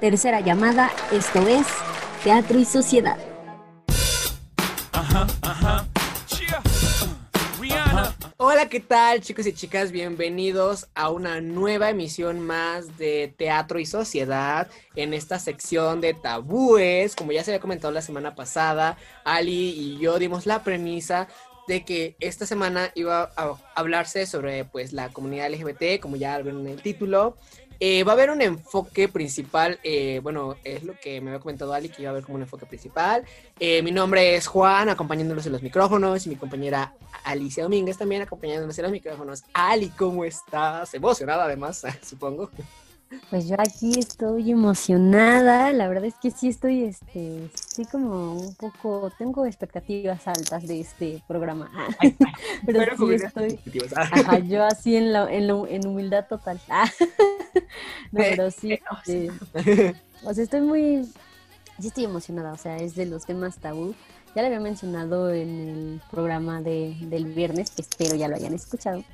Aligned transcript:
tercera 0.00 0.40
llamada, 0.40 0.90
esto 1.12 1.46
es 1.46 1.66
Teatro 2.22 2.58
y 2.58 2.64
Sociedad. 2.64 3.18
Hola, 8.36 8.68
¿qué 8.68 8.80
tal 8.80 9.20
chicos 9.20 9.46
y 9.46 9.52
chicas? 9.52 9.90
Bienvenidos 9.92 10.88
a 10.94 11.10
una 11.10 11.40
nueva 11.40 11.90
emisión 11.90 12.40
más 12.40 12.98
de 12.98 13.32
Teatro 13.36 13.78
y 13.78 13.86
Sociedad 13.86 14.68
en 14.96 15.14
esta 15.14 15.38
sección 15.38 16.00
de 16.00 16.14
tabúes. 16.14 17.16
Como 17.16 17.32
ya 17.32 17.44
se 17.44 17.52
había 17.52 17.60
comentado 17.60 17.92
la 17.92 18.02
semana 18.02 18.34
pasada, 18.34 18.98
Ali 19.24 19.70
y 19.70 19.98
yo 19.98 20.18
dimos 20.18 20.46
la 20.46 20.62
premisa 20.62 21.28
de 21.66 21.84
que 21.84 22.16
esta 22.20 22.46
semana 22.46 22.90
iba 22.94 23.30
a 23.36 23.54
hablarse 23.74 24.26
sobre 24.26 24.64
pues 24.64 24.92
la 24.92 25.08
comunidad 25.10 25.50
LGBT, 25.50 26.00
como 26.00 26.16
ya 26.16 26.38
vieron 26.38 26.66
en 26.66 26.72
el 26.72 26.82
título. 26.82 27.36
Eh, 27.80 28.04
va 28.04 28.12
a 28.12 28.14
haber 28.14 28.30
un 28.30 28.42
enfoque 28.42 29.08
principal, 29.08 29.78
eh, 29.82 30.20
bueno, 30.22 30.56
es 30.64 30.84
lo 30.84 30.98
que 30.98 31.20
me 31.20 31.30
había 31.30 31.40
comentado 31.40 31.72
Ali, 31.72 31.88
que 31.88 32.02
iba 32.02 32.10
a 32.10 32.12
haber 32.12 32.24
como 32.24 32.36
un 32.36 32.42
enfoque 32.42 32.66
principal. 32.66 33.24
Eh, 33.58 33.82
mi 33.82 33.90
nombre 33.90 34.36
es 34.36 34.46
Juan, 34.46 34.88
acompañándolos 34.88 35.46
en 35.46 35.52
los 35.52 35.62
micrófonos, 35.62 36.26
y 36.26 36.30
mi 36.30 36.36
compañera 36.36 36.94
Alicia 37.24 37.62
Domínguez 37.62 37.98
también 37.98 38.22
acompañándonos 38.22 38.78
en 38.78 38.82
los 38.82 38.92
micrófonos. 38.92 39.44
Ali, 39.52 39.88
¿cómo 39.90 40.24
estás? 40.24 40.94
Emocionada 40.94 41.44
además, 41.44 41.82
supongo. 42.02 42.50
Pues 43.30 43.48
yo 43.48 43.56
aquí 43.58 43.98
estoy 43.98 44.50
emocionada, 44.50 45.72
la 45.72 45.88
verdad 45.88 46.04
es 46.06 46.14
que 46.20 46.30
sí 46.30 46.48
estoy, 46.48 46.84
este, 46.84 47.48
sí 47.54 47.84
como 47.84 48.34
un 48.34 48.54
poco, 48.54 49.12
tengo 49.18 49.46
expectativas 49.46 50.26
altas 50.26 50.66
de 50.66 50.80
este 50.80 51.22
programa, 51.28 51.70
pero, 52.66 52.96
sí 52.96 53.14
estoy, 53.14 53.60
ajá, 53.96 54.38
yo 54.40 54.64
así 54.64 54.96
en, 54.96 55.12
la, 55.12 55.32
en, 55.32 55.44
en 55.44 55.86
humildad 55.86 56.26
total, 56.28 56.60
no, 58.12 58.20
pero 58.20 58.50
sí, 58.50 58.72
este, 58.72 59.30
o 60.24 60.34
sea, 60.34 60.44
estoy 60.44 60.60
muy, 60.60 61.04
sí 61.78 61.88
estoy 61.88 62.04
emocionada, 62.04 62.52
o 62.52 62.58
sea, 62.58 62.76
es 62.76 62.94
de 62.94 63.06
los 63.06 63.24
temas 63.26 63.58
tabú, 63.58 63.94
ya 64.34 64.42
lo 64.42 64.46
había 64.46 64.60
mencionado 64.60 65.32
en 65.32 65.48
el 65.48 66.02
programa 66.10 66.60
de, 66.60 66.96
del 67.02 67.26
viernes, 67.26 67.70
que 67.70 67.82
espero 67.82 68.16
ya 68.16 68.28
lo 68.28 68.36
hayan 68.36 68.54
escuchado, 68.54 69.04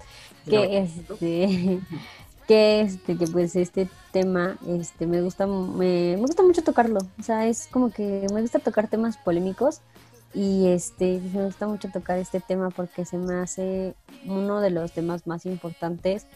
que 0.46 0.78
este 0.78 1.80
que 2.50 2.80
este 2.80 3.16
que 3.16 3.26
pues 3.28 3.54
este 3.54 3.88
tema 4.10 4.58
este 4.66 5.06
me 5.06 5.22
gusta 5.22 5.46
me, 5.46 6.16
gusta 6.16 6.42
mucho 6.42 6.62
tocarlo. 6.62 6.98
O 7.18 7.22
sea 7.22 7.46
es 7.46 7.68
como 7.70 7.90
que 7.90 8.26
me 8.34 8.40
gusta 8.40 8.58
tocar 8.58 8.88
temas 8.88 9.16
polémicos 9.18 9.82
y 10.34 10.66
este 10.66 11.20
me 11.32 11.44
gusta 11.44 11.68
mucho 11.68 11.90
tocar 11.90 12.18
este 12.18 12.40
tema 12.40 12.70
porque 12.70 13.04
se 13.04 13.18
me 13.18 13.34
hace 13.34 13.94
uno 14.26 14.60
de 14.60 14.70
los 14.70 14.90
temas 14.90 15.26
más 15.28 15.46
importantes 15.46 16.26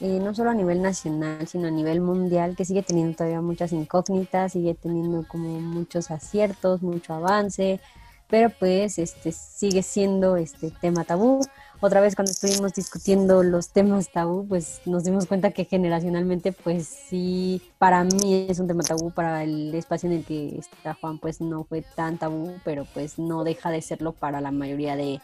no 0.00 0.34
solo 0.34 0.50
a 0.50 0.54
nivel 0.54 0.82
nacional 0.82 1.46
sino 1.48 1.68
a 1.68 1.70
nivel 1.70 2.00
mundial 2.00 2.56
que 2.56 2.64
sigue 2.64 2.82
teniendo 2.82 3.16
todavía 3.16 3.40
muchas 3.40 3.72
incógnitas 3.72 4.52
sigue 4.52 4.74
teniendo 4.74 5.26
como 5.26 5.60
muchos 5.60 6.10
aciertos 6.10 6.82
mucho 6.82 7.14
avance 7.14 7.80
pero 8.28 8.50
pues 8.50 8.98
este 8.98 9.32
sigue 9.32 9.82
siendo 9.82 10.36
este 10.36 10.70
tema 10.70 11.04
tabú 11.04 11.40
otra 11.80 12.00
vez 12.00 12.16
cuando 12.16 12.32
estuvimos 12.32 12.74
discutiendo 12.74 13.44
los 13.44 13.68
temas 13.68 14.10
tabú, 14.10 14.44
pues 14.48 14.80
nos 14.84 15.04
dimos 15.04 15.26
cuenta 15.26 15.52
que 15.52 15.64
generacionalmente, 15.64 16.50
pues 16.50 16.88
sí, 16.88 17.62
para 17.78 18.02
mí 18.02 18.46
es 18.48 18.58
un 18.58 18.66
tema 18.66 18.82
tabú, 18.82 19.12
para 19.12 19.44
el 19.44 19.72
espacio 19.72 20.10
en 20.10 20.16
el 20.16 20.24
que 20.24 20.58
está 20.58 20.94
Juan, 20.94 21.20
pues 21.20 21.40
no 21.40 21.62
fue 21.62 21.82
tan 21.82 22.18
tabú, 22.18 22.56
pero 22.64 22.84
pues 22.94 23.20
no 23.20 23.44
deja 23.44 23.70
de 23.70 23.80
serlo 23.80 24.10
para 24.10 24.40
la 24.40 24.50
mayoría 24.50 24.96
de, 24.96 25.20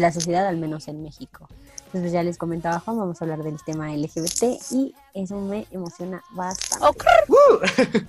la 0.00 0.10
sociedad, 0.10 0.44
al 0.48 0.56
menos 0.56 0.88
en 0.88 1.04
México. 1.04 1.48
Entonces 1.92 2.12
ya 2.12 2.22
les 2.22 2.38
comentaba 2.38 2.80
Juan, 2.80 2.96
vamos 2.96 3.20
a 3.20 3.24
hablar 3.26 3.42
del 3.42 3.62
tema 3.62 3.94
LGBT 3.94 4.44
y 4.70 4.94
eso 5.12 5.38
me 5.38 5.66
emociona 5.70 6.24
bastante. 6.30 6.86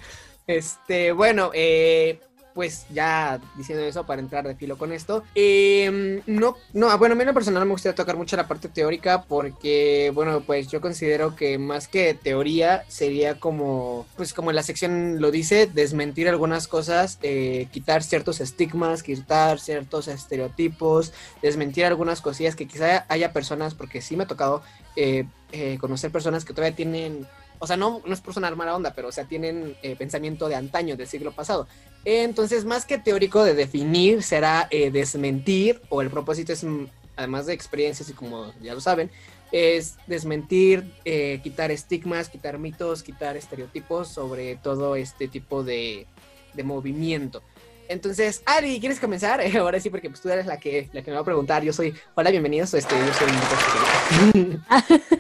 este, 0.48 1.12
bueno, 1.12 1.52
eh, 1.54 2.22
pues 2.54 2.86
ya 2.92 3.40
diciendo 3.56 3.84
eso 3.84 4.06
para 4.06 4.22
entrar 4.22 4.48
de 4.48 4.56
filo 4.56 4.78
con 4.78 4.92
esto, 4.92 5.24
em, 5.36 6.22
no, 6.26 6.56
no, 6.74 6.90
ah, 6.90 6.98
bueno, 6.98 7.14
a 7.14 7.16
mí 7.16 7.22
en 7.22 7.28
lo 7.28 7.34
personal 7.34 7.66
me 7.66 7.72
gustaría 7.72 7.96
tocar 7.96 8.16
mucho 8.16 8.36
la 8.36 8.48
parte 8.48 8.70
teórica 8.70 9.24
porque, 9.24 10.12
bueno, 10.14 10.42
pues 10.42 10.68
yo 10.70 10.82
considero 10.82 11.36
que 11.36 11.58
más 11.58 11.88
que 11.88 12.14
teoría 12.14 12.84
sería 12.88 13.40
como, 13.40 14.06
pues 14.16 14.34
como 14.34 14.52
la 14.52 14.64
sección 14.64 15.20
lo 15.20 15.32
dice, 15.32 15.68
desmentir 15.68 16.30
algunas 16.30 16.68
cosas, 16.68 17.20
eh, 17.22 17.68
quitar 17.72 18.04
ciertos 18.04 18.42
estigmas, 18.42 19.04
quitar 19.04 19.60
ciertos 19.60 20.08
estereotipos, 20.08 21.14
desmentir 21.42 21.86
algunas 21.86 22.22
cosillas 22.22 22.56
que 22.56 22.68
quizá 22.68 23.06
haya 23.10 23.34
personas, 23.34 23.74
porque 23.74 24.02
sí 24.02 24.16
me 24.16 24.24
ha 24.24 24.28
tocado 24.28 24.62
eh, 24.96 25.26
eh, 25.52 25.78
conocer 25.80 26.12
personas 26.12 26.46
que 26.46 26.54
todavía 26.54 26.76
tienen 26.76 27.28
o 27.64 27.68
sea, 27.68 27.78
no, 27.78 28.02
no 28.06 28.14
es 28.14 28.20
por 28.20 28.34
sonar 28.34 28.58
mala 28.58 28.76
onda, 28.76 28.94
pero 28.94 29.08
o 29.08 29.12
sea, 29.14 29.24
tienen 29.24 29.78
pensamiento 29.98 30.50
de 30.50 30.56
antaño, 30.56 30.98
del 30.98 31.08
siglo 31.08 31.32
pasado. 31.32 31.66
Entonces, 32.04 32.66
más 32.66 32.86
que 32.86 32.98
teórico 32.98 33.42
de 33.46 33.54
definir, 33.54 34.22
será 34.22 34.68
eh, 34.70 34.92
desmentir, 34.92 35.82
o 35.88 36.02
el 36.02 36.10
propósito 36.10 36.52
es, 36.52 36.66
mm, 36.66 36.88
además 37.16 37.46
de 37.46 37.54
experiencias 37.54 38.10
y 38.10 38.14
como 38.14 38.52
ya 38.62 38.74
lo 38.74 38.82
saben, 38.82 39.10
es 39.54 39.96
desmentir, 40.08 40.84
eh, 41.06 41.40
quitar 41.42 41.72
estigmas, 41.72 42.28
quitar 42.28 42.60
mitos, 42.60 43.02
quitar 43.02 43.38
estereotipos 43.38 44.10
sobre 44.10 44.58
todo 44.58 44.98
este 44.98 45.30
tipo 45.30 45.64
de, 45.64 46.06
de 46.54 46.64
movimiento. 46.64 47.42
Entonces, 47.94 48.42
Ari, 48.46 48.80
¿quieres 48.80 49.00
comenzar? 49.00 49.40
Ahora 49.58 49.80
sí, 49.80 49.90
porque 49.90 50.10
pues, 50.10 50.20
tú 50.20 50.30
eres 50.30 50.46
la 50.46 50.60
que, 50.60 50.90
la 50.92 51.02
que 51.02 51.12
me 51.12 51.16
va 51.16 51.22
a 51.22 51.26
preguntar. 51.26 51.64
Yo 51.64 51.72
soy, 51.72 51.94
hola, 52.16 52.32
bienvenidos. 52.32 52.74
Este, 52.74 52.96
yo 52.98 53.14
soy 53.14 54.60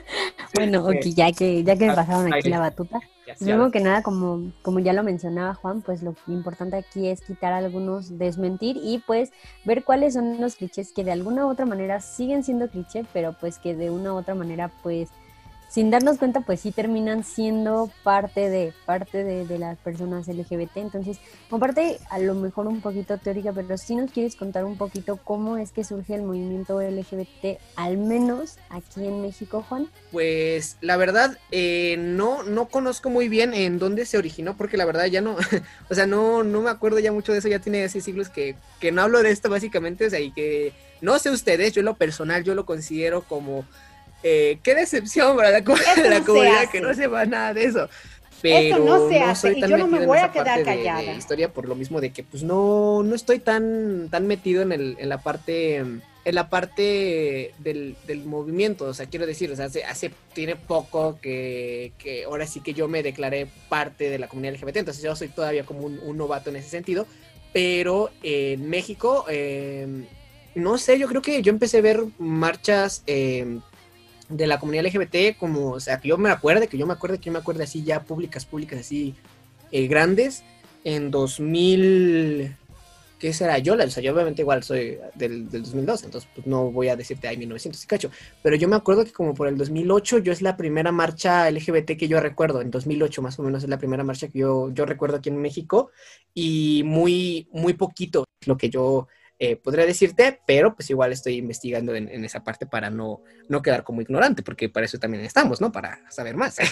Bueno, 0.55 0.85
ok, 0.85 1.05
ya 1.15 1.31
que, 1.31 1.63
ya 1.63 1.75
que 1.75 1.87
me 1.87 1.95
pasaron 1.95 2.31
aquí 2.31 2.49
la 2.49 2.59
batuta. 2.59 2.99
Luego 3.39 3.71
que 3.71 3.79
nada, 3.79 4.03
como, 4.03 4.51
como 4.61 4.79
ya 4.79 4.93
lo 4.93 5.01
mencionaba 5.01 5.55
Juan, 5.55 5.81
pues 5.81 6.03
lo 6.03 6.13
importante 6.27 6.75
aquí 6.75 7.07
es 7.07 7.21
quitar 7.21 7.53
algunos, 7.53 8.19
desmentir 8.19 8.77
y 8.83 8.99
pues 8.99 9.31
ver 9.65 9.83
cuáles 9.83 10.13
son 10.13 10.39
los 10.39 10.55
clichés 10.55 10.91
que 10.91 11.03
de 11.03 11.11
alguna 11.11 11.47
u 11.47 11.49
otra 11.49 11.65
manera 11.65 12.01
siguen 12.01 12.43
siendo 12.43 12.69
cliché, 12.69 13.05
pero 13.13 13.33
pues 13.39 13.57
que 13.57 13.75
de 13.75 13.89
una 13.89 14.13
u 14.13 14.17
otra 14.17 14.35
manera 14.35 14.71
pues 14.83 15.09
sin 15.73 15.89
darnos 15.89 16.19
cuenta, 16.19 16.41
pues 16.41 16.59
sí 16.59 16.71
terminan 16.71 17.23
siendo 17.23 17.89
parte 18.03 18.47
de, 18.51 18.73
parte 18.85 19.23
de, 19.23 19.57
las 19.57 19.75
personas 19.79 20.27
LGBT. 20.27 20.77
Entonces, 20.77 21.17
comparte 21.49 21.97
a 22.11 22.19
lo 22.19 22.35
mejor 22.35 22.67
un 22.67 22.79
poquito 22.79 23.17
teórica, 23.17 23.51
pero 23.53 23.75
si 23.79 23.95
nos 23.95 24.11
quieres 24.11 24.35
contar 24.35 24.65
un 24.65 24.77
poquito 24.77 25.17
cómo 25.17 25.57
es 25.57 25.71
que 25.71 25.83
surge 25.83 26.13
el 26.13 26.21
movimiento 26.21 26.79
LGBT, 26.79 27.59
al 27.75 27.97
menos 27.97 28.59
aquí 28.69 29.07
en 29.07 29.23
México, 29.23 29.65
Juan. 29.67 29.89
Pues 30.11 30.77
la 30.81 30.95
verdad, 30.95 31.39
eh, 31.49 31.95
no, 31.97 32.43
no 32.43 32.67
conozco 32.67 33.09
muy 33.09 33.27
bien 33.27 33.55
en 33.55 33.79
dónde 33.79 34.05
se 34.05 34.19
originó, 34.19 34.55
porque 34.55 34.77
la 34.77 34.85
verdad 34.85 35.05
ya 35.05 35.21
no, 35.21 35.37
o 35.89 35.95
sea, 35.95 36.05
no, 36.05 36.43
no 36.43 36.61
me 36.61 36.69
acuerdo 36.69 36.99
ya 36.99 37.11
mucho 37.11 37.31
de 37.31 37.39
eso, 37.39 37.47
ya 37.47 37.57
tiene 37.57 37.89
seis 37.89 38.03
siglos 38.03 38.29
que, 38.29 38.55
que 38.79 38.91
no 38.91 39.01
hablo 39.01 39.23
de 39.23 39.31
esto 39.31 39.49
básicamente, 39.49 40.05
o 40.05 40.09
sea, 40.11 40.19
y 40.19 40.31
que 40.33 40.71
no 41.01 41.17
sé 41.17 41.31
ustedes, 41.31 41.73
yo 41.73 41.81
lo 41.81 41.95
personal, 41.95 42.43
yo 42.43 42.53
lo 42.53 42.67
considero 42.67 43.23
como 43.23 43.65
eh, 44.23 44.57
qué 44.63 44.75
decepción 44.75 45.35
para 45.35 45.51
la, 45.51 45.63
comunidad 46.25 46.69
que 46.71 46.81
no 46.81 46.93
sepa 46.93 47.25
nada 47.25 47.53
de 47.53 47.65
eso. 47.65 47.89
Pero 48.41 48.75
eso 48.75 48.79
no 48.79 49.09
se 49.09 49.19
hace 49.21 49.57
y 49.57 49.61
yo 49.61 49.77
no 49.77 49.87
me 49.87 50.05
voy 50.05 50.19
a 50.19 50.31
quedar 50.31 50.63
callada. 50.63 51.13
historia 51.13 51.53
por 51.53 51.67
lo 51.67 51.75
mismo 51.75 52.01
de 52.01 52.11
que 52.11 52.23
pues 52.23 52.43
no, 52.43 53.01
no 53.01 53.15
estoy 53.15 53.39
tan, 53.39 54.09
tan 54.09 54.27
metido 54.27 54.61
en, 54.61 54.73
el, 54.73 54.97
en 54.99 55.07
la 55.07 55.19
parte 55.19 55.81
en 56.25 56.35
la 56.35 56.49
parte 56.49 57.53
del, 57.59 57.95
del, 58.07 58.23
movimiento, 58.23 58.85
o 58.85 58.93
sea, 58.93 59.07
quiero 59.07 59.25
decir, 59.25 59.51
o 59.51 59.55
sea, 59.55 59.65
hace, 59.65 59.83
hace, 59.83 60.11
tiene 60.33 60.55
poco 60.55 61.19
que, 61.21 61.91
que, 61.97 62.23
ahora 62.23 62.47
sí 62.47 62.61
que 62.61 62.73
yo 62.73 62.87
me 62.87 63.03
declaré 63.03 63.47
parte 63.67 64.09
de 64.09 64.19
la 64.19 64.29
comunidad 64.29 64.53
LGBT, 64.53 64.77
entonces 64.77 65.03
yo 65.03 65.15
soy 65.17 65.27
todavía 65.27 65.65
como 65.65 65.81
un, 65.81 66.17
novato 66.17 66.49
en 66.49 66.55
ese 66.55 66.69
sentido, 66.69 67.07
pero 67.51 68.09
en 68.23 68.69
México, 68.69 69.25
eh, 69.27 70.05
no 70.55 70.77
sé, 70.77 70.97
yo 70.97 71.07
creo 71.09 71.21
que 71.21 71.41
yo 71.41 71.51
empecé 71.51 71.79
a 71.79 71.81
ver 71.81 72.03
marchas 72.19 73.03
eh, 73.05 73.59
de 74.37 74.47
la 74.47 74.59
comunidad 74.59 74.85
LGBT, 74.85 75.37
como, 75.37 75.71
o 75.71 75.79
sea, 75.79 75.99
que 75.99 76.09
yo 76.09 76.17
me 76.17 76.29
acuerde, 76.29 76.67
que 76.67 76.77
yo 76.77 76.87
me 76.87 76.93
acuerde, 76.93 77.19
que 77.19 77.25
yo 77.25 77.31
me 77.31 77.39
acuerde 77.39 77.63
así 77.63 77.83
ya 77.83 78.01
públicas, 78.01 78.45
públicas 78.45 78.79
así 78.79 79.15
eh, 79.71 79.87
grandes, 79.87 80.43
en 80.83 81.11
2000, 81.11 82.55
¿qué 83.19 83.33
será? 83.33 83.57
Yo, 83.59 83.75
o 83.75 83.89
sea, 83.89 84.03
yo 84.03 84.13
obviamente 84.13 84.41
igual 84.41 84.63
soy 84.63 84.97
del, 85.15 85.49
del 85.49 85.63
2002, 85.63 86.03
entonces 86.03 86.29
pues 86.33 86.47
no 86.47 86.71
voy 86.71 86.89
a 86.89 86.95
decirte, 86.95 87.27
ay, 87.27 87.37
1900 87.37 87.83
y 87.83 87.87
cacho, 87.87 88.11
pero 88.41 88.55
yo 88.55 88.67
me 88.67 88.75
acuerdo 88.75 89.05
que 89.05 89.13
como 89.13 89.33
por 89.33 89.47
el 89.47 89.57
2008 89.57 90.19
yo 90.19 90.33
es 90.33 90.41
la 90.41 90.57
primera 90.57 90.91
marcha 90.91 91.49
LGBT 91.49 91.97
que 91.97 92.07
yo 92.07 92.19
recuerdo, 92.19 92.61
en 92.61 92.71
2008 92.71 93.21
más 93.21 93.39
o 93.39 93.43
menos 93.43 93.63
es 93.63 93.69
la 93.69 93.77
primera 93.77 94.03
marcha 94.03 94.27
que 94.27 94.39
yo, 94.39 94.71
yo 94.73 94.85
recuerdo 94.85 95.17
aquí 95.17 95.29
en 95.29 95.37
México, 95.37 95.91
y 96.33 96.83
muy, 96.85 97.47
muy 97.51 97.73
poquito 97.73 98.25
lo 98.45 98.57
que 98.57 98.69
yo 98.69 99.07
eh, 99.39 99.55
podría 99.55 99.85
decirte, 99.85 100.39
pero 100.45 100.75
pues 100.75 100.89
igual 100.89 101.11
estoy 101.11 101.35
investigando 101.37 101.95
en, 101.95 102.23
esa 102.23 102.43
parte 102.43 102.65
para 102.65 102.89
no, 102.89 103.21
no 103.49 103.61
quedar 103.61 103.83
como 103.83 104.01
ignorante, 104.01 104.43
porque 104.43 104.69
para 104.69 104.85
eso 104.85 104.99
también 104.99 105.23
estamos, 105.23 105.59
¿no? 105.59 105.71
Para 105.71 105.99
saber 106.09 106.35
más. 106.35 106.57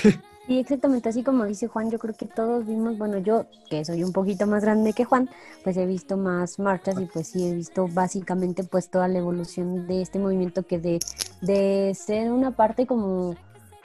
Sí, 0.48 0.60
exactamente, 0.60 1.08
así 1.08 1.24
como 1.24 1.46
dice 1.46 1.68
Juan, 1.68 1.92
yo 1.92 2.00
creo 2.00 2.16
que 2.16 2.26
todos 2.26 2.66
vimos, 2.66 2.98
bueno, 2.98 3.20
yo 3.20 3.46
que 3.70 3.86
soy 3.86 4.04
un 4.04 4.12
poquito 4.12 4.48
más 4.48 4.64
grande 4.64 4.92
que 4.92 5.06
Juan, 5.06 5.30
pues 5.64 5.78
he 5.78 5.86
visto 5.86 6.18
más 6.18 6.58
marchas 6.58 7.00
y 7.00 7.06
pues 7.06 7.28
sí 7.28 7.48
he 7.48 7.54
visto 7.54 7.88
básicamente 7.88 8.64
pues 8.64 8.90
toda 8.90 9.08
la 9.08 9.20
evolución 9.20 9.88
de 9.88 10.02
este 10.02 10.18
movimiento 10.18 10.64
que 10.64 10.80
de, 10.80 11.00
de 11.42 11.94
ser 11.96 12.32
una 12.32 12.52
parte 12.56 12.88
como 12.88 13.36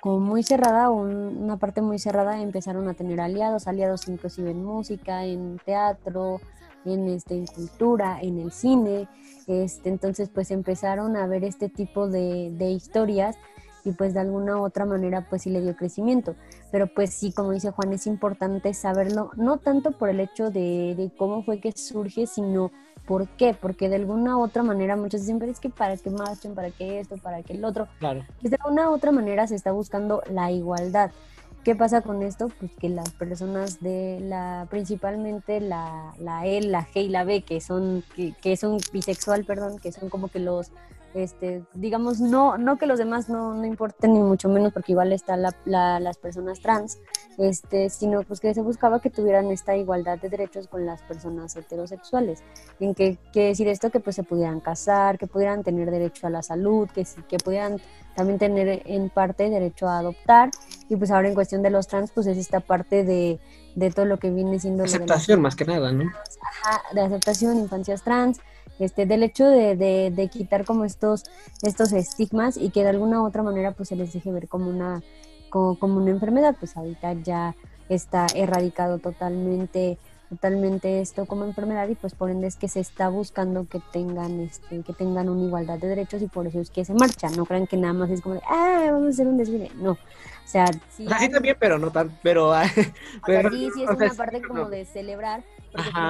como 0.06 0.20
muy 0.20 0.44
cerrada, 0.44 0.88
una 0.88 1.56
parte 1.56 1.82
muy 1.82 1.98
cerrada, 1.98 2.40
empezaron 2.40 2.88
a 2.88 2.94
tener 2.94 3.20
aliados, 3.20 3.66
aliados 3.66 4.06
inclusive 4.06 4.52
en 4.52 4.64
música, 4.64 5.24
en 5.24 5.58
teatro, 5.64 6.40
en, 6.94 7.08
este, 7.08 7.34
en 7.34 7.46
cultura, 7.46 8.18
en 8.20 8.38
el 8.38 8.52
cine. 8.52 9.08
Este, 9.46 9.88
entonces 9.88 10.28
pues 10.28 10.50
empezaron 10.50 11.16
a 11.16 11.26
ver 11.26 11.44
este 11.44 11.68
tipo 11.68 12.08
de, 12.08 12.50
de 12.52 12.70
historias 12.70 13.36
y 13.84 13.92
pues 13.92 14.14
de 14.14 14.20
alguna 14.20 14.56
u 14.56 14.64
otra 14.64 14.84
manera 14.84 15.26
pues 15.30 15.42
sí 15.42 15.50
le 15.50 15.60
dio 15.60 15.76
crecimiento. 15.76 16.34
Pero 16.72 16.88
pues 16.88 17.14
sí, 17.14 17.32
como 17.32 17.52
dice 17.52 17.70
Juan, 17.70 17.92
es 17.92 18.06
importante 18.06 18.74
saberlo, 18.74 19.30
no 19.36 19.58
tanto 19.58 19.92
por 19.92 20.08
el 20.08 20.20
hecho 20.20 20.50
de, 20.50 20.94
de 20.96 21.10
cómo 21.16 21.44
fue 21.44 21.60
que 21.60 21.72
surge, 21.72 22.26
sino 22.26 22.72
por 23.06 23.28
qué, 23.28 23.54
porque 23.58 23.88
de 23.88 23.96
alguna 23.96 24.36
u 24.36 24.42
otra 24.42 24.62
manera 24.62 24.96
muchos 24.96 25.20
dicen, 25.20 25.38
pero 25.38 25.52
es 25.52 25.60
que 25.60 25.70
para 25.70 25.96
qué 25.96 26.10
marchen, 26.10 26.54
para 26.54 26.70
qué 26.70 26.98
esto, 26.98 27.16
para 27.16 27.42
qué 27.42 27.54
el 27.54 27.64
otro. 27.64 27.86
Claro. 28.00 28.24
Pues 28.40 28.50
de 28.50 28.58
alguna 28.60 28.90
u 28.90 28.94
otra 28.94 29.12
manera 29.12 29.46
se 29.46 29.54
está 29.54 29.70
buscando 29.70 30.22
la 30.28 30.50
igualdad. 30.50 31.12
¿Qué 31.66 31.74
pasa 31.74 32.00
con 32.00 32.22
esto? 32.22 32.48
Pues 32.60 32.70
que 32.78 32.88
las 32.88 33.10
personas 33.10 33.80
de 33.80 34.20
la, 34.22 34.68
principalmente 34.70 35.58
la, 35.60 36.14
la 36.20 36.46
E, 36.46 36.60
la 36.60 36.86
G 36.86 37.02
y 37.02 37.08
la 37.08 37.24
B, 37.24 37.42
que 37.42 37.60
son, 37.60 38.04
que, 38.14 38.34
que 38.40 38.56
son 38.56 38.78
bisexual, 38.92 39.44
perdón, 39.44 39.80
que 39.80 39.90
son 39.90 40.08
como 40.08 40.28
que 40.28 40.38
los 40.38 40.70
este, 41.16 41.64
digamos, 41.72 42.20
no, 42.20 42.58
no 42.58 42.76
que 42.76 42.86
los 42.86 42.98
demás 42.98 43.28
no, 43.28 43.54
no 43.54 43.64
importen 43.64 44.12
ni 44.12 44.20
mucho 44.20 44.48
menos, 44.48 44.72
porque 44.72 44.92
igual 44.92 45.12
están 45.12 45.42
la, 45.42 45.54
las 45.98 46.18
personas 46.18 46.60
trans, 46.60 46.98
este, 47.38 47.88
sino 47.90 48.22
pues 48.22 48.40
que 48.40 48.52
se 48.54 48.60
buscaba 48.60 49.00
que 49.00 49.10
tuvieran 49.10 49.50
esta 49.50 49.76
igualdad 49.76 50.18
de 50.18 50.28
derechos 50.28 50.68
con 50.68 50.84
las 50.84 51.02
personas 51.02 51.56
heterosexuales. 51.56 52.42
¿En 52.80 52.94
qué 52.94 53.18
quiere 53.32 53.48
decir 53.48 53.66
esto? 53.68 53.90
Que 53.90 54.00
pues 54.00 54.14
se 54.14 54.22
pudieran 54.22 54.60
casar, 54.60 55.18
que 55.18 55.26
pudieran 55.26 55.64
tener 55.64 55.90
derecho 55.90 56.26
a 56.26 56.30
la 56.30 56.42
salud, 56.42 56.88
que, 56.90 57.06
que 57.28 57.38
pudieran 57.38 57.80
también 58.14 58.38
tener 58.38 58.82
en 58.84 59.10
parte 59.10 59.48
derecho 59.48 59.88
a 59.88 59.98
adoptar. 59.98 60.50
Y 60.88 60.96
pues 60.96 61.10
ahora 61.10 61.28
en 61.28 61.34
cuestión 61.34 61.62
de 61.62 61.70
los 61.70 61.86
trans, 61.86 62.10
pues 62.12 62.26
es 62.26 62.36
esta 62.36 62.60
parte 62.60 63.04
de, 63.04 63.40
de 63.74 63.90
todo 63.90 64.04
lo 64.04 64.18
que 64.18 64.30
viene 64.30 64.58
siendo... 64.58 64.84
Aceptación 64.84 65.40
más 65.40 65.56
que 65.56 65.64
nada, 65.64 65.92
¿no? 65.92 66.04
Ajá, 66.04 66.82
de 66.94 67.00
aceptación, 67.00 67.58
infancias 67.58 68.02
trans, 68.02 68.40
este, 68.78 69.06
del 69.06 69.22
hecho 69.22 69.46
de, 69.46 69.76
de, 69.76 70.28
quitar 70.28 70.64
como 70.64 70.84
estos, 70.84 71.24
estos 71.62 71.92
estigmas 71.92 72.56
y 72.56 72.70
que 72.70 72.82
de 72.82 72.90
alguna 72.90 73.22
u 73.22 73.26
otra 73.26 73.42
manera 73.42 73.72
pues 73.72 73.88
se 73.88 73.96
les 73.96 74.12
deje 74.12 74.30
ver 74.32 74.48
como 74.48 74.68
una, 74.68 75.02
como, 75.48 75.96
una 75.96 76.10
enfermedad, 76.10 76.56
pues 76.58 76.76
ahorita 76.76 77.14
ya 77.14 77.54
está 77.88 78.26
erradicado 78.34 78.98
totalmente 78.98 79.98
totalmente 80.28 81.00
esto 81.00 81.24
como 81.26 81.44
enfermedad 81.44 81.88
y 81.88 81.94
pues 81.94 82.16
por 82.16 82.30
ende 82.30 82.48
es 82.48 82.56
que 82.56 82.66
se 82.66 82.80
está 82.80 83.08
buscando 83.08 83.68
que 83.68 83.80
tengan 83.92 84.40
este 84.40 84.82
que 84.82 84.92
tengan 84.92 85.28
una 85.28 85.44
igualdad 85.44 85.78
de 85.78 85.86
derechos 85.86 86.20
y 86.20 86.26
por 86.26 86.48
eso 86.48 86.58
es 86.58 86.70
que 86.70 86.84
se 86.84 86.94
marcha. 86.94 87.30
No 87.30 87.46
crean 87.46 87.68
que 87.68 87.76
nada 87.76 87.92
más 87.92 88.10
es 88.10 88.22
como 88.22 88.34
de 88.34 88.40
ah 88.48 88.88
vamos 88.90 89.06
a 89.06 89.10
hacer 89.10 89.28
un 89.28 89.36
desfile 89.36 89.70
no. 89.76 89.92
O 89.92 89.98
sea 90.44 90.66
sí, 90.96 91.06
también 91.06 91.56
pero 91.60 91.78
no 91.78 91.92
tan 91.92 92.18
pero, 92.24 92.52
pero 93.24 93.50
sí 93.50 93.70
sí 93.72 93.84
es 93.84 93.88
una 93.88 94.12
parte 94.14 94.42
como 94.42 94.68
de 94.68 94.84
celebrar 94.84 95.44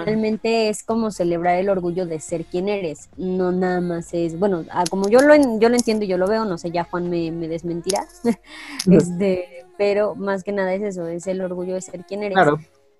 realmente 0.04 0.68
es 0.68 0.82
como 0.82 1.10
celebrar 1.10 1.58
el 1.58 1.68
orgullo 1.68 2.06
de 2.06 2.20
ser 2.20 2.44
quien 2.44 2.68
eres, 2.68 3.08
no 3.16 3.52
nada 3.52 3.80
más 3.80 4.12
es, 4.12 4.38
bueno, 4.38 4.64
ah, 4.70 4.84
como 4.90 5.08
yo 5.08 5.20
lo, 5.20 5.34
yo 5.58 5.68
lo 5.68 5.76
entiendo 5.76 6.04
y 6.04 6.08
yo 6.08 6.18
lo 6.18 6.26
veo, 6.26 6.44
no 6.44 6.58
sé, 6.58 6.70
ya 6.70 6.84
Juan 6.84 7.10
me, 7.10 7.30
me 7.30 7.48
desmentirá, 7.48 8.06
este, 8.90 9.64
pero 9.78 10.14
más 10.14 10.44
que 10.44 10.52
nada 10.52 10.74
es 10.74 10.82
eso, 10.82 11.06
es 11.06 11.26
el 11.26 11.40
orgullo 11.40 11.74
de 11.74 11.80
ser 11.80 12.04
quien 12.04 12.22
eres, 12.22 12.38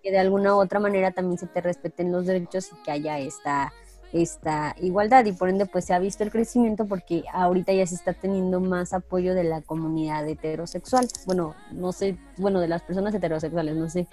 que 0.02 0.10
de 0.10 0.18
alguna 0.18 0.54
u 0.54 0.60
otra 0.60 0.80
manera 0.80 1.10
también 1.10 1.38
se 1.38 1.46
te 1.46 1.60
respeten 1.60 2.12
los 2.12 2.26
derechos 2.26 2.70
y 2.72 2.82
que 2.84 2.90
haya 2.90 3.18
esta 3.18 3.72
esta 4.12 4.74
igualdad 4.80 5.24
y 5.24 5.32
por 5.32 5.48
ende 5.48 5.66
pues 5.66 5.84
se 5.84 5.94
ha 5.94 5.98
visto 5.98 6.22
el 6.24 6.30
crecimiento 6.30 6.86
porque 6.86 7.24
ahorita 7.32 7.72
ya 7.72 7.86
se 7.86 7.94
está 7.94 8.12
teniendo 8.12 8.60
más 8.60 8.92
apoyo 8.92 9.34
de 9.34 9.44
la 9.44 9.60
comunidad 9.62 10.26
heterosexual, 10.28 11.08
bueno, 11.26 11.54
no 11.72 11.92
sé, 11.92 12.16
bueno, 12.36 12.60
de 12.60 12.68
las 12.68 12.82
personas 12.82 13.14
heterosexuales, 13.14 13.76
no 13.76 13.88
sé, 13.90 14.06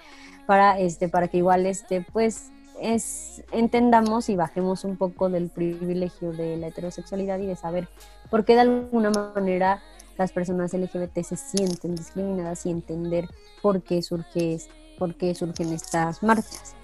para 0.46 0.78
este 0.78 1.08
para 1.08 1.28
que 1.28 1.38
igual 1.38 1.66
este 1.66 2.04
pues 2.12 2.50
es 2.80 3.42
entendamos 3.52 4.28
y 4.28 4.36
bajemos 4.36 4.84
un 4.84 4.96
poco 4.96 5.30
del 5.30 5.48
privilegio 5.48 6.32
de 6.32 6.56
la 6.56 6.68
heterosexualidad 6.68 7.38
y 7.38 7.46
de 7.46 7.56
saber 7.56 7.88
por 8.30 8.44
qué 8.44 8.54
de 8.54 8.62
alguna 8.62 9.10
manera 9.10 9.80
las 10.18 10.32
personas 10.32 10.72
LGBT 10.72 11.22
se 11.22 11.36
sienten 11.36 11.94
discriminadas 11.94 12.66
y 12.66 12.70
entender 12.70 13.28
por 13.62 13.82
qué 13.82 14.02
surge 14.02 14.58
por 14.98 15.14
qué 15.14 15.34
surgen 15.34 15.72
estas 15.72 16.22
marchas. 16.22 16.74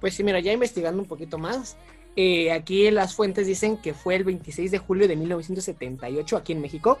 Pues 0.00 0.14
sí, 0.14 0.22
mira, 0.22 0.40
ya 0.40 0.52
investigando 0.52 1.00
un 1.00 1.08
poquito 1.08 1.38
más, 1.38 1.76
eh, 2.16 2.52
aquí 2.52 2.90
las 2.90 3.14
fuentes 3.14 3.46
dicen 3.46 3.76
que 3.76 3.94
fue 3.94 4.14
el 4.16 4.24
26 4.24 4.70
de 4.70 4.78
julio 4.78 5.08
de 5.08 5.16
1978 5.16 6.36
aquí 6.36 6.52
en 6.52 6.60
México, 6.60 6.98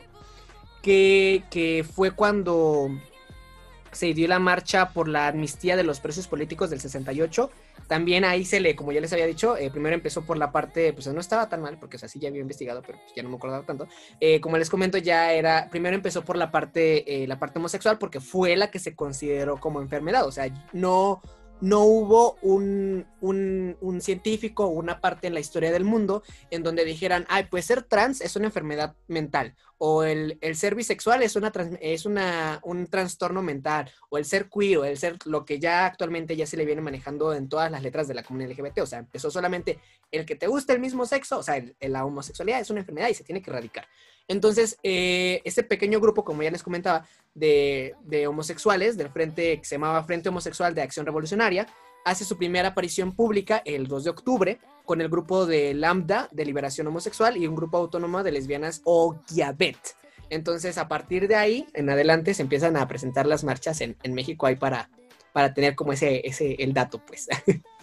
que, 0.82 1.44
que 1.50 1.84
fue 1.84 2.10
cuando 2.10 2.90
se 3.92 4.12
dio 4.12 4.26
la 4.26 4.40
marcha 4.40 4.90
por 4.90 5.08
la 5.08 5.28
amnistía 5.28 5.76
de 5.76 5.84
los 5.84 6.00
presos 6.00 6.26
políticos 6.26 6.68
del 6.70 6.80
68. 6.80 7.48
También 7.86 8.24
ahí 8.24 8.44
se 8.44 8.58
le, 8.58 8.74
como 8.74 8.90
ya 8.92 9.00
les 9.00 9.12
había 9.12 9.26
dicho, 9.26 9.56
eh, 9.56 9.70
primero 9.70 9.94
empezó 9.94 10.22
por 10.22 10.36
la 10.36 10.50
parte, 10.50 10.92
pues 10.92 11.06
no 11.06 11.20
estaba 11.20 11.48
tan 11.48 11.62
mal, 11.62 11.78
porque 11.78 11.96
así 12.02 12.18
ya 12.18 12.28
había 12.28 12.40
investigado, 12.40 12.82
pero 12.84 12.98
pues, 12.98 13.12
ya 13.14 13.22
no 13.22 13.28
me 13.28 13.36
acordaba 13.36 13.64
tanto. 13.64 13.86
Eh, 14.20 14.40
como 14.40 14.58
les 14.58 14.68
comento, 14.68 14.98
ya 14.98 15.32
era, 15.32 15.68
primero 15.70 15.94
empezó 15.94 16.24
por 16.24 16.36
la 16.36 16.50
parte, 16.50 17.24
la 17.28 17.38
parte 17.38 17.58
homosexual, 17.58 17.98
porque 17.98 18.20
fue 18.20 18.56
la 18.56 18.70
que 18.70 18.78
se 18.78 18.96
consideró 18.96 19.60
como 19.60 19.80
enfermedad. 19.80 20.26
O 20.26 20.32
sea, 20.32 20.48
no, 20.72 21.20
no 21.60 21.80
hubo 21.80 22.36
un, 22.42 23.06
un, 23.20 24.00
científico 24.00 24.64
o 24.66 24.68
una 24.68 25.00
parte 25.00 25.26
en 25.26 25.34
la 25.34 25.40
historia 25.40 25.72
del 25.72 25.84
mundo 25.84 26.22
en 26.50 26.62
donde 26.62 26.84
dijeran, 26.84 27.24
ay, 27.28 27.46
pues 27.50 27.64
ser 27.66 27.82
trans 27.82 28.20
es 28.20 28.36
una 28.36 28.46
enfermedad 28.46 28.96
mental, 29.06 29.54
o 29.78 30.02
el, 30.02 30.38
ser 30.54 30.74
bisexual 30.74 31.22
es, 31.22 31.36
una, 31.36 31.52
es 31.80 32.06
una, 32.06 32.60
un 32.64 32.86
trastorno 32.86 33.40
mental, 33.40 33.90
o 34.10 34.18
el 34.18 34.24
ser 34.24 34.48
queer, 34.48 34.78
o 34.78 34.84
el 34.84 34.98
ser 34.98 35.16
lo 35.24 35.44
que 35.44 35.58
ya 35.58 35.86
actualmente 35.86 36.36
ya 36.36 36.46
se 36.46 36.56
le 36.56 36.66
viene 36.66 36.82
manejando 36.82 37.32
en 37.32 37.48
todas 37.48 37.70
las 37.70 37.82
letras 37.82 38.08
de 38.08 38.14
la 38.14 38.22
comunidad 38.22 38.50
LGBT, 38.50 38.80
o 38.80 38.86
sea, 38.86 38.98
empezó 38.98 39.30
solamente 39.30 39.78
el 40.10 40.26
que 40.26 40.36
te 40.36 40.46
gusta 40.46 40.72
el 40.72 40.80
mismo 40.80 41.06
sexo, 41.06 41.38
o 41.38 41.42
sea, 41.42 41.62
la 41.80 42.04
homosexualidad 42.04 42.60
es 42.60 42.70
una 42.70 42.80
enfermedad 42.80 43.08
y 43.08 43.14
se 43.14 43.24
tiene 43.24 43.42
que 43.42 43.50
erradicar. 43.50 43.86
Entonces, 44.28 44.78
eh, 44.82 45.42
ese 45.44 45.62
pequeño 45.62 46.00
grupo, 46.00 46.24
como 46.24 46.42
ya 46.42 46.50
les 46.50 46.62
comentaba, 46.62 47.06
de, 47.34 47.94
homosexuales, 48.28 48.96
del 48.96 49.10
frente 49.10 49.58
que 49.58 49.64
se 49.64 49.74
llamaba 49.74 50.04
Frente 50.04 50.28
Homosexual 50.28 50.74
de 50.74 50.82
Acción 50.82 51.04
Revolucionaria, 51.04 51.66
hace 52.04 52.24
su 52.24 52.36
primera 52.36 52.68
aparición 52.68 53.14
pública 53.14 53.62
el 53.64 53.86
2 53.88 54.04
de 54.04 54.10
octubre 54.10 54.58
con 54.84 55.00
el 55.00 55.08
grupo 55.08 55.46
de 55.46 55.74
Lambda 55.74 56.28
de 56.30 56.44
Liberación 56.44 56.86
Homosexual 56.86 57.36
y 57.36 57.46
un 57.46 57.56
grupo 57.56 57.78
autónomo 57.78 58.22
de 58.22 58.32
lesbianas 58.32 58.82
Ogiabet. 58.84 59.78
Entonces, 60.30 60.78
a 60.78 60.88
partir 60.88 61.28
de 61.28 61.36
ahí 61.36 61.66
en 61.74 61.90
adelante 61.90 62.34
se 62.34 62.42
empiezan 62.42 62.76
a 62.76 62.86
presentar 62.88 63.26
las 63.26 63.44
marchas 63.44 63.80
en, 63.80 63.96
México 64.14 64.46
ahí 64.46 64.56
para, 64.56 64.90
para 65.32 65.52
tener 65.54 65.74
como 65.74 65.92
ese, 65.92 66.26
ese 66.26 66.54
el 66.62 66.72
dato, 66.72 67.04
pues. 67.04 67.28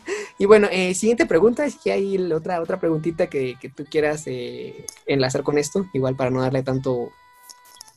Y 0.42 0.48
bueno, 0.48 0.68
eh, 0.72 0.96
siguiente 0.96 1.28
pregunta, 1.28 1.66
es 1.66 1.76
que 1.76 1.92
hay 1.92 2.18
otra, 2.32 2.60
otra 2.62 2.80
preguntita 2.80 3.28
que, 3.28 3.56
tú 3.76 3.86
quieras 3.86 4.24
eh, 4.26 4.88
enlazar 5.06 5.44
con 5.44 5.60
esto, 5.60 5.86
igual 5.94 6.16
para 6.16 6.32
no 6.32 6.42
darle 6.42 6.64
tanto 6.64 7.12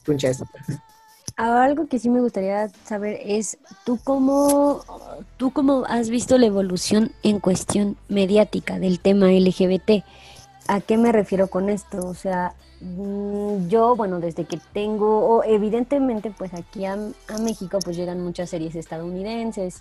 puncha 0.05 0.29
a 0.29 0.33
esto. 0.33 0.45
Algo 1.37 1.87
que 1.87 1.99
sí 1.99 2.11
me 2.11 2.21
gustaría 2.21 2.69
saber 2.85 3.19
es, 3.25 3.57
¿tú 3.87 3.99
cómo, 4.05 4.85
¿tú 5.39 5.53
cómo 5.53 5.87
has 5.89 6.11
visto 6.11 6.37
la 6.37 6.45
evolución 6.45 7.13
en 7.23 7.41
cuestión 7.41 7.97
mediática 8.11 8.79
del 8.79 9.01
tema 9.01 9.33
LGBT? 9.33 10.05
¿A 10.69 10.83
qué 10.83 10.99
me 10.99 11.13
refiero 11.13 11.49
con 11.49 11.71
esto? 11.71 12.07
O 12.07 12.13
sea, 12.13 12.53
yo, 13.69 13.97
bueno, 13.97 14.21
desde 14.21 14.45
que 14.45 14.59
tengo, 14.73 15.43
evidentemente, 15.45 16.33
pues 16.37 16.53
aquí 16.53 16.85
a, 16.85 16.97
México 17.41 17.79
pues 17.83 17.97
llegan 17.97 18.23
muchas 18.23 18.51
series 18.51 18.75
estadounidenses 18.75 19.81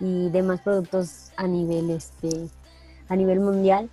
y, 0.00 0.28
demás 0.30 0.60
productos 0.60 1.32
a 1.36 1.46
nivel, 1.46 1.90
este, 1.90 2.48
a 3.08 3.16
nivel 3.16 3.40
mundial, 3.40 3.90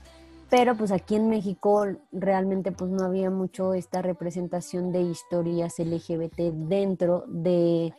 pero 0.50 0.76
pues 0.76 0.92
aquí 0.92 1.16
en 1.16 1.30
México 1.30 1.86
realmente 2.12 2.72
pues 2.72 2.92
no 2.92 3.06
había 3.06 3.30
mucho 3.30 3.74
esta 3.74 4.02
representación 4.02 4.92
de 4.92 5.02
historias 5.02 5.80
LGBT 5.80 6.54
dentro 6.54 7.24
de 7.28 7.94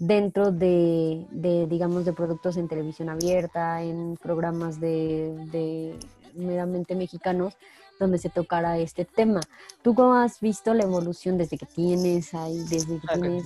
dentro 0.00 0.52
de, 0.52 1.26
digamos, 1.68 2.04
de 2.04 2.12
productos 2.12 2.56
en 2.56 2.68
televisión 2.68 3.08
abierta, 3.08 3.82
en 3.82 4.16
programas 4.16 4.78
de, 4.78 5.34
de 5.50 5.98
meramente 6.34 6.94
mexicanos, 6.94 7.56
donde 7.98 8.18
se 8.18 8.28
tocara 8.28 8.78
este 8.78 9.04
tema. 9.04 9.40
¿Tú 9.82 9.94
cómo 9.94 10.14
has 10.14 10.40
visto 10.40 10.74
la 10.74 10.84
evolución 10.84 11.38
desde 11.38 11.58
que 11.58 11.66
tienes 11.66 12.34
ahí, 12.34 12.64
desde 12.68 12.98
que 13.00 13.06
tienes 13.14 13.44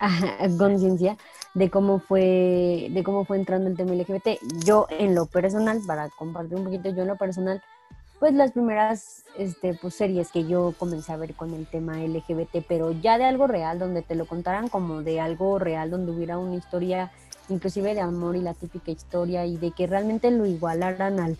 conciencia 0.58 1.16
de 1.54 1.70
cómo 1.70 1.98
fue, 1.98 2.88
de 2.90 3.02
cómo 3.04 3.24
fue 3.24 3.38
entrando 3.38 3.68
el 3.68 3.76
tema 3.76 3.92
LGBT? 3.92 4.40
Yo 4.64 4.86
en 4.90 5.14
lo 5.14 5.26
personal, 5.26 5.80
para 5.86 6.08
compartir 6.10 6.56
un 6.56 6.64
poquito, 6.64 6.90
yo 6.90 7.02
en 7.02 7.08
lo 7.08 7.16
personal, 7.16 7.62
pues 8.18 8.34
las 8.34 8.52
primeras 8.52 9.24
este, 9.36 9.74
pues, 9.74 9.94
series 9.94 10.30
que 10.30 10.46
yo 10.46 10.74
comencé 10.78 11.12
a 11.12 11.16
ver 11.16 11.34
con 11.34 11.54
el 11.54 11.66
tema 11.66 11.98
LGBT, 11.98 12.64
pero 12.68 12.92
ya 12.92 13.18
de 13.18 13.24
algo 13.24 13.48
real, 13.48 13.80
donde 13.80 14.02
te 14.02 14.14
lo 14.14 14.26
contaran 14.26 14.68
como 14.68 15.02
de 15.02 15.20
algo 15.20 15.58
real, 15.58 15.90
donde 15.90 16.12
hubiera 16.12 16.38
una 16.38 16.54
historia 16.54 17.10
inclusive 17.48 17.94
de 17.94 18.00
amor 18.00 18.36
y 18.36 18.40
la 18.40 18.54
típica 18.54 18.90
historia 18.90 19.44
y 19.46 19.56
de 19.56 19.72
que 19.72 19.86
realmente 19.86 20.30
lo 20.30 20.46
igualaran 20.46 21.20
al 21.20 21.36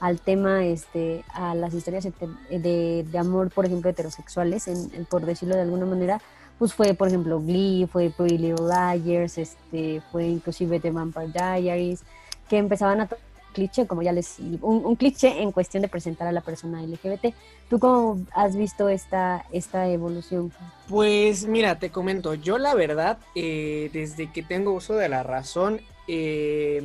al 0.00 0.20
tema, 0.20 0.64
este, 0.64 1.24
a 1.32 1.54
las 1.54 1.74
historias 1.74 2.06
de, 2.50 3.06
de 3.10 3.18
amor, 3.18 3.50
por 3.50 3.66
ejemplo, 3.66 3.90
heterosexuales, 3.90 4.68
en, 4.68 5.06
por 5.06 5.24
decirlo 5.24 5.54
de 5.54 5.62
alguna 5.62 5.86
manera, 5.86 6.20
pues 6.58 6.74
fue, 6.74 6.94
por 6.94 7.08
ejemplo, 7.08 7.40
Glee, 7.40 7.88
fue 7.90 8.10
Pretty 8.10 8.38
Little 8.38 8.66
Liars, 8.66 9.38
este, 9.38 10.02
fue 10.12 10.26
inclusive 10.26 10.80
The 10.80 10.90
Vampire 10.90 11.28
Diaries, 11.28 12.02
que 12.48 12.58
empezaban 12.58 13.00
a 13.00 13.08
cliché, 13.52 13.86
como 13.86 14.02
ya 14.02 14.12
les 14.12 14.38
un, 14.38 14.84
un, 14.84 14.96
cliché 14.96 15.42
en 15.42 15.50
cuestión 15.50 15.82
de 15.82 15.88
presentar 15.88 16.28
a 16.28 16.32
la 16.32 16.42
persona 16.42 16.82
LGBT. 16.82 17.34
¿Tú 17.70 17.78
cómo 17.78 18.20
has 18.34 18.54
visto 18.54 18.90
esta, 18.90 19.46
esta 19.50 19.88
evolución? 19.88 20.52
Pues 20.88 21.46
mira, 21.46 21.78
te 21.78 21.90
comento, 21.90 22.34
yo 22.34 22.58
la 22.58 22.74
verdad, 22.74 23.18
eh, 23.34 23.88
desde 23.94 24.30
que 24.30 24.42
tengo 24.42 24.72
uso 24.72 24.94
de 24.94 25.08
la 25.08 25.22
razón, 25.22 25.80
eh, 26.06 26.82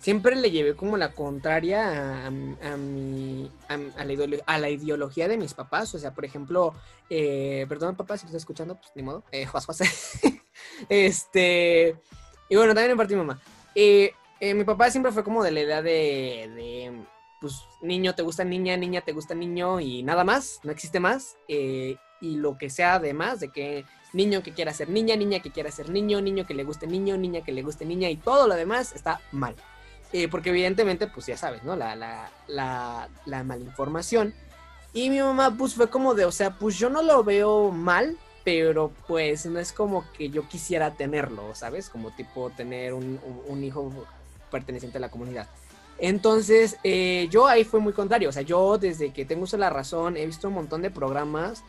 siempre 0.00 0.34
le 0.34 0.50
llevé 0.50 0.74
como 0.74 0.96
la 0.96 1.12
contraria 1.12 2.26
a, 2.26 2.30
mi, 2.30 3.50
a, 3.68 4.58
la 4.58 4.70
ideología 4.70 5.28
de 5.28 5.36
mis 5.36 5.54
papás. 5.54 5.94
O 5.94 5.98
sea, 5.98 6.12
por 6.12 6.24
ejemplo, 6.24 6.74
eh, 7.08 7.66
perdón 7.68 7.96
papá 7.96 8.16
si 8.16 8.24
lo 8.24 8.28
estás 8.28 8.42
escuchando, 8.42 8.76
pues 8.76 8.90
ni 8.94 9.02
modo, 9.02 9.22
eh, 9.30 9.46
José. 9.46 9.84
este, 10.88 11.96
y 12.48 12.56
bueno, 12.56 12.74
también 12.74 12.92
en 12.92 12.96
parte 12.96 13.14
mi 13.14 13.20
mamá. 13.20 13.40
Eh, 13.74 14.12
eh, 14.40 14.54
mi 14.54 14.64
papá 14.64 14.90
siempre 14.90 15.12
fue 15.12 15.22
como 15.22 15.44
de 15.44 15.52
la 15.52 15.60
edad 15.60 15.82
de, 15.82 17.04
pues, 17.40 17.62
niño 17.82 18.14
te 18.14 18.22
gusta 18.22 18.42
niña, 18.42 18.76
niña 18.76 19.02
te 19.02 19.12
gusta 19.12 19.34
niño 19.34 19.80
y 19.80 20.02
nada 20.02 20.24
más, 20.24 20.60
no 20.64 20.72
existe 20.72 20.98
más. 20.98 21.36
y 21.46 22.36
lo 22.36 22.58
que 22.58 22.68
sea 22.68 22.94
además 22.94 23.40
de 23.40 23.50
que 23.50 23.86
niño 24.12 24.42
que 24.42 24.52
quiera 24.52 24.74
ser 24.74 24.88
niña, 24.90 25.16
niña 25.16 25.40
que 25.40 25.50
quiera 25.50 25.70
ser 25.70 25.88
niño, 25.88 26.20
niño 26.20 26.46
que 26.46 26.54
le 26.54 26.64
guste 26.64 26.86
niño, 26.86 27.16
niña 27.16 27.42
que 27.42 27.52
le 27.52 27.62
guste 27.62 27.84
niña 27.84 28.10
y 28.10 28.16
todo 28.16 28.46
lo 28.46 28.54
demás 28.54 28.92
está 28.94 29.20
mal. 29.32 29.54
Eh, 30.12 30.28
porque 30.28 30.50
evidentemente, 30.50 31.06
pues 31.06 31.26
ya 31.26 31.36
sabes, 31.36 31.62
¿no? 31.62 31.76
La, 31.76 31.94
la, 31.94 32.30
la, 32.48 33.08
la 33.26 33.44
malinformación. 33.44 34.34
Y 34.92 35.08
mi 35.10 35.20
mamá, 35.20 35.54
pues 35.56 35.74
fue 35.74 35.88
como 35.88 36.14
de, 36.14 36.24
o 36.24 36.32
sea, 36.32 36.58
pues 36.58 36.76
yo 36.78 36.90
no 36.90 37.02
lo 37.02 37.22
veo 37.22 37.70
mal, 37.70 38.18
pero 38.44 38.90
pues 39.06 39.46
no 39.46 39.60
es 39.60 39.72
como 39.72 40.04
que 40.12 40.30
yo 40.30 40.48
quisiera 40.48 40.94
tenerlo, 40.94 41.54
¿sabes? 41.54 41.88
Como 41.88 42.10
tipo 42.10 42.50
tener 42.50 42.94
un, 42.94 43.20
un 43.46 43.62
hijo 43.62 43.92
perteneciente 44.50 44.98
a 44.98 45.00
la 45.00 45.10
comunidad. 45.10 45.48
Entonces, 45.98 46.78
eh, 46.82 47.28
yo 47.30 47.46
ahí 47.46 47.62
fue 47.62 47.78
muy 47.78 47.92
contrario, 47.92 48.30
o 48.30 48.32
sea, 48.32 48.42
yo 48.42 48.78
desde 48.78 49.12
que 49.12 49.26
tengo 49.26 49.44
uso 49.44 49.58
la 49.58 49.68
razón 49.70 50.16
he 50.16 50.24
visto 50.24 50.48
un 50.48 50.54
montón 50.54 50.80
de 50.82 50.90
programas 50.90 51.62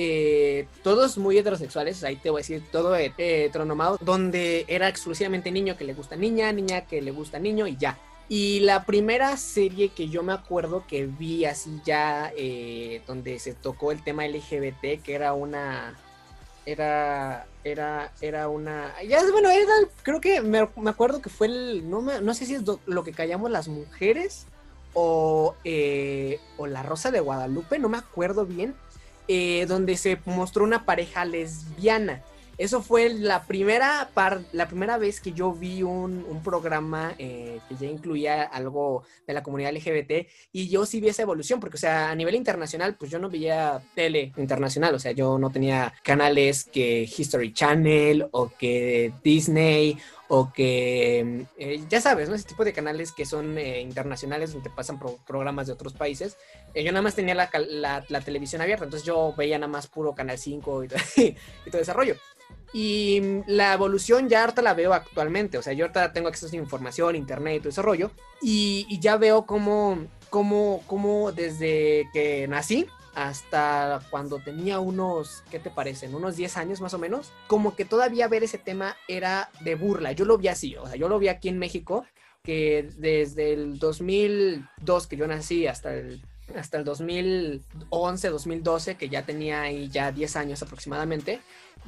eh, 0.00 0.68
todos 0.84 1.18
muy 1.18 1.36
heterosexuales, 1.38 2.04
ahí 2.04 2.14
te 2.14 2.30
voy 2.30 2.38
a 2.38 2.42
decir 2.42 2.62
todo 2.70 2.94
heteronomado, 2.94 3.98
donde 4.00 4.64
era 4.68 4.88
exclusivamente 4.88 5.50
niño 5.50 5.76
que 5.76 5.84
le 5.84 5.92
gusta 5.92 6.14
niña, 6.14 6.52
niña 6.52 6.82
que 6.82 7.02
le 7.02 7.10
gusta 7.10 7.40
niño 7.40 7.66
y 7.66 7.76
ya. 7.76 7.98
Y 8.28 8.60
la 8.60 8.84
primera 8.84 9.36
serie 9.36 9.88
que 9.88 10.08
yo 10.08 10.22
me 10.22 10.32
acuerdo 10.32 10.84
que 10.86 11.06
vi 11.06 11.46
así 11.46 11.80
ya, 11.84 12.32
eh, 12.36 13.02
donde 13.08 13.40
se 13.40 13.54
tocó 13.54 13.90
el 13.90 14.04
tema 14.04 14.24
LGBT, 14.24 15.02
que 15.02 15.14
era 15.16 15.32
una, 15.32 15.98
era, 16.64 17.48
era, 17.64 18.12
era 18.20 18.48
una, 18.48 18.94
ya 19.02 19.20
bueno, 19.32 19.50
era, 19.50 19.72
creo 20.04 20.20
que 20.20 20.40
me, 20.42 20.60
acuerdo 20.60 21.20
que 21.20 21.28
fue 21.28 21.48
el, 21.48 21.90
no, 21.90 22.02
no 22.02 22.34
sé 22.34 22.46
si 22.46 22.54
es 22.54 22.62
lo 22.86 23.02
que 23.02 23.12
callamos 23.12 23.50
las 23.50 23.66
mujeres 23.66 24.46
o, 24.94 25.56
eh, 25.64 26.38
o 26.56 26.68
la 26.68 26.84
Rosa 26.84 27.10
de 27.10 27.18
Guadalupe, 27.18 27.80
no 27.80 27.88
me 27.88 27.98
acuerdo 27.98 28.46
bien 28.46 28.76
eh, 29.28 29.66
donde 29.68 29.96
se 29.96 30.18
mostró 30.24 30.64
una 30.64 30.84
pareja 30.84 31.24
lesbiana. 31.24 32.22
Eso 32.58 32.82
fue 32.82 33.08
la 33.08 33.44
primera, 33.44 34.10
par, 34.14 34.40
la 34.52 34.66
primera 34.66 34.98
vez 34.98 35.20
que 35.20 35.32
yo 35.32 35.52
vi 35.52 35.84
un, 35.84 36.26
un 36.28 36.42
programa 36.42 37.14
eh, 37.16 37.60
que 37.68 37.76
ya 37.76 37.86
incluía 37.86 38.42
algo 38.42 39.04
de 39.28 39.34
la 39.34 39.44
comunidad 39.44 39.72
LGBT 39.72 40.26
y 40.50 40.68
yo 40.68 40.84
sí 40.84 41.00
vi 41.00 41.08
esa 41.08 41.22
evolución, 41.22 41.60
porque, 41.60 41.76
o 41.76 41.78
sea, 41.78 42.10
a 42.10 42.14
nivel 42.16 42.34
internacional, 42.34 42.96
pues 42.96 43.12
yo 43.12 43.20
no 43.20 43.30
veía 43.30 43.80
tele 43.94 44.32
internacional, 44.36 44.92
o 44.92 44.98
sea, 44.98 45.12
yo 45.12 45.38
no 45.38 45.50
tenía 45.50 45.94
canales 46.02 46.64
que 46.64 47.02
History 47.02 47.52
Channel 47.52 48.26
o 48.32 48.48
que 48.48 49.12
Disney 49.22 49.96
o 50.28 50.52
que, 50.52 51.46
eh, 51.56 51.82
ya 51.88 52.00
sabes, 52.00 52.28
¿no? 52.28 52.34
Ese 52.34 52.46
tipo 52.46 52.64
de 52.64 52.74
canales 52.74 53.12
que 53.12 53.24
son 53.24 53.56
eh, 53.56 53.80
internacionales 53.80 54.52
donde 54.52 54.68
pasan 54.68 55.00
programas 55.26 55.66
de 55.66 55.72
otros 55.72 55.94
países. 55.94 56.36
Eh, 56.74 56.84
yo 56.84 56.92
nada 56.92 57.02
más 57.02 57.14
tenía 57.14 57.34
la, 57.34 57.50
la, 58.08 58.20
televisión 58.20 58.60
abierta, 58.60 58.84
entonces 58.84 59.06
yo 59.06 59.34
veía 59.36 59.58
nada 59.58 59.72
más 59.72 59.86
puro 59.86 60.14
Canal 60.14 60.38
5 60.38 60.84
y, 60.84 60.88
y 61.66 61.70
todo 61.70 61.94
rollo. 61.94 62.16
Y 62.74 63.42
la 63.46 63.72
evolución 63.72 64.28
ya 64.28 64.42
ahorita 64.42 64.60
la 64.60 64.74
veo 64.74 64.92
actualmente, 64.92 65.56
o 65.56 65.62
sea, 65.62 65.72
yo 65.72 65.86
ahorita 65.86 66.12
tengo 66.12 66.28
acceso 66.28 66.54
a 66.54 66.58
información, 66.58 67.16
internet 67.16 67.56
y 67.56 67.60
todo 67.60 67.70
ese 67.70 67.80
rollo, 67.80 68.10
y, 68.42 68.86
y 68.90 69.00
ya 69.00 69.16
veo 69.16 69.46
cómo, 69.46 70.06
cómo, 70.28 70.82
cómo 70.86 71.32
desde 71.32 72.10
que 72.12 72.46
nací, 72.46 72.86
hasta 73.18 74.00
cuando 74.10 74.38
tenía 74.38 74.78
unos, 74.78 75.42
¿qué 75.50 75.58
te 75.58 75.70
parecen? 75.70 76.14
Unos 76.14 76.36
10 76.36 76.56
años 76.56 76.80
más 76.80 76.94
o 76.94 76.98
menos, 76.98 77.32
como 77.48 77.74
que 77.74 77.84
todavía 77.84 78.28
ver 78.28 78.44
ese 78.44 78.58
tema 78.58 78.96
era 79.08 79.50
de 79.58 79.74
burla. 79.74 80.12
Yo 80.12 80.24
lo 80.24 80.38
vi 80.38 80.46
así, 80.46 80.76
o 80.76 80.86
sea, 80.86 80.94
yo 80.94 81.08
lo 81.08 81.18
vi 81.18 81.26
aquí 81.26 81.48
en 81.48 81.58
México, 81.58 82.06
que 82.44 82.88
desde 82.96 83.54
el 83.54 83.80
2002 83.80 85.06
que 85.08 85.16
yo 85.16 85.26
nací 85.26 85.66
hasta 85.66 85.94
el, 85.94 86.22
hasta 86.54 86.78
el 86.78 86.84
2011, 86.84 88.28
2012, 88.28 88.94
que 88.94 89.08
ya 89.08 89.26
tenía 89.26 89.62
ahí 89.62 89.88
ya 89.88 90.12
10 90.12 90.36
años 90.36 90.62
aproximadamente, 90.62 91.40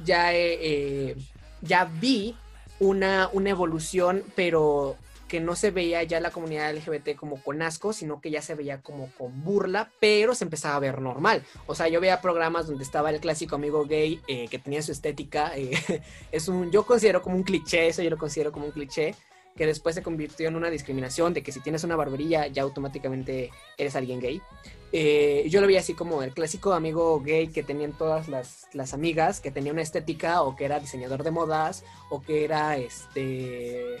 ya, 0.03 0.33
eh, 0.33 1.15
ya 1.61 1.85
vi 1.85 2.35
una, 2.79 3.29
una 3.31 3.51
evolución, 3.51 4.21
pero 4.35 4.97
que 5.31 5.39
no 5.39 5.55
se 5.55 5.71
veía 5.71 6.03
ya 6.03 6.19
la 6.19 6.29
comunidad 6.29 6.75
LGBT 6.75 7.15
como 7.15 7.41
con 7.41 7.61
asco, 7.61 7.93
sino 7.93 8.19
que 8.19 8.31
ya 8.31 8.41
se 8.41 8.53
veía 8.53 8.81
como 8.81 9.09
con 9.17 9.45
burla, 9.45 9.89
pero 10.01 10.35
se 10.35 10.43
empezaba 10.43 10.75
a 10.75 10.79
ver 10.79 10.99
normal. 10.99 11.45
O 11.67 11.73
sea, 11.73 11.87
yo 11.87 12.01
veía 12.01 12.19
programas 12.19 12.67
donde 12.67 12.83
estaba 12.83 13.11
el 13.11 13.21
clásico 13.21 13.55
amigo 13.55 13.85
gay 13.85 14.19
eh, 14.27 14.49
que 14.49 14.59
tenía 14.59 14.81
su 14.81 14.91
estética. 14.91 15.53
Eh, 15.55 15.71
es 16.33 16.49
un, 16.49 16.69
yo 16.69 16.85
considero 16.85 17.21
como 17.21 17.37
un 17.37 17.43
cliché, 17.43 17.87
eso 17.87 18.01
yo 18.01 18.09
lo 18.09 18.17
considero 18.17 18.51
como 18.51 18.65
un 18.65 18.73
cliché, 18.73 19.15
que 19.55 19.65
después 19.65 19.95
se 19.95 20.03
convirtió 20.03 20.49
en 20.49 20.57
una 20.57 20.69
discriminación 20.69 21.33
de 21.33 21.43
que 21.43 21.53
si 21.53 21.61
tienes 21.61 21.85
una 21.85 21.95
barbería 21.95 22.47
ya 22.47 22.63
automáticamente 22.63 23.51
eres 23.77 23.95
alguien 23.95 24.19
gay. 24.19 24.41
Eh, 24.91 25.45
yo 25.47 25.61
lo 25.61 25.67
veía 25.67 25.79
así 25.79 25.93
como 25.93 26.23
el 26.23 26.33
clásico 26.33 26.73
amigo 26.73 27.21
gay 27.21 27.47
que 27.47 27.63
tenían 27.63 27.93
todas 27.93 28.27
las, 28.27 28.67
las, 28.73 28.93
amigas, 28.93 29.39
que 29.39 29.49
tenía 29.49 29.71
una 29.71 29.81
estética 29.81 30.41
o 30.41 30.57
que 30.57 30.65
era 30.65 30.81
diseñador 30.81 31.23
de 31.23 31.31
modas 31.31 31.85
o 32.09 32.21
que 32.21 32.43
era 32.43 32.75
este 32.75 33.95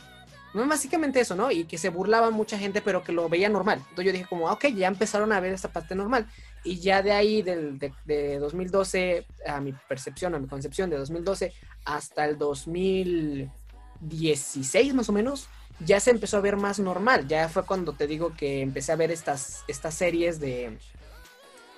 no, 0.53 0.67
básicamente 0.67 1.21
eso, 1.21 1.35
¿no? 1.35 1.51
Y 1.51 1.63
que 1.63 1.77
se 1.77 1.87
burlaba 1.89 2.29
mucha 2.29 2.57
gente, 2.57 2.81
pero 2.81 3.01
que 3.03 3.13
lo 3.13 3.29
veía 3.29 3.47
normal. 3.47 3.77
Entonces 3.79 4.05
yo 4.05 4.11
dije 4.11 4.25
como, 4.27 4.49
ah, 4.49 4.53
ok, 4.53 4.65
ya 4.67 4.87
empezaron 4.87 5.31
a 5.31 5.39
ver 5.39 5.53
esta 5.53 5.71
parte 5.71 5.95
normal. 5.95 6.27
Y 6.63 6.79
ya 6.79 7.01
de 7.01 7.13
ahí, 7.13 7.41
del, 7.41 7.79
de, 7.79 8.37
2012, 8.39 9.25
a 9.47 9.59
mi 9.61 9.73
percepción, 9.73 10.35
a 10.35 10.39
mi 10.39 10.47
concepción, 10.47 10.89
de 10.89 10.97
2012 10.97 11.53
hasta 11.85 12.25
el 12.25 12.37
2016 12.37 14.93
más 14.93 15.07
o 15.09 15.13
menos, 15.13 15.47
ya 15.79 15.99
se 15.99 16.11
empezó 16.11 16.37
a 16.37 16.41
ver 16.41 16.57
más 16.57 16.77
normal. 16.79 17.27
Ya 17.27 17.49
fue 17.49 17.65
cuando 17.65 17.93
te 17.93 18.05
digo 18.05 18.35
que 18.35 18.61
empecé 18.61 18.91
a 18.91 18.97
ver 18.97 19.09
estas, 19.11 19.63
estas 19.67 19.95
series 19.95 20.39
de... 20.39 20.77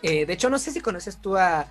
Eh, 0.01 0.25
de 0.25 0.33
hecho, 0.33 0.49
no 0.49 0.59
sé 0.59 0.71
si 0.71 0.81
conoces 0.81 1.15
tú 1.17 1.37
a, 1.37 1.67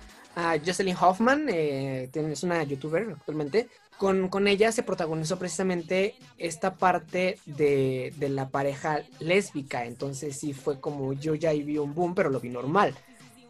Jocelyn 0.65 0.97
Hoffman, 0.99 1.47
eh, 1.47 2.09
es 2.11 2.41
una 2.41 2.63
youtuber 2.63 3.07
actualmente, 3.11 3.69
con, 4.03 4.47
ella 4.49 4.73
se 4.73 4.83
protagonizó 4.83 5.39
precisamente 5.39 6.15
esta 6.37 6.75
parte 6.75 7.39
de, 7.45 8.13
la 8.19 8.49
pareja 8.49 9.01
lésbica. 9.19 9.85
Entonces 9.85 10.37
sí 10.37 10.53
fue 10.53 10.81
como 10.81 11.13
yo 11.13 11.35
ya 11.35 11.53
vi 11.53 11.77
un 11.77 11.95
boom, 11.95 12.13
pero 12.13 12.29
lo 12.29 12.41
vi 12.41 12.49
normal. 12.49 12.93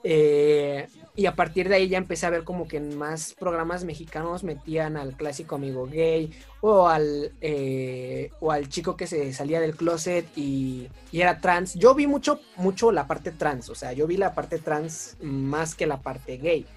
Eh, 0.03 0.87
y 1.15 1.25
a 1.27 1.35
partir 1.35 1.69
de 1.69 1.75
ahí 1.75 1.87
ya 1.87 1.97
empecé 1.97 2.25
a 2.25 2.29
ver 2.29 2.43
como 2.43 2.67
que 2.67 2.77
en 2.77 2.95
más 2.97 3.33
programas 3.33 3.83
mexicanos 3.85 4.43
metían 4.43 4.97
al 4.97 5.15
clásico 5.15 5.55
amigo 5.55 5.87
gay 5.87 6.31
o 6.59 6.87
al, 6.87 7.31
eh, 7.39 8.29
o 8.41 8.51
al 8.51 8.67
chico 8.67 8.97
que 8.97 9.07
se 9.07 9.31
salía 9.33 9.61
del 9.61 9.75
closet 9.75 10.27
y, 10.35 10.89
y, 11.11 11.21
era 11.21 11.39
trans. 11.39 11.73
Yo 11.75 11.95
vi 11.95 12.05
mucho, 12.05 12.39
mucho 12.57 12.91
la 12.91 13.07
parte 13.07 13.31
trans, 13.31 13.69
o 13.69 13.75
sea, 13.75 13.93
yo 13.93 14.05
vi 14.05 14.17
la 14.17 14.35
parte 14.35 14.59
trans 14.59 15.15
más 15.21 15.73
que 15.73 15.87
la 15.87 16.01
parte 16.01 16.37
gay. 16.37 16.67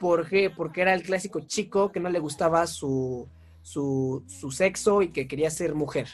¿Por? 0.00 0.26
Porque 0.56 0.80
era 0.80 0.94
el 0.94 1.02
clásico 1.02 1.40
chico 1.40 1.92
que 1.92 2.00
no 2.00 2.08
le 2.08 2.18
gustaba 2.18 2.66
su, 2.66 3.28
su, 3.62 4.50
sexo 4.50 5.02
y 5.02 5.08
que 5.08 5.28
quería 5.28 5.50
ser 5.50 5.74
mujer. 5.74 6.08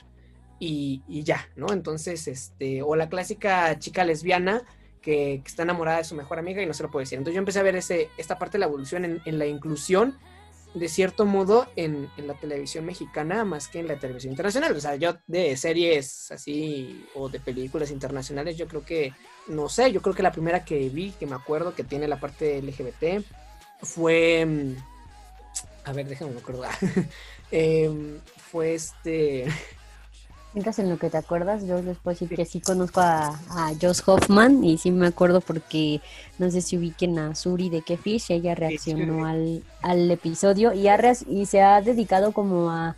Y, 0.58 1.02
ya, 1.22 1.48
¿no? 1.54 1.72
Entonces, 1.72 2.26
este, 2.26 2.82
o 2.82 2.96
la 2.96 3.08
clásica 3.08 3.78
chica 3.78 4.04
lesbiana 4.04 4.62
que, 5.02 5.40
está 5.46 5.62
enamorada 5.62 5.98
de 5.98 6.04
su 6.04 6.16
mejor 6.16 6.40
amiga 6.40 6.62
y 6.62 6.66
no 6.66 6.74
se 6.74 6.82
lo 6.82 6.90
puede 6.90 7.04
decir. 7.04 7.18
Entonces 7.18 7.36
yo 7.36 7.38
empecé 7.38 7.60
a 7.60 7.62
ver 7.62 7.76
ese, 7.76 8.08
esta 8.16 8.38
parte 8.38 8.58
de 8.58 8.60
la 8.60 8.66
evolución 8.66 9.20
en, 9.24 9.38
la 9.38 9.46
inclusión, 9.46 10.18
de 10.74 10.88
cierto 10.88 11.26
modo, 11.26 11.68
en, 11.76 12.08
en, 12.16 12.26
la 12.26 12.34
televisión 12.34 12.84
mexicana 12.84 13.44
más 13.44 13.68
que 13.68 13.78
en 13.78 13.86
la 13.86 14.00
televisión 14.00 14.32
internacional. 14.32 14.74
O 14.74 14.80
sea, 14.80 14.96
yo 14.96 15.16
de 15.28 15.56
series 15.56 16.32
así 16.32 17.06
o 17.14 17.28
de 17.28 17.38
películas 17.38 17.92
internacionales, 17.92 18.56
yo 18.56 18.66
creo 18.66 18.84
que, 18.84 19.12
no 19.46 19.68
sé, 19.68 19.92
yo 19.92 20.02
creo 20.02 20.14
que 20.16 20.24
la 20.24 20.32
primera 20.32 20.64
que 20.64 20.88
vi, 20.88 21.12
que 21.12 21.26
me 21.26 21.36
acuerdo 21.36 21.74
que 21.74 21.84
tiene 21.84 22.08
la 22.08 22.18
parte 22.18 22.60
LGBT, 22.60 23.22
fue. 23.82 24.44
Mm, 24.46 24.76
a 25.84 25.92
ver, 25.92 26.08
déjame 26.08 26.36
acordar. 26.38 26.72
eh, 27.50 28.18
fue 28.50 28.74
este. 28.74 29.46
Mientras 30.54 30.78
en 30.78 30.88
lo 30.88 30.98
que 30.98 31.10
te 31.10 31.18
acuerdas, 31.18 31.66
yo 31.66 31.82
les 31.82 31.98
puedo 31.98 32.14
decir 32.14 32.34
que 32.34 32.46
sí 32.46 32.62
conozco 32.62 33.00
a, 33.02 33.38
a 33.50 33.72
Josh 33.78 34.00
Hoffman 34.06 34.64
y 34.64 34.78
sí 34.78 34.90
me 34.90 35.06
acuerdo 35.06 35.42
porque 35.42 36.00
no 36.38 36.50
sé 36.50 36.62
si 36.62 36.78
ubiquen 36.78 37.18
a 37.18 37.34
Suri 37.34 37.68
de 37.68 37.82
Kefish, 37.82 38.30
ella 38.30 38.54
reaccionó 38.54 39.26
al, 39.26 39.62
al 39.82 40.10
episodio 40.10 40.72
y, 40.72 40.88
ha, 40.88 40.98
y 41.28 41.44
se 41.44 41.60
ha 41.60 41.82
dedicado 41.82 42.32
como 42.32 42.70
a 42.70 42.96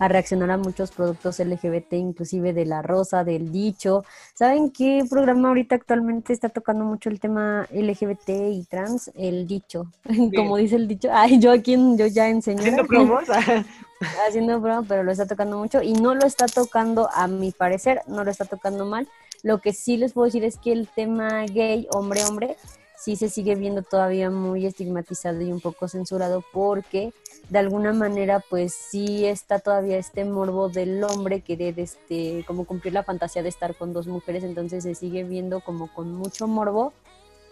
a 0.00 0.08
reaccionar 0.08 0.50
a 0.50 0.56
muchos 0.56 0.90
productos 0.90 1.38
LGBT, 1.38 1.92
inclusive 1.92 2.54
de 2.54 2.64
la 2.64 2.80
rosa, 2.80 3.22
del 3.22 3.52
dicho. 3.52 4.02
¿Saben 4.34 4.70
qué 4.70 5.04
programa 5.08 5.48
ahorita 5.48 5.74
actualmente 5.74 6.32
está 6.32 6.48
tocando 6.48 6.86
mucho 6.86 7.10
el 7.10 7.20
tema 7.20 7.68
LGBT 7.70 8.30
y 8.50 8.64
trans? 8.64 9.10
El 9.14 9.46
dicho, 9.46 9.92
como 10.34 10.56
dice 10.56 10.76
el 10.76 10.88
dicho. 10.88 11.10
Ay, 11.12 11.38
yo 11.38 11.52
aquí, 11.52 11.76
yo 11.96 12.06
ya 12.06 12.28
enseñé. 12.30 12.60
Haciendo 12.60 12.86
promos. 12.86 13.24
Haciendo 14.26 14.60
promos, 14.62 14.86
pero 14.88 15.02
lo 15.02 15.12
está 15.12 15.26
tocando 15.26 15.58
mucho 15.58 15.82
y 15.82 15.92
no 15.92 16.14
lo 16.14 16.24
está 16.24 16.46
tocando, 16.46 17.10
a 17.12 17.28
mi 17.28 17.52
parecer, 17.52 18.00
no 18.06 18.24
lo 18.24 18.30
está 18.30 18.46
tocando 18.46 18.86
mal. 18.86 19.06
Lo 19.42 19.60
que 19.60 19.74
sí 19.74 19.98
les 19.98 20.14
puedo 20.14 20.24
decir 20.24 20.44
es 20.44 20.56
que 20.56 20.72
el 20.72 20.88
tema 20.88 21.44
gay, 21.44 21.86
hombre-hombre, 21.92 22.56
sí 22.96 23.16
se 23.16 23.28
sigue 23.28 23.54
viendo 23.54 23.82
todavía 23.82 24.30
muy 24.30 24.64
estigmatizado 24.64 25.42
y 25.42 25.52
un 25.52 25.60
poco 25.60 25.88
censurado 25.88 26.42
porque 26.52 27.12
de 27.50 27.58
alguna 27.58 27.92
manera 27.92 28.42
pues 28.48 28.72
sí 28.72 29.26
está 29.26 29.58
todavía 29.58 29.98
este 29.98 30.24
morbo 30.24 30.68
del 30.68 31.02
hombre 31.02 31.40
querer 31.40 31.78
este 31.80 32.44
como 32.46 32.64
cumplir 32.64 32.94
la 32.94 33.02
fantasía 33.02 33.42
de 33.42 33.48
estar 33.48 33.74
con 33.74 33.92
dos 33.92 34.06
mujeres, 34.06 34.44
entonces 34.44 34.84
se 34.84 34.94
sigue 34.94 35.24
viendo 35.24 35.60
como 35.60 35.92
con 35.92 36.14
mucho 36.14 36.46
morbo 36.46 36.92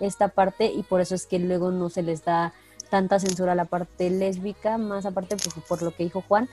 esta 0.01 0.29
parte 0.29 0.67
y 0.67 0.85
por 0.85 1.01
eso 1.01 1.17
es 1.17 1.27
que 1.27 1.41
luego 1.41 1.73
no 1.73 1.91
se 1.91 2.03
les 2.03 2.25
da 2.25 2.53
tanta 2.91 3.19
censura 3.19 3.53
a 3.53 3.57
la 3.57 3.65
parte 3.65 4.09
lésbica, 4.09 4.79
más 4.79 5.05
aparte 5.05 5.37
pues, 5.37 5.55
por 5.67 5.83
lo 5.83 5.91
que 5.95 6.05
dijo 6.05 6.23
Juan, 6.27 6.49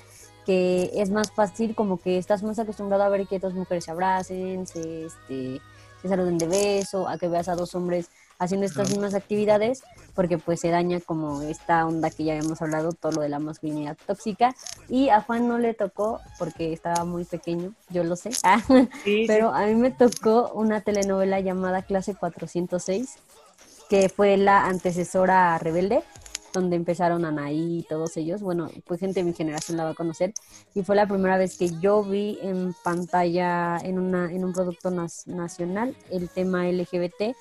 que 0.46 0.90
es 0.96 1.12
más 1.12 1.32
fácil 1.32 1.75
como 1.75 2.00
que 2.00 2.18
estás 2.18 2.42
más 2.42 2.58
acostumbrado 2.58 3.04
a 3.04 3.10
ver 3.10 3.28
que 3.28 3.40
dos 3.40 3.54
mujeres 3.54 3.86
se 3.86 3.92
abracen, 3.92 4.66
se, 4.66 5.06
este, 5.06 5.62
se 6.02 6.10
saluden 6.10 6.40
de 6.40 6.48
beso, 6.48 7.08
a 7.08 7.20
que 7.20 7.28
veas 7.28 7.48
a 7.48 7.56
dos 7.56 7.75
hombres 7.75 8.10
haciendo 8.39 8.65
estas 8.65 8.89
mismas 8.89 9.13
actividades, 9.13 9.84
porque 10.13 10.38
pues 10.38 10.60
se 10.60 10.70
daña 10.70 11.00
como 11.00 11.42
esta 11.42 11.86
onda 11.86 12.10
que 12.10 12.24
ya 12.24 12.36
hemos 12.36 12.62
hablado, 12.62 12.92
todo 12.92 13.13
lo 13.13 13.22
de 13.22 13.30
la 13.30 13.39
masculinidad 13.39 13.98
tóxica. 14.06 14.56
Y 14.89 15.10
a 15.10 15.22
Juan 15.22 15.48
no 15.48 15.58
le 15.58 15.74
tocó 15.74 16.20
porque 16.38 16.74
estaba 16.74 17.06
muy 17.06 17.25
pequeño, 17.25 17.74
yo 17.89 18.04
lo 18.04 18.15
sé, 18.15 18.32
pero 19.27 19.54
a 19.54 19.65
mí 19.65 19.75
me 19.75 19.92
tocó 19.92 20.51
una 20.54 20.82
telenovela 20.82 21.39
llamada 21.39 21.82
Clase 21.82 22.15
406, 22.15 23.15
que 23.89 24.10
fue 24.10 24.38
la 24.38 24.65
antecesora 24.65 25.58
Rebelde 25.58 26.04
donde 26.54 26.77
empezaron 26.77 27.25
Anaí 27.25 27.80
y 27.80 27.84
todos 27.84 28.15
ellos. 28.15 28.42
Bueno, 28.42 28.70
pues 28.88 29.01
gente 29.01 29.20
de 29.20 29.25
mi 29.25 29.34
generación 29.34 29.75
la 29.75 29.84
va 29.84 29.89
a 29.89 29.94
conocer. 29.94 30.34
Y 30.74 30.84
fue 30.84 30.96
la 30.96 31.06
primera 31.06 31.38
vez 31.38 31.58
que 31.58 31.70
yo 31.82 32.01
vi 32.01 32.39
en 32.42 32.74
pantalla, 32.82 33.77
en, 33.84 34.00
una, 34.00 34.32
en 34.32 34.46
un 34.46 34.54
producto 34.54 34.89
nacional, 34.89 35.98
el 36.10 36.30
tema 36.30 36.65
LGBT 36.65 37.36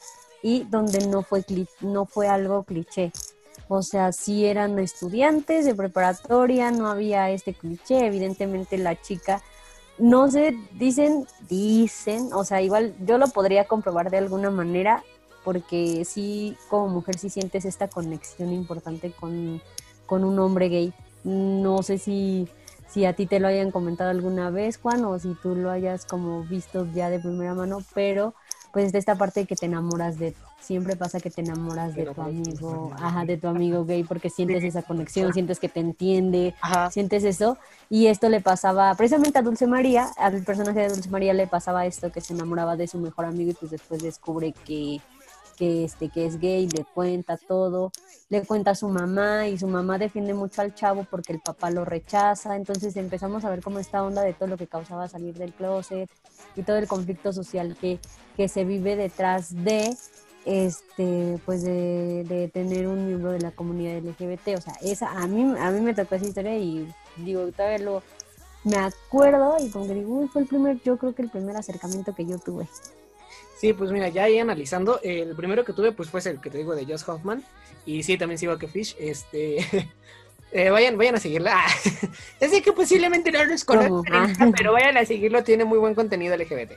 y 0.44 0.64
donde 0.64 1.06
no 1.06 1.22
fue, 1.22 1.42
no 1.80 2.04
fue 2.04 2.28
algo 2.28 2.64
cliché. 2.64 3.12
O 3.66 3.82
sea, 3.82 4.12
sí 4.12 4.44
eran 4.44 4.78
estudiantes 4.78 5.64
de 5.64 5.74
preparatoria, 5.74 6.70
no 6.70 6.86
había 6.88 7.30
este 7.30 7.54
cliché, 7.54 8.04
evidentemente 8.06 8.76
la 8.76 9.00
chica, 9.00 9.40
no 9.96 10.30
sé, 10.30 10.54
dicen, 10.72 11.26
dicen, 11.48 12.30
o 12.34 12.44
sea, 12.44 12.60
igual 12.60 12.94
yo 13.06 13.16
lo 13.16 13.28
podría 13.28 13.64
comprobar 13.64 14.10
de 14.10 14.18
alguna 14.18 14.50
manera, 14.50 15.02
porque 15.44 16.04
sí, 16.04 16.58
como 16.68 16.88
mujer 16.88 17.18
sí 17.18 17.30
sientes 17.30 17.64
esta 17.64 17.88
conexión 17.88 18.52
importante 18.52 19.12
con, 19.12 19.62
con 20.04 20.24
un 20.24 20.38
hombre 20.38 20.68
gay. 20.68 20.92
No 21.22 21.82
sé 21.82 21.96
si, 21.96 22.48
si 22.86 23.06
a 23.06 23.14
ti 23.14 23.24
te 23.24 23.40
lo 23.40 23.48
hayan 23.48 23.70
comentado 23.70 24.10
alguna 24.10 24.50
vez, 24.50 24.76
Juan, 24.76 25.06
o 25.06 25.18
si 25.18 25.34
tú 25.42 25.54
lo 25.54 25.70
hayas 25.70 26.04
como 26.04 26.42
visto 26.42 26.86
ya 26.92 27.08
de 27.08 27.18
primera 27.18 27.54
mano, 27.54 27.78
pero 27.94 28.34
pues 28.74 28.90
de 28.90 28.98
esta 28.98 29.14
parte 29.14 29.40
de 29.40 29.46
que 29.46 29.54
te 29.54 29.66
enamoras 29.66 30.18
de, 30.18 30.34
siempre 30.60 30.96
pasa 30.96 31.20
que 31.20 31.30
te 31.30 31.42
enamoras 31.42 31.94
de 31.94 32.06
tu 32.06 32.20
amigo, 32.20 32.90
ajá, 32.98 33.24
de 33.24 33.36
tu 33.36 33.46
amigo 33.46 33.84
gay, 33.84 34.02
porque 34.02 34.30
sientes 34.30 34.64
esa 34.64 34.82
conexión, 34.82 35.32
sientes 35.32 35.60
que 35.60 35.68
te 35.68 35.78
entiende, 35.78 36.56
sientes 36.90 37.22
eso, 37.22 37.56
y 37.88 38.08
esto 38.08 38.28
le 38.28 38.40
pasaba 38.40 38.92
precisamente 38.96 39.38
a 39.38 39.42
Dulce 39.42 39.68
María, 39.68 40.08
al 40.18 40.42
personaje 40.42 40.80
de 40.80 40.88
Dulce 40.88 41.08
María 41.08 41.32
le 41.34 41.46
pasaba 41.46 41.86
esto, 41.86 42.10
que 42.10 42.20
se 42.20 42.34
enamoraba 42.34 42.76
de 42.76 42.88
su 42.88 42.98
mejor 42.98 43.26
amigo 43.26 43.52
y 43.52 43.54
pues 43.54 43.70
después 43.70 44.02
descubre 44.02 44.52
que 44.64 45.00
que, 45.54 45.84
este, 45.84 46.08
que 46.08 46.26
es 46.26 46.38
gay, 46.38 46.68
le 46.68 46.84
cuenta 46.84 47.36
todo, 47.36 47.92
le 48.28 48.42
cuenta 48.42 48.72
a 48.72 48.74
su 48.74 48.88
mamá 48.88 49.48
y 49.48 49.58
su 49.58 49.66
mamá 49.66 49.98
defiende 49.98 50.34
mucho 50.34 50.62
al 50.62 50.74
chavo 50.74 51.06
porque 51.10 51.32
el 51.32 51.40
papá 51.40 51.70
lo 51.70 51.84
rechaza, 51.84 52.56
entonces 52.56 52.96
empezamos 52.96 53.44
a 53.44 53.50
ver 53.50 53.62
cómo 53.62 53.78
esta 53.78 54.02
onda 54.02 54.22
de 54.22 54.34
todo 54.34 54.48
lo 54.48 54.56
que 54.56 54.66
causaba 54.66 55.08
salir 55.08 55.34
del 55.34 55.52
closet 55.52 56.10
y 56.56 56.62
todo 56.62 56.76
el 56.76 56.88
conflicto 56.88 57.32
social 57.32 57.76
que, 57.80 57.98
que 58.36 58.48
se 58.48 58.64
vive 58.64 58.96
detrás 58.96 59.64
de 59.64 59.96
este 60.44 61.40
pues 61.46 61.62
de, 61.62 62.50
tener 62.52 62.86
un 62.86 63.06
miembro 63.06 63.32
de 63.32 63.40
la 63.40 63.50
comunidad 63.50 64.02
LGBT, 64.02 64.58
o 64.58 64.60
sea, 64.60 64.74
esa 64.82 65.10
a 65.10 65.26
mí 65.26 65.54
a 65.58 65.70
mí 65.70 65.80
me 65.80 65.94
tocó 65.94 66.16
esa 66.16 66.26
historia 66.26 66.56
y 66.56 66.92
digo, 67.16 67.50
todavía 67.52 67.78
lo 67.78 68.02
me 68.64 68.76
acuerdo 68.76 69.56
y 69.60 69.68
como 69.70 69.86
que 69.86 69.94
digo, 69.94 70.26
fue 70.28 70.42
el 70.42 70.48
primer, 70.48 70.80
yo 70.82 70.96
creo 70.96 71.14
que 71.14 71.22
el 71.22 71.30
primer 71.30 71.56
acercamiento 71.56 72.14
que 72.14 72.24
yo 72.24 72.38
tuve. 72.38 72.66
Sí, 73.64 73.72
pues 73.72 73.90
mira, 73.90 74.10
ya 74.10 74.24
ahí 74.24 74.38
analizando, 74.38 75.00
el 75.02 75.34
primero 75.34 75.64
que 75.64 75.72
tuve 75.72 75.90
pues 75.92 76.10
fue 76.10 76.20
el 76.20 76.38
que 76.38 76.50
te 76.50 76.58
digo 76.58 76.74
de 76.74 76.84
Josh 76.84 77.00
Hoffman 77.06 77.42
y 77.86 78.02
sí, 78.02 78.18
también 78.18 78.36
sigo 78.36 78.52
a 78.52 78.58
que 78.58 78.68
Fish, 78.68 78.94
este... 79.00 79.56
Eh, 80.52 80.70
vayan, 80.70 80.96
vayan 80.96 81.16
a 81.16 81.18
seguirla. 81.18 81.64
ya 82.40 82.48
sé 82.48 82.62
que 82.62 82.72
posiblemente 82.72 83.32
no 83.32 83.44
los 83.44 83.64
conozcan, 83.64 84.52
pero 84.56 84.72
vayan 84.72 84.96
a 84.96 85.04
seguirlo, 85.04 85.42
tiene 85.42 85.64
muy 85.64 85.78
buen 85.78 85.96
contenido 85.96 86.36
LGBT. 86.36 86.72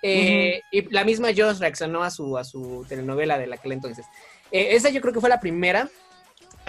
Eh, 0.00 0.62
y 0.70 0.90
la 0.90 1.04
misma 1.04 1.28
Josh 1.36 1.58
reaccionó 1.58 2.02
a 2.02 2.10
su, 2.10 2.38
a 2.38 2.44
su 2.44 2.86
telenovela 2.88 3.36
de 3.36 3.46
la 3.46 3.56
aquel 3.56 3.72
entonces. 3.72 4.06
Eh, 4.50 4.68
esa 4.70 4.88
yo 4.88 5.02
creo 5.02 5.12
que 5.12 5.20
fue 5.20 5.28
la 5.28 5.38
primera. 5.38 5.90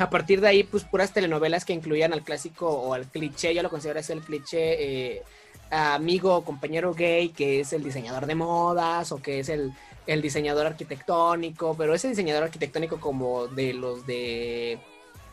A 0.02 0.10
partir 0.10 0.42
de 0.42 0.48
ahí, 0.48 0.64
pues 0.64 0.84
puras 0.84 1.14
telenovelas 1.14 1.64
que 1.64 1.74
incluían 1.74 2.12
al 2.12 2.24
clásico 2.24 2.68
o 2.68 2.94
al 2.94 3.06
cliché, 3.06 3.54
yo 3.54 3.62
lo 3.62 3.70
considero 3.70 4.00
así 4.00 4.12
el 4.14 4.22
cliché 4.22 5.24
amigo 5.72 6.36
o 6.36 6.44
compañero 6.44 6.94
gay 6.94 7.30
que 7.30 7.62
es 7.62 7.74
el 7.74 7.84
diseñador 7.84 8.26
de 8.26 8.36
modas 8.36 9.12
o 9.12 9.22
que 9.22 9.40
es 9.40 9.50
el, 9.50 9.74
diseñador 10.22 10.66
arquitectónico, 10.66 11.76
pero 11.78 11.94
ese 11.94 12.10
diseñador 12.10 12.44
arquitectónico 12.44 13.00
como 13.00 13.48
de 13.48 13.74
los 13.74 14.06
de 14.06 14.78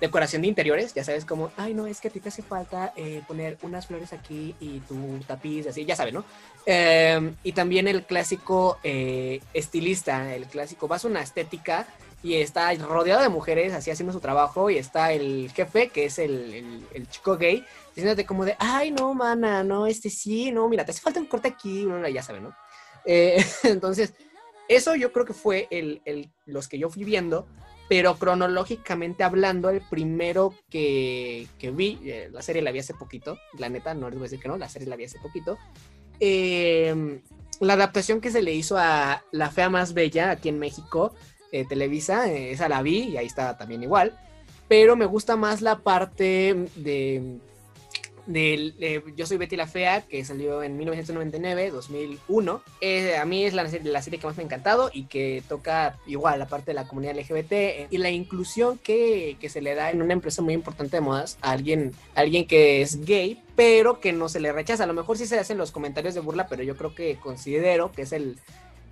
decoración 0.00 0.42
de 0.42 0.48
interiores, 0.48 0.94
ya 0.94 1.02
sabes, 1.02 1.24
como, 1.24 1.50
ay, 1.56 1.74
no, 1.74 1.88
es 1.88 2.00
que 2.00 2.06
a 2.06 2.10
ti 2.12 2.20
te 2.20 2.28
hace 2.28 2.42
falta 2.42 2.92
eh, 2.94 3.20
poner 3.26 3.58
unas 3.62 3.88
flores 3.88 4.12
aquí 4.12 4.54
y 4.60 4.78
tu 4.80 5.18
tapiz, 5.26 5.66
así, 5.66 5.84
ya 5.84 5.96
sabes, 5.96 6.14
¿no? 6.14 6.24
Em, 6.66 7.34
y 7.42 7.50
también 7.50 7.88
el 7.88 8.04
clásico 8.04 8.78
eh, 8.84 9.40
estilista, 9.52 10.32
el 10.32 10.46
clásico, 10.46 10.86
vas 10.86 11.04
a 11.04 11.08
una 11.08 11.22
estética 11.22 11.88
y 12.22 12.34
está 12.34 12.72
rodeado 12.74 13.22
de 13.22 13.28
mujeres 13.28 13.72
así 13.72 13.90
haciendo 13.90 14.12
su 14.12 14.20
trabajo 14.20 14.70
y 14.70 14.78
está 14.78 15.12
el 15.12 15.50
jefe, 15.54 15.88
que 15.88 16.06
es 16.06 16.18
el, 16.18 16.84
el 16.92 17.08
chico 17.08 17.36
gay, 17.36 17.64
diciéndote 17.94 18.26
como 18.26 18.44
de, 18.44 18.56
ay, 18.58 18.90
no, 18.90 19.14
mana, 19.14 19.62
no, 19.62 19.86
este 19.86 20.10
sí, 20.10 20.50
no, 20.50 20.68
mira, 20.68 20.84
te 20.84 20.90
hace 20.90 21.00
falta 21.00 21.20
un 21.20 21.26
corte 21.26 21.48
aquí, 21.48 21.86
ya 22.12 22.22
saben, 22.22 22.44
¿no? 22.44 22.54
Eh, 23.04 23.44
entonces, 23.64 24.14
eso 24.68 24.94
yo 24.96 25.12
creo 25.12 25.24
que 25.24 25.32
fue 25.32 25.68
el, 25.70 26.02
el, 26.04 26.30
los 26.44 26.68
que 26.68 26.78
yo 26.78 26.90
fui 26.90 27.04
viendo, 27.04 27.46
pero 27.88 28.16
cronológicamente 28.16 29.24
hablando, 29.24 29.70
el 29.70 29.80
primero 29.80 30.54
que, 30.68 31.46
que 31.58 31.70
vi, 31.70 31.98
eh, 32.04 32.28
la 32.32 32.42
serie 32.42 32.62
la 32.62 32.72
vi 32.72 32.80
hace 32.80 32.94
poquito, 32.94 33.38
la 33.58 33.68
neta, 33.68 33.94
no 33.94 34.10
les 34.10 34.18
voy 34.18 34.26
a 34.26 34.28
decir 34.28 34.40
que 34.40 34.48
no, 34.48 34.58
la 34.58 34.68
serie 34.68 34.88
la 34.88 34.96
vi 34.96 35.04
hace 35.04 35.18
poquito, 35.20 35.56
em, 36.20 37.22
la 37.60 37.72
adaptación 37.74 38.20
que 38.20 38.30
se 38.30 38.42
le 38.42 38.52
hizo 38.52 38.76
a 38.76 39.24
La 39.32 39.50
Fea 39.50 39.70
Más 39.70 39.94
Bella 39.94 40.30
aquí 40.30 40.48
en 40.48 40.58
México, 40.58 41.14
eh, 41.52 41.64
Televisa, 41.68 42.30
esa 42.30 42.68
la 42.68 42.82
vi 42.82 43.08
y 43.08 43.16
ahí 43.16 43.26
está 43.26 43.56
también 43.56 43.82
igual, 43.82 44.18
pero 44.68 44.96
me 44.96 45.06
gusta 45.06 45.36
más 45.36 45.62
la 45.62 45.78
parte 45.78 46.66
de 46.76 47.38
del 48.28 48.74
Yo 49.16 49.26
soy 49.26 49.38
Betty 49.38 49.56
la 49.56 49.66
Fea, 49.66 50.02
que 50.02 50.24
salió 50.24 50.62
en 50.62 50.76
1999, 50.76 51.70
2001. 51.70 52.62
Eh, 52.80 53.16
a 53.16 53.24
mí 53.24 53.44
es 53.44 53.54
la, 53.54 53.64
la, 53.64 54.02
serie 54.02 54.20
que 54.20 54.26
más 54.26 54.36
me 54.36 54.42
ha 54.42 54.46
encantado 54.46 54.90
y 54.92 55.04
que 55.04 55.42
toca 55.48 55.98
igual 56.06 56.38
la 56.38 56.46
parte 56.46 56.72
de 56.72 56.74
la 56.74 56.86
comunidad 56.86 57.16
LGBT 57.16 57.52
eh, 57.52 57.86
y 57.90 57.98
la 57.98 58.10
inclusión 58.10 58.78
que, 58.78 59.38
que, 59.40 59.48
se 59.48 59.62
le 59.62 59.74
da 59.74 59.90
en 59.90 60.02
una 60.02 60.12
empresa 60.12 60.42
muy 60.42 60.52
importante 60.52 60.98
de 60.98 61.00
modas 61.00 61.38
a 61.40 61.52
alguien, 61.52 61.92
alguien 62.14 62.46
que 62.46 62.82
es 62.82 63.04
gay, 63.04 63.42
pero 63.56 63.98
que 63.98 64.12
no 64.12 64.28
se 64.28 64.40
le 64.40 64.52
rechaza. 64.52 64.84
A 64.84 64.86
lo 64.88 64.94
mejor 64.94 65.16
sí 65.16 65.26
se 65.26 65.38
hacen 65.38 65.56
los 65.56 65.72
comentarios 65.72 66.14
de 66.14 66.20
burla, 66.20 66.48
pero 66.48 66.62
yo 66.62 66.76
creo 66.76 66.94
que 66.94 67.16
considero 67.16 67.92
que 67.92 68.02
es 68.02 68.12
el, 68.12 68.36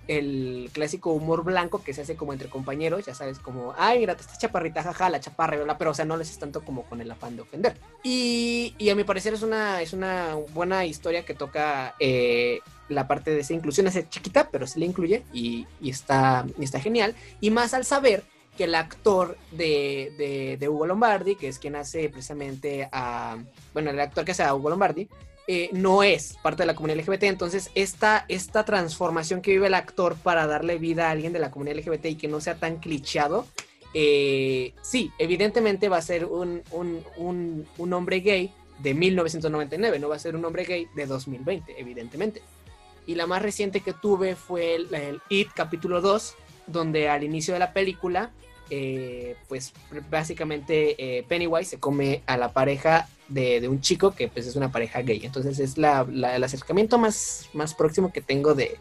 el 0.07 0.69
clásico 0.73 1.11
humor 1.11 1.43
blanco 1.43 1.83
que 1.83 1.93
se 1.93 2.01
hace 2.01 2.15
como 2.15 2.33
entre 2.33 2.49
compañeros, 2.49 3.05
ya 3.05 3.13
sabes, 3.13 3.39
como, 3.39 3.73
ay, 3.77 3.99
mira, 3.99 4.13
esta 4.13 4.37
chaparrita, 4.37 4.83
jaja, 4.83 5.09
la 5.09 5.19
chaparra, 5.19 5.77
pero 5.77 5.91
o 5.91 5.93
sea, 5.93 6.05
no 6.05 6.17
les 6.17 6.29
es 6.31 6.39
tanto 6.39 6.63
como 6.63 6.83
con 6.83 7.01
el 7.01 7.11
afán 7.11 7.35
de 7.35 7.41
ofender. 7.41 7.77
Y, 8.03 8.73
y 8.77 8.89
a 8.89 8.95
mi 8.95 9.03
parecer 9.03 9.33
es 9.33 9.41
una, 9.41 9.81
es 9.81 9.93
una 9.93 10.35
buena 10.53 10.85
historia 10.85 11.25
que 11.25 11.33
toca 11.33 11.95
eh, 11.99 12.59
la 12.89 13.07
parte 13.07 13.31
de 13.31 13.41
esa 13.41 13.53
inclusión, 13.53 13.87
es 13.87 14.09
chiquita, 14.09 14.49
pero 14.49 14.67
se 14.67 14.79
le 14.79 14.85
incluye 14.85 15.23
y, 15.33 15.67
y, 15.81 15.89
está, 15.89 16.45
está 16.59 16.79
genial. 16.79 17.15
Y 17.41 17.51
más 17.51 17.73
al 17.73 17.85
saber 17.85 18.23
que 18.57 18.63
el 18.63 18.75
actor 18.75 19.37
de, 19.51 20.13
de, 20.17 20.57
de, 20.57 20.69
Hugo 20.69 20.87
Lombardi, 20.87 21.35
que 21.35 21.47
es 21.47 21.59
quien 21.59 21.75
hace 21.75 22.09
precisamente 22.09 22.89
a, 22.91 23.37
bueno, 23.73 23.91
el 23.91 23.99
actor 23.99 24.25
que 24.25 24.31
hace 24.31 24.43
a 24.43 24.55
Hugo 24.55 24.69
Lombardi, 24.69 25.07
eh, 25.49 25.69
no 25.71 26.03
es 26.03 26.37
parte 26.41 26.63
de 26.63 26.67
la 26.67 26.75
comunidad 26.75 26.99
LGBT. 26.99 27.23
Entonces, 27.23 27.71
esta, 27.73 28.25
esta 28.27 28.65
transformación 28.65 29.41
que 29.41 29.51
vive 29.51 29.67
el 29.67 29.75
actor 29.75 30.15
para 30.15 30.45
darle 30.45 30.77
vida 30.77 31.07
a 31.07 31.11
alguien 31.11 31.31
de 31.31 31.39
la 31.39 31.51
comunidad 31.51 31.77
LGBT 31.77 32.05
y 32.07 32.15
que 32.15 32.27
no 32.27 32.41
sea 32.41 32.55
tan 32.55 32.77
clichado, 32.77 33.45
eh, 33.93 34.73
sí, 34.81 35.11
evidentemente 35.17 35.87
va 35.87 35.97
a 35.97 36.01
ser 36.01 36.25
un, 36.25 36.61
un, 36.73 37.93
hombre 37.93 38.19
gay 38.19 38.53
de 38.79 38.93
1999, 38.93 39.99
no 39.99 40.09
va 40.09 40.17
a 40.17 40.19
ser 40.19 40.35
un 40.35 40.43
hombre 40.43 40.65
gay 40.65 40.87
de 40.95 41.05
2020, 41.05 41.79
evidentemente. 41.79 42.41
Y 43.05 43.15
la 43.15 43.25
más 43.25 43.41
reciente 43.41 43.79
que 43.79 43.93
tuve 43.93 44.35
fue 44.35 44.75
el, 44.75 44.93
el 44.93 45.21
It 45.29 45.47
capítulo 45.55 46.01
2, 46.01 46.35
donde 46.67 47.07
al 47.07 47.23
inicio 47.23 47.53
de 47.53 47.61
la 47.61 47.71
película 47.71 48.31
eh, 48.69 49.35
pues 49.47 49.73
básicamente 50.09 50.95
eh, 50.97 51.23
Pennywise 51.27 51.69
se 51.71 51.79
come 51.79 52.21
a 52.25 52.37
la 52.37 52.53
pareja 52.53 53.07
de, 53.27 53.67
un 53.67 53.81
chico 53.81 54.13
que 54.15 54.27
pues 54.27 54.47
es 54.47 54.55
una 54.55 54.71
pareja 54.71 55.01
gay. 55.01 55.21
Entonces 55.23 55.59
es 55.59 55.77
la, 55.77 56.05
el 56.09 56.43
acercamiento 56.43 56.97
más, 56.97 57.49
más 57.53 57.73
próximo 57.73 58.11
que 58.11 58.21
tengo 58.21 58.53
de, 58.53 58.77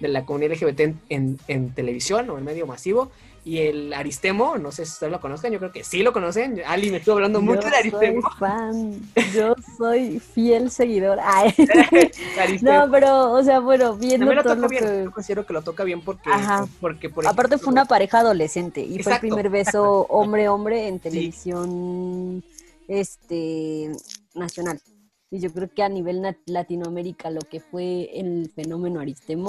la 0.00 0.24
comunidad 0.24 0.54
LGBT 0.54 0.80
en, 1.10 1.38
en, 1.46 1.74
televisión 1.74 2.30
o 2.30 2.38
en 2.38 2.44
medio 2.44 2.66
masivo. 2.66 3.10
Y 3.42 3.58
el 3.58 3.94
Aristemo, 3.94 4.58
no 4.58 4.70
sé 4.70 4.84
si 4.84 4.92
ustedes 4.92 5.10
lo 5.10 5.20
conozcan, 5.20 5.50
yo 5.50 5.58
creo 5.58 5.72
que 5.72 5.82
sí 5.82 6.02
lo 6.02 6.12
conocen. 6.12 6.60
Ali 6.66 6.90
me 6.90 6.98
estuvo 6.98 7.14
hablando 7.14 7.40
mucho 7.40 7.68
de 7.68 7.76
Aristemo. 7.76 8.20
Soy 8.20 8.38
fan, 8.38 9.00
yo 9.34 9.54
soy 9.78 10.20
fiel 10.20 10.70
seguidor. 10.70 11.18
no, 12.62 12.90
pero, 12.90 13.32
o 13.32 13.42
sea, 13.42 13.60
bueno, 13.60 13.94
viendo 13.94 14.32
lo 14.32 14.42
todo 14.42 14.56
lo 14.56 14.68
que... 14.68 15.04
Yo 15.04 15.10
considero 15.10 15.46
que 15.46 15.54
lo 15.54 15.62
toca 15.62 15.84
bien 15.84 16.02
porque, 16.02 16.30
porque 16.80 17.08
por 17.08 17.26
Aparte 17.26 17.56
fue 17.56 17.72
una 17.72 17.86
pareja 17.86 18.18
adolescente 18.18 18.82
y 18.82 19.02
fue 19.02 19.14
el 19.14 19.20
primer 19.20 19.48
beso 19.48 20.06
hombre-hombre 20.10 20.88
en 20.88 21.00
televisión 21.00 22.44
este 22.88 23.90
nacional. 24.34 24.80
Y 25.30 25.38
yo 25.38 25.52
creo 25.52 25.70
que 25.72 25.82
a 25.82 25.88
nivel 25.88 26.22
Latinoamérica 26.46 27.30
lo 27.30 27.40
que 27.40 27.60
fue 27.60 28.10
el 28.18 28.50
fenómeno 28.54 29.00
Aristemo 29.00 29.48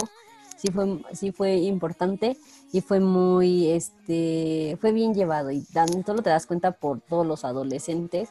sí 0.62 0.72
fue, 0.72 1.02
sí 1.14 1.32
fue 1.32 1.56
importante 1.56 2.38
y 2.72 2.82
fue 2.82 3.00
muy, 3.00 3.70
este, 3.72 4.78
fue 4.80 4.92
bien 4.92 5.14
llevado. 5.14 5.50
Y 5.52 5.62
solo 5.62 6.22
te 6.22 6.30
das 6.30 6.46
cuenta 6.46 6.72
por 6.72 7.02
todos 7.02 7.26
los 7.26 7.44
adolescentes 7.46 8.30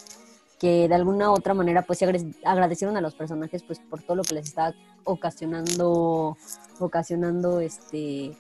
que 0.61 0.89
de 0.89 0.95
alguna 0.95 1.31
u 1.31 1.35
otra 1.35 1.55
manera 1.55 1.83
pues 1.83 2.03
agradecieron 2.45 2.97
a 2.97 3.01
los 3.01 3.15
personajes 3.15 3.63
pues 3.63 3.81
por 3.81 4.03
todo 4.03 4.17
lo 4.17 4.23
que 4.23 4.35
les 4.35 4.47
está 4.47 4.75
ocasionando, 5.05 6.37
ocasionando 6.79 7.61
este 7.61 8.37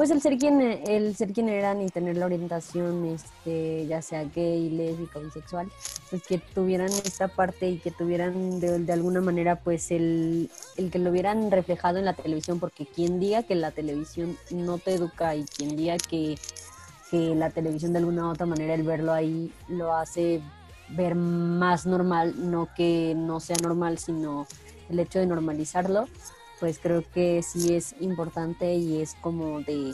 pues 0.00 0.10
el 0.10 0.22
ser 0.22 0.38
quien 0.38 0.62
el 0.62 1.14
ser 1.14 1.30
quien 1.34 1.50
eran 1.50 1.82
y 1.82 1.90
tener 1.90 2.16
la 2.16 2.24
orientación 2.24 3.04
este 3.04 3.86
ya 3.86 4.00
sea 4.00 4.24
gay 4.24 4.70
lésbica 4.70 5.18
bisexual 5.18 5.70
pues 6.08 6.22
que 6.22 6.38
tuvieran 6.38 6.88
esta 6.88 7.28
parte 7.28 7.68
y 7.68 7.76
que 7.80 7.90
tuvieran 7.90 8.60
de, 8.60 8.90
alguna 8.94 9.20
manera 9.20 9.56
pues 9.56 9.90
el, 9.90 10.48
el, 10.78 10.90
que 10.90 10.98
lo 10.98 11.10
hubieran 11.10 11.50
reflejado 11.50 11.98
en 11.98 12.06
la 12.06 12.14
televisión 12.14 12.58
porque 12.60 12.86
quien 12.86 13.20
diga 13.20 13.42
que 13.42 13.54
la 13.54 13.72
televisión 13.72 14.38
no 14.50 14.78
te 14.78 14.94
educa 14.94 15.36
y 15.36 15.44
quien 15.44 15.76
diga 15.76 15.98
que, 15.98 16.38
que 17.10 17.34
la 17.34 17.50
televisión 17.50 17.92
de 17.92 17.98
alguna 17.98 18.26
u 18.26 18.30
otra 18.30 18.46
manera 18.46 18.72
el 18.72 18.84
verlo 18.84 19.12
ahí 19.12 19.52
lo 19.68 19.92
hace 19.92 20.40
ver 20.88 21.14
más 21.14 21.84
normal 21.84 22.50
no 22.50 22.70
que 22.74 23.12
no 23.14 23.38
sea 23.38 23.56
normal 23.62 23.98
sino 23.98 24.46
el 24.88 24.98
hecho 24.98 25.18
de 25.18 25.26
normalizarlo 25.26 26.08
pues 26.60 26.78
creo 26.78 27.02
que 27.12 27.42
sí 27.42 27.74
es 27.74 27.96
importante 28.00 28.74
y 28.74 29.00
es 29.00 29.16
como 29.20 29.60
de, 29.60 29.92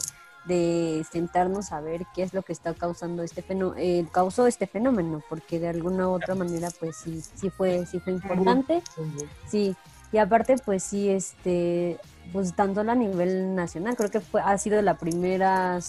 sentarnos 1.11 1.71
a 1.71 1.81
ver 1.81 2.05
qué 2.13 2.23
es 2.23 2.33
lo 2.33 2.41
que 2.43 2.53
está 2.53 2.73
causando 2.73 3.23
este 3.23 3.41
fenómeno, 3.41 3.75
eh, 3.77 4.05
causó 4.11 4.45
este 4.47 4.67
fenómeno, 4.67 5.21
porque 5.27 5.59
de 5.59 5.69
alguna 5.69 6.07
u 6.07 6.11
otra 6.11 6.35
manera 6.35 6.69
pues 6.79 6.97
sí, 6.97 7.21
sí 7.21 7.49
fue, 7.49 7.85
sí 7.85 7.99
fue 7.99 8.13
importante, 8.13 8.81
sí, 9.47 9.75
y 10.11 10.17
aparte 10.19 10.55
pues 10.63 10.83
sí, 10.83 11.09
este, 11.09 11.97
pues 12.31 12.55
tanto 12.55 12.81
a 12.81 12.95
nivel 12.95 13.55
nacional, 13.55 13.95
creo 13.95 14.09
que 14.09 14.21
fue, 14.21 14.41
ha 14.41 14.57
sido 14.57 14.81
la 14.81 14.97
primera 14.97 15.81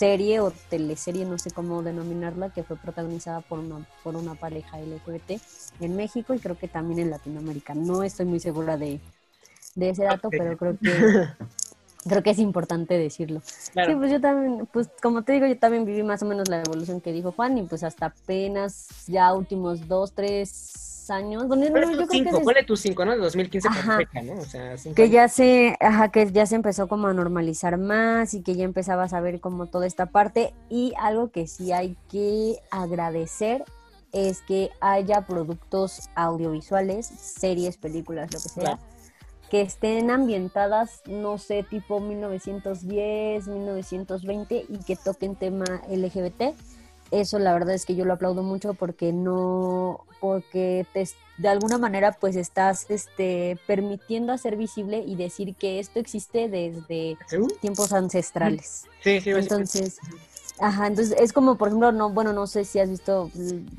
serie 0.00 0.40
o 0.40 0.50
teleserie, 0.50 1.26
no 1.26 1.36
sé 1.36 1.50
cómo 1.50 1.82
denominarla, 1.82 2.48
que 2.50 2.62
fue 2.62 2.76
protagonizada 2.76 3.42
por 3.42 3.58
una, 3.58 3.86
por 4.02 4.16
una 4.16 4.34
pareja 4.34 4.78
LGBT 4.78 5.42
en 5.80 5.94
México 5.94 6.32
y 6.32 6.38
creo 6.38 6.56
que 6.56 6.68
también 6.68 7.00
en 7.00 7.10
Latinoamérica. 7.10 7.74
No 7.74 8.02
estoy 8.02 8.24
muy 8.24 8.40
segura 8.40 8.78
de, 8.78 8.98
de 9.80 9.90
ese 9.90 10.04
dato, 10.04 10.28
pero 10.30 10.56
creo 10.56 10.78
que 10.78 10.88
creo 12.04 12.22
que 12.22 12.30
es 12.30 12.38
importante 12.38 12.96
decirlo. 12.96 13.40
Sí, 13.44 13.94
pues 13.96 14.10
yo 14.10 14.20
también, 14.20 14.66
pues 14.72 14.88
como 15.02 15.22
te 15.22 15.32
digo, 15.32 15.46
yo 15.46 15.58
también 15.58 15.84
viví 15.84 16.02
más 16.02 16.22
o 16.22 16.26
menos 16.26 16.48
la 16.48 16.60
evolución 16.60 17.00
que 17.00 17.12
dijo 17.12 17.32
Juan 17.32 17.58
y 17.58 17.62
pues 17.64 17.82
hasta 17.82 18.06
apenas 18.06 18.88
ya 19.06 19.34
últimos 19.34 19.88
dos, 19.88 20.12
tres 20.12 21.10
años. 21.10 21.46
Bueno, 21.48 21.64
yo 21.64 22.06
cinco, 22.08 22.40
que 22.44 22.64
tus 22.64 22.80
cinco, 22.80 23.04
¿no? 23.04 23.12
De 23.12 23.18
2015 23.18 23.68
¿no? 24.22 24.34
O 24.34 24.44
sea, 24.44 24.74
que 24.94 25.10
ya 25.10 25.28
se, 25.28 25.76
ajá, 25.80 26.10
que 26.10 26.30
ya 26.30 26.46
se 26.46 26.54
empezó 26.54 26.88
como 26.88 27.08
a 27.08 27.12
normalizar 27.12 27.76
más 27.78 28.34
y 28.34 28.42
que 28.42 28.54
ya 28.54 28.64
empezaba 28.64 29.04
a 29.04 29.08
saber 29.08 29.40
como 29.40 29.66
toda 29.66 29.86
esta 29.86 30.06
parte 30.06 30.54
y 30.68 30.92
algo 30.98 31.30
que 31.30 31.46
sí 31.46 31.72
hay 31.72 31.96
que 32.08 32.58
agradecer 32.70 33.64
es 34.12 34.42
que 34.42 34.70
haya 34.80 35.26
productos 35.26 36.10
audiovisuales, 36.14 37.06
series, 37.06 37.76
películas, 37.76 38.32
lo 38.32 38.40
que 38.40 38.48
sea, 38.48 38.78
que 39.50 39.62
estén 39.62 40.10
ambientadas, 40.10 41.02
no 41.06 41.36
sé, 41.36 41.64
tipo 41.64 41.98
1910, 42.00 43.48
1920 43.48 44.66
y 44.68 44.78
que 44.78 44.96
toquen 44.96 45.34
tema 45.34 45.64
LGBT. 45.88 46.54
Eso 47.10 47.40
la 47.40 47.52
verdad 47.52 47.74
es 47.74 47.84
que 47.84 47.96
yo 47.96 48.04
lo 48.04 48.12
aplaudo 48.12 48.44
mucho 48.44 48.74
porque 48.74 49.12
no, 49.12 50.06
porque 50.20 50.86
te, 50.92 51.08
de 51.38 51.48
alguna 51.48 51.76
manera 51.78 52.12
pues 52.12 52.36
estás 52.36 52.88
este, 52.88 53.58
permitiendo 53.66 54.32
hacer 54.32 54.56
visible 54.56 55.02
y 55.04 55.16
decir 55.16 55.56
que 55.56 55.80
esto 55.80 55.98
existe 55.98 56.48
desde 56.48 57.18
tiempos 57.60 57.92
ancestrales. 57.92 58.84
Sí, 59.02 59.20
sí, 59.20 59.30
Entonces, 59.30 59.98
Ajá, 60.62 60.88
entonces 60.88 61.16
es 61.18 61.32
como, 61.32 61.56
por 61.56 61.68
ejemplo, 61.68 61.90
no, 61.90 62.10
bueno, 62.10 62.34
no 62.34 62.46
sé 62.46 62.66
si 62.66 62.78
has 62.80 62.90
visto 62.90 63.30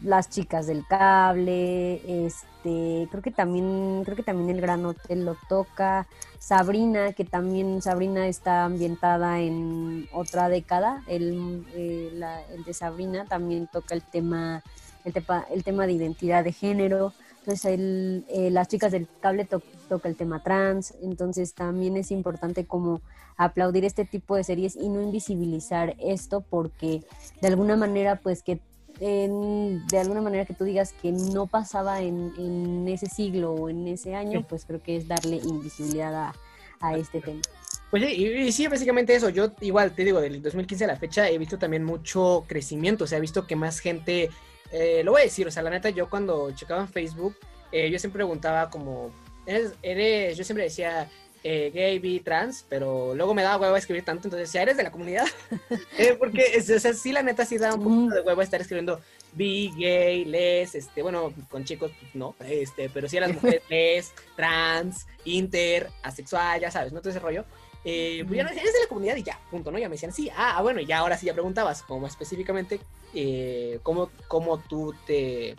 las 0.04 0.32
chicas 0.32 0.65
del 0.65 0.84
cable, 0.88 2.26
este, 2.26 3.08
creo 3.12 3.22
que 3.22 3.30
también, 3.30 4.02
creo 4.04 4.15
que 4.15 4.24
también 4.24 4.50
el 4.50 4.62
Gran 4.62 4.84
Hotel 4.88 5.24
lo 5.24 5.38
toca, 5.48 6.08
Sabrina, 6.39 7.13
que 7.13 7.24
también 7.24 7.84
Sabrina 7.84 8.26
está 8.26 8.63
ambientada 8.65 9.41
en 9.41 10.08
otra 10.12 10.50
década, 10.50 11.04
el, 11.06 11.67
eh, 11.76 12.20
el 12.52 12.63
de 12.63 12.74
Sabrina 12.74 13.26
también 13.26 13.67
toca 13.72 13.94
el 13.94 14.02
tema, 14.02 14.63
el 15.06 15.13
tema, 15.13 15.46
el 15.52 15.63
tema 15.63 15.86
de 15.86 15.94
identidad 15.94 16.44
de 16.44 16.52
género, 16.52 17.13
entonces 17.41 17.65
el, 17.65 18.26
eh, 18.28 18.50
las 18.50 18.67
chicas 18.67 18.91
del 18.91 19.08
cable 19.20 19.46
toca 19.92 20.08
el 20.08 20.16
tema 20.16 20.42
trans, 20.42 20.94
entonces 21.04 21.54
también 21.54 21.98
es 21.98 22.12
importante 22.12 22.66
como 22.66 23.02
aplaudir 23.36 23.84
este 23.84 24.06
tipo 24.06 24.38
de 24.38 24.46
series 24.46 24.78
y 24.78 24.88
no 24.88 25.02
invisibilizar 25.02 25.98
esto 26.00 26.46
porque 26.50 27.04
de 27.42 27.48
alguna 27.50 27.76
manera 27.76 28.16
pues 28.16 28.42
que 28.42 28.62
de 29.02 30.00
alguna 30.00 30.22
manera 30.22 30.46
que 30.46 30.54
tú 30.54 30.64
digas 30.64 30.94
que 31.02 31.12
no 31.12 31.48
pasaba 31.48 32.02
en, 32.02 32.88
ese 32.88 33.08
siglo 33.08 33.52
o 33.54 33.68
en 33.68 33.88
ese 33.88 34.16
año, 34.16 34.46
pues 34.48 34.64
creo 34.64 34.82
que 34.82 34.96
es 34.96 35.08
darle 35.08 35.38
invisibilidad 35.38 36.34
a, 36.80 36.96
este 36.96 37.20
tema. 37.20 37.42
Pues 37.90 38.04
sí, 38.04 38.10
y, 38.12 38.52
sí, 38.52 38.68
básicamente 38.68 39.14
eso. 39.14 39.30
Yo 39.30 39.52
igual 39.60 39.94
te 39.94 40.04
digo, 40.04 40.22
del 40.22 40.42
2015 40.42 40.86
a 40.86 40.88
la 40.88 40.96
fecha 40.96 41.30
he 41.30 41.38
visto 41.38 41.58
también 41.58 41.84
mucho 41.84 42.46
crecimiento, 42.48 43.04
o 43.04 43.08
sea, 43.08 43.18
he 43.18 43.22
visto 43.22 43.46
que 43.46 43.56
más 43.56 43.80
gente, 43.80 44.30
eh, 44.72 45.02
lo 45.04 45.12
voy 45.12 45.22
a 45.22 45.24
decir, 45.26 45.48
o 45.48 45.52
sea, 45.52 45.64
la 45.64 45.72
neta, 45.72 45.90
yo 45.90 46.10
cuando 46.10 46.52
checaba 46.52 46.82
en 46.82 46.88
Facebook, 46.88 47.36
eh, 47.72 47.90
yo 47.90 47.98
siempre 47.98 48.20
preguntaba 48.20 48.70
como, 48.70 49.12
eres, 49.46 49.74
eres, 49.82 50.38
yo 50.38 50.44
siempre 50.44 50.66
decía, 50.66 51.10
eh, 51.44 51.72
gay, 51.74 52.00
bi, 52.00 52.20
trans, 52.20 52.66
pero 52.70 53.16
luego 53.16 53.34
me 53.34 53.42
daba 53.42 53.58
huevo 53.58 53.76
escribir 53.76 54.06
tanto, 54.06 54.28
entonces 54.28 54.52
ya 54.54 54.62
eres 54.62 54.78
de 54.78 54.84
la 54.84 54.92
comunidad, 54.92 55.26
eh, 55.98 56.16
porque 56.20 56.44
o 56.58 56.80
sea, 56.80 56.94
sí 56.94 57.12
la 57.12 57.24
neta 57.24 57.46
sí 57.46 57.58
da 57.58 57.74
un 57.74 57.84
poco 57.84 58.16
de 58.16 58.22
huevo 58.22 58.42
estar 58.42 58.62
escribiendo 58.62 59.02
bi, 59.34 59.72
gay, 59.76 60.26
les, 60.26 60.76
este, 60.76 61.02
bueno, 61.02 61.34
con 61.50 61.64
chicos 61.66 61.92
pues, 62.00 62.14
no, 62.14 62.36
este, 62.42 62.90
pero 62.90 63.08
sí 63.10 63.18
a 63.18 63.22
las 63.22 63.34
mujeres 63.34 63.64
les, 63.70 64.14
trans, 64.36 65.08
inter, 65.26 65.90
asexual, 66.04 66.60
ya 66.60 66.70
sabes, 66.70 66.92
¿no? 66.94 67.00
Todo 67.00 67.10
ese 67.10 67.20
rollo. 67.20 67.46
Eh, 67.84 68.24
pues 68.28 68.38
ya 68.38 68.44
no 68.44 68.52
eres 68.52 68.74
de 68.74 68.80
la 68.80 68.88
comunidad 68.88 69.16
y 69.16 69.24
ya, 69.24 69.40
punto, 69.50 69.72
¿no? 69.72 69.80
Ya 69.80 69.90
me 69.90 69.96
decían, 69.96 70.14
sí, 70.14 70.30
ah, 70.30 70.58
ah 70.58 70.62
bueno, 70.62 70.82
y 70.82 70.86
ya 70.86 71.00
ahora 71.00 71.18
sí 71.18 71.26
ya 71.26 71.34
preguntabas, 71.34 71.82
como 71.82 72.06
específicamente, 72.06 72.80
eh, 73.16 73.80
cómo, 73.82 74.12
cómo 74.28 74.60
tú 74.60 74.94
te, 75.08 75.56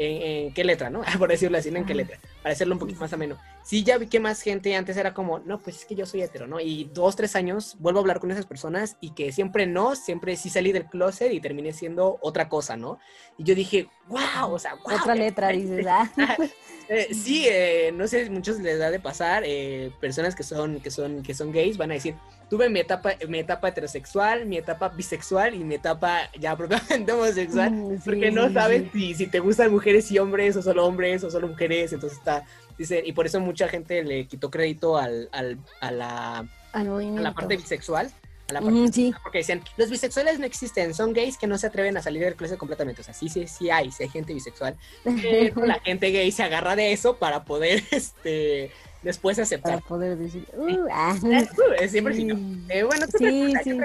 en, 0.00 0.52
qué 0.54 0.64
letra, 0.64 0.90
¿no? 0.90 1.02
Por 1.18 1.28
decirlo 1.28 1.58
así, 1.58 1.68
¿en 1.68 1.84
qué 1.84 1.94
letra? 1.94 2.18
Para 2.42 2.52
hacerlo 2.52 2.74
un 2.74 2.78
poquito 2.80 3.00
más 3.00 3.12
ameno 3.12 3.38
sí 3.62 3.84
ya 3.84 3.98
vi 3.98 4.06
que 4.06 4.20
más 4.20 4.42
gente 4.42 4.74
antes 4.74 4.96
era 4.96 5.14
como, 5.14 5.38
no, 5.40 5.58
pues 5.58 5.76
es 5.76 5.84
que 5.84 5.94
yo 5.94 6.06
soy 6.06 6.22
hetero, 6.22 6.46
¿no? 6.46 6.60
Y 6.60 6.90
dos, 6.92 7.16
tres 7.16 7.36
años 7.36 7.76
vuelvo 7.78 8.00
a 8.00 8.02
hablar 8.02 8.20
con 8.20 8.30
esas 8.30 8.46
personas 8.46 8.96
y 9.00 9.10
que 9.10 9.32
siempre 9.32 9.66
no, 9.66 9.96
siempre 9.96 10.36
sí 10.36 10.50
salí 10.50 10.72
del 10.72 10.86
closet 10.86 11.32
y 11.32 11.40
terminé 11.40 11.72
siendo 11.72 12.18
otra 12.22 12.48
cosa, 12.48 12.76
¿no? 12.76 12.98
Y 13.38 13.44
yo 13.44 13.54
dije, 13.54 13.88
wow, 14.08 14.52
o 14.52 14.58
sea, 14.58 14.74
wow. 14.74 14.96
Otra 14.96 15.14
letra, 15.14 15.48
dices, 15.48 15.86
¿ah? 15.86 16.10
Eh, 16.92 17.14
sí, 17.14 17.46
eh, 17.48 17.92
no 17.94 18.08
sé, 18.08 18.28
muchos 18.30 18.58
les 18.58 18.76
da 18.80 18.90
de 18.90 18.98
pasar, 18.98 19.44
eh, 19.46 19.92
personas 20.00 20.34
que 20.34 20.42
son, 20.42 20.80
que, 20.80 20.90
son, 20.90 21.22
que 21.22 21.34
son 21.34 21.52
gays 21.52 21.76
van 21.76 21.92
a 21.92 21.94
decir, 21.94 22.16
tuve 22.48 22.68
mi 22.68 22.80
etapa, 22.80 23.12
mi 23.28 23.38
etapa 23.38 23.68
heterosexual, 23.68 24.44
mi 24.44 24.56
etapa 24.56 24.88
bisexual 24.88 25.54
y 25.54 25.62
mi 25.62 25.76
etapa 25.76 26.28
ya 26.36 26.56
propiamente 26.56 27.12
homosexual, 27.12 27.70
mm, 27.70 28.00
porque 28.04 28.32
no 28.32 28.52
sabes 28.52 28.90
si, 28.92 29.14
si 29.14 29.28
te 29.28 29.38
gustan 29.38 29.70
mujeres 29.70 30.10
y 30.10 30.18
hombres 30.18 30.56
o 30.56 30.62
solo 30.62 30.84
hombres 30.84 31.22
o 31.22 31.30
solo 31.30 31.46
mujeres, 31.46 31.92
entonces 31.92 32.18
está 32.18 32.44
Dice, 32.80 33.02
y 33.04 33.12
por 33.12 33.26
eso 33.26 33.38
mucha 33.40 33.68
gente 33.68 34.02
le 34.02 34.26
quitó 34.26 34.50
crédito 34.50 34.96
al, 34.96 35.28
al, 35.32 35.58
a, 35.82 35.90
la, 35.90 36.48
a 36.72 36.82
la 36.82 37.34
parte 37.34 37.58
bisexual. 37.58 38.10
A 38.48 38.54
la 38.54 38.62
parte 38.62 38.90
sí. 38.90 39.14
Porque 39.22 39.36
decían, 39.36 39.62
los 39.76 39.90
bisexuales 39.90 40.38
no 40.38 40.46
existen, 40.46 40.94
son 40.94 41.12
gays 41.12 41.36
que 41.36 41.46
no 41.46 41.58
se 41.58 41.66
atreven 41.66 41.98
a 41.98 42.02
salir 42.02 42.22
del 42.22 42.36
closet 42.36 42.56
completamente. 42.56 43.02
O 43.02 43.04
sea, 43.04 43.12
sí, 43.12 43.28
sí, 43.28 43.46
sí 43.48 43.68
hay, 43.68 43.92
sí 43.92 44.04
hay 44.04 44.08
gente 44.08 44.32
bisexual. 44.32 44.78
Pero 45.04 45.66
la 45.66 45.78
gente 45.84 46.10
gay 46.10 46.32
se 46.32 46.42
agarra 46.42 46.74
de 46.74 46.94
eso 46.94 47.18
para 47.18 47.44
poder, 47.44 47.84
este, 47.90 48.70
después 49.02 49.38
aceptar. 49.38 49.74
Para 49.74 49.86
poder 49.86 50.16
decir, 50.16 50.46
uh, 50.56 50.86
ah. 50.90 51.18
siempre 51.86 52.14
sí. 52.14 52.28
Eh, 52.70 52.82
bueno, 52.84 53.06
tú 53.08 53.18
sí, 53.18 53.52
sí. 53.62 53.78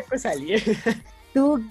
Tú, 1.34 1.62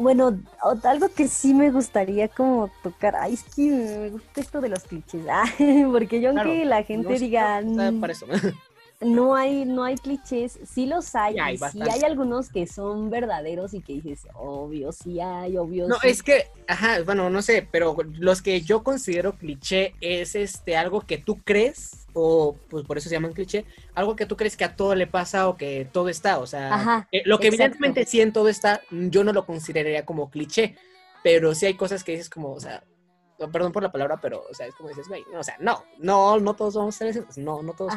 bueno, 0.00 0.38
algo 0.84 1.08
que 1.08 1.28
sí 1.28 1.54
me 1.54 1.70
gustaría 1.70 2.28
como 2.28 2.70
tocar, 2.82 3.16
ay, 3.16 3.34
es 3.34 3.44
que 3.44 3.62
me 3.70 4.10
gusta 4.10 4.40
esto 4.40 4.60
de 4.60 4.68
los 4.68 4.84
clichés, 4.84 5.26
ah, 5.30 5.44
porque 5.90 6.20
yo 6.20 6.30
aunque 6.30 6.64
la 6.64 6.82
gente 6.82 7.18
diga... 7.18 7.60
No, 7.60 8.00
para 8.00 8.12
eso. 8.12 8.26
no 9.00 9.34
hay, 9.34 9.64
no 9.64 9.82
hay 9.82 9.96
clichés, 9.96 10.58
sí 10.64 10.84
los 10.84 11.14
hay, 11.14 11.34
sí 11.34 11.40
hay, 11.40 11.56
sí 11.56 11.80
hay 11.82 12.02
algunos 12.04 12.50
que 12.50 12.66
son 12.66 13.08
verdaderos 13.08 13.72
y 13.72 13.80
que 13.80 13.94
dices, 13.94 14.26
obvio, 14.34 14.92
sí 14.92 15.20
hay, 15.20 15.56
obvio. 15.56 15.88
No, 15.88 15.96
es 16.02 16.22
que, 16.22 16.48
ajá, 16.66 17.02
bueno, 17.02 17.30
no 17.30 17.40
sé, 17.40 17.66
pero 17.70 17.96
los 18.18 18.42
que 18.42 18.60
yo 18.60 18.82
considero 18.82 19.32
cliché 19.32 19.94
es 20.00 20.34
este 20.34 20.76
algo 20.76 21.00
que 21.00 21.16
tú 21.16 21.40
crees, 21.42 22.06
o 22.12 22.56
pues 22.68 22.84
por 22.84 22.98
eso 22.98 23.08
se 23.08 23.14
llaman 23.14 23.32
cliché, 23.32 23.64
algo 23.94 24.16
que 24.16 24.26
tú 24.26 24.36
crees 24.36 24.56
que 24.56 24.64
a 24.64 24.76
todo 24.76 24.94
le 24.94 25.06
pasa 25.06 25.48
o 25.48 25.56
que 25.56 25.88
todo 25.90 26.10
está, 26.10 26.38
o 26.38 26.46
sea, 26.46 27.08
eh, 27.10 27.22
lo 27.24 27.38
que 27.38 27.48
evidentemente 27.48 28.04
sí 28.04 28.20
en 28.20 28.34
todo 28.34 28.48
está, 28.48 28.82
yo 28.90 29.24
no 29.24 29.32
lo 29.32 29.46
consideraría 29.46 30.04
como 30.04 30.30
cliché, 30.30 30.76
pero 31.22 31.54
sí 31.54 31.64
hay 31.64 31.74
cosas 31.74 32.04
que 32.04 32.12
dices 32.12 32.28
como, 32.28 32.52
o 32.52 32.60
sea, 32.60 32.84
perdón 33.48 33.72
por 33.72 33.82
la 33.82 33.92
palabra, 33.92 34.18
pero, 34.20 34.44
o 34.50 34.54
sea, 34.54 34.66
es 34.66 34.74
como 34.74 34.88
dices, 34.88 35.08
güey, 35.08 35.24
o 35.38 35.42
sea, 35.42 35.56
no, 35.60 35.82
no, 35.98 36.38
no 36.38 36.54
todos 36.54 36.74
vamos 36.74 36.94
a 36.96 36.98
ser 37.10 37.24
no, 37.36 37.62
no 37.62 37.72
todos. 37.72 37.92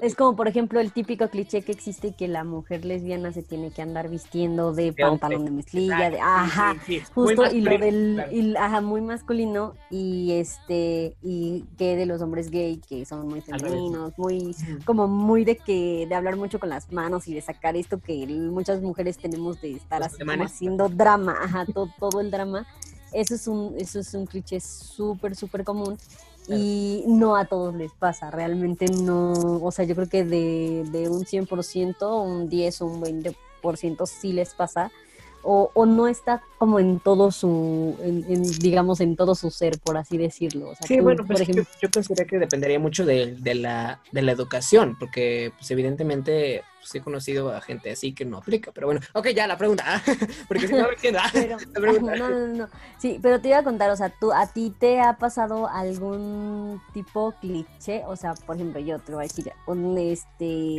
es 0.00 0.14
como, 0.16 0.34
por 0.34 0.48
ejemplo, 0.48 0.80
el 0.80 0.92
típico 0.92 1.28
cliché 1.28 1.62
que 1.62 1.72
existe 1.72 2.14
que 2.14 2.28
la 2.28 2.44
mujer 2.44 2.84
lesbiana 2.84 3.32
se 3.32 3.42
tiene 3.42 3.70
que 3.70 3.82
andar 3.82 4.08
vistiendo 4.08 4.72
de, 4.72 4.92
pantalón 4.92 5.44
de 5.44 5.50
mezclilla, 5.50 6.10
de, 6.10 6.20
ajá, 6.20 6.74
justo, 7.14 7.44
y 7.52 7.60
lo 7.60 7.78
del, 7.78 8.56
ajá, 8.58 8.80
muy 8.80 9.00
masculino, 9.00 9.74
y 9.90 10.32
este, 10.32 11.16
y 11.22 11.64
que 11.78 11.96
de 11.96 12.06
los 12.06 12.20
hombres 12.22 12.50
gay, 12.50 12.78
que 12.78 13.04
son 13.04 13.28
muy 13.28 13.40
femeninos, 13.40 14.12
muy, 14.16 14.56
como 14.84 15.06
muy 15.06 15.44
de 15.44 15.56
que, 15.56 16.06
de 16.08 16.14
hablar 16.14 16.36
mucho 16.36 16.58
con 16.58 16.68
las 16.68 16.92
manos 16.92 17.28
y 17.28 17.34
de 17.34 17.40
sacar 17.40 17.76
esto 17.76 18.00
que 18.00 18.26
muchas 18.26 18.80
mujeres 18.80 19.18
tenemos 19.18 19.60
de 19.60 19.72
estar 19.72 20.02
así 20.02 20.22
haciendo 20.40 20.88
drama, 20.88 21.36
ajá, 21.42 21.66
todo, 21.66 21.88
todo 21.98 22.20
el 22.20 22.30
drama 22.30 22.66
eso 23.12 23.34
es 23.34 23.46
un, 23.46 23.74
eso 23.78 24.00
es 24.00 24.14
un 24.14 24.26
cliché 24.26 24.60
súper, 24.60 25.36
súper 25.36 25.64
común 25.64 25.98
y 26.48 27.04
no 27.06 27.36
a 27.36 27.44
todos 27.44 27.74
les 27.74 27.92
pasa, 27.92 28.30
realmente 28.30 28.86
no, 28.86 29.32
o 29.32 29.70
sea, 29.70 29.84
yo 29.84 29.94
creo 29.94 30.08
que 30.08 30.24
de, 30.24 30.84
de 30.90 31.08
un 31.08 31.24
100%, 31.24 32.24
un 32.24 32.48
10 32.48 32.82
o 32.82 32.86
un 32.86 33.00
20% 33.02 34.06
sí 34.06 34.32
les 34.32 34.54
pasa, 34.54 34.90
o, 35.44 35.70
o, 35.74 35.86
no 35.86 36.06
está 36.06 36.42
como 36.58 36.78
en 36.78 37.00
todo 37.00 37.32
su, 37.32 37.96
digamos, 38.60 39.00
en 39.00 39.16
todo 39.16 39.34
su 39.34 39.50
ser, 39.50 39.78
por 39.80 39.96
así 39.96 40.16
decirlo. 40.16 40.72
sí, 40.86 41.00
bueno, 41.00 41.24
pues 41.26 41.38
por 41.38 41.42
ejemplo, 41.42 41.64
yo, 41.80 41.88
yo, 41.88 42.26
que 42.26 42.38
dependería 42.38 42.78
mucho 42.78 43.04
de, 43.04 43.34
de, 43.34 43.54
la, 43.56 44.00
de 44.12 44.22
la 44.22 44.32
educación, 44.32 44.96
porque 44.98 45.52
pues 45.58 45.70
evidentemente 45.72 46.62
pues 46.82 46.92
he 46.96 47.00
conocido 47.00 47.54
a 47.54 47.60
gente 47.60 47.92
así 47.92 48.12
que 48.12 48.24
no 48.24 48.38
aplica, 48.38 48.72
pero 48.72 48.88
bueno, 48.88 49.00
ok, 49.12 49.28
ya 49.28 49.46
la 49.46 49.56
pregunta, 49.56 50.02
porque 50.48 50.66
si 50.66 50.74
no 50.74 50.88
me 50.88 50.96
No, 52.02 52.28
no, 52.28 52.46
no, 52.48 52.68
sí, 52.98 53.20
pero 53.22 53.40
te 53.40 53.48
iba 53.48 53.58
a 53.58 53.62
contar, 53.62 53.90
o 53.90 53.96
sea, 53.96 54.10
tú, 54.10 54.32
¿a 54.32 54.48
ti 54.48 54.74
te 54.76 55.00
ha 55.00 55.16
pasado 55.16 55.68
algún 55.68 56.80
tipo 56.92 57.32
cliché? 57.40 58.02
O 58.06 58.16
sea, 58.16 58.34
por 58.34 58.56
ejemplo, 58.56 58.80
yo 58.80 58.98
te 58.98 59.12
voy 59.12 59.24
a 59.24 59.28
decir, 59.28 59.52
un 59.66 59.96
este... 59.96 60.76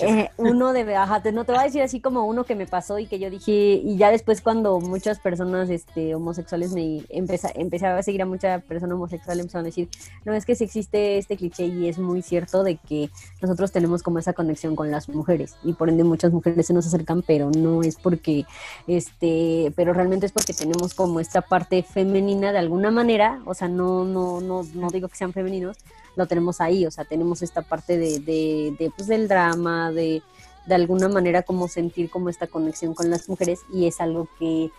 Eh, 0.00 0.30
uno 0.36 0.72
de, 0.72 0.96
ajá, 0.96 1.22
no 1.32 1.44
te 1.44 1.52
voy 1.52 1.60
a 1.60 1.64
decir 1.64 1.82
así 1.82 2.00
como 2.00 2.26
uno 2.26 2.44
que 2.44 2.56
me 2.56 2.66
pasó 2.66 2.98
y 2.98 3.06
que 3.06 3.20
yo 3.20 3.30
dije, 3.30 3.52
y 3.52 3.96
ya 3.96 4.10
después 4.10 4.40
cuando 4.40 4.80
muchas 4.80 5.20
personas 5.20 5.70
este, 5.70 6.14
homosexuales 6.14 6.72
me 6.72 7.04
empecé, 7.08 7.52
empecé 7.54 7.86
a 7.86 8.02
seguir 8.02 8.22
a 8.22 8.26
mucha 8.26 8.58
persona 8.58 8.96
homosexual, 8.96 9.38
empezaron 9.38 9.66
a 9.66 9.68
decir, 9.68 9.88
no, 10.24 10.34
es 10.34 10.44
que 10.44 10.56
si 10.56 10.64
existe 10.64 11.18
este 11.18 11.36
cliché 11.36 11.66
y 11.66 11.88
es 11.88 11.98
muy 11.98 12.22
cierto 12.22 12.64
de 12.64 12.76
que 12.76 13.10
nosotros 13.40 13.70
tenemos 13.70 14.02
como 14.02 14.18
esa 14.18 14.32
conexión 14.32 14.55
con 14.74 14.90
las 14.90 15.08
mujeres 15.08 15.54
y 15.62 15.74
por 15.74 15.88
ende 15.88 16.04
muchas 16.04 16.32
mujeres 16.32 16.66
se 16.66 16.72
nos 16.72 16.86
acercan, 16.86 17.22
pero 17.22 17.50
no 17.50 17.82
es 17.82 17.96
porque, 17.96 18.46
este, 18.86 19.72
pero 19.76 19.92
realmente 19.92 20.26
es 20.26 20.32
porque 20.32 20.54
tenemos 20.54 20.94
como 20.94 21.20
esta 21.20 21.42
parte 21.42 21.82
femenina 21.82 22.52
de 22.52 22.58
alguna 22.58 22.90
manera, 22.90 23.40
o 23.44 23.54
sea, 23.54 23.68
no, 23.68 24.04
no, 24.04 24.40
no, 24.40 24.66
no 24.74 24.90
digo 24.90 25.08
que 25.08 25.16
sean 25.16 25.32
femeninos, 25.32 25.76
lo 26.16 26.26
tenemos 26.26 26.60
ahí, 26.60 26.86
o 26.86 26.90
sea, 26.90 27.04
tenemos 27.04 27.42
esta 27.42 27.62
parte 27.62 27.98
de, 27.98 28.20
de, 28.20 28.92
pues, 28.96 29.08
del 29.08 29.28
drama, 29.28 29.92
de, 29.92 30.22
de 30.66 30.74
alguna 30.74 31.08
manera 31.08 31.42
como 31.42 31.68
sentir 31.68 32.10
como 32.10 32.28
esta 32.28 32.46
conexión 32.46 32.94
con 32.94 33.10
las 33.10 33.28
mujeres 33.28 33.60
y 33.72 33.86
es 33.86 34.00
algo 34.00 34.28
que, 34.38 34.70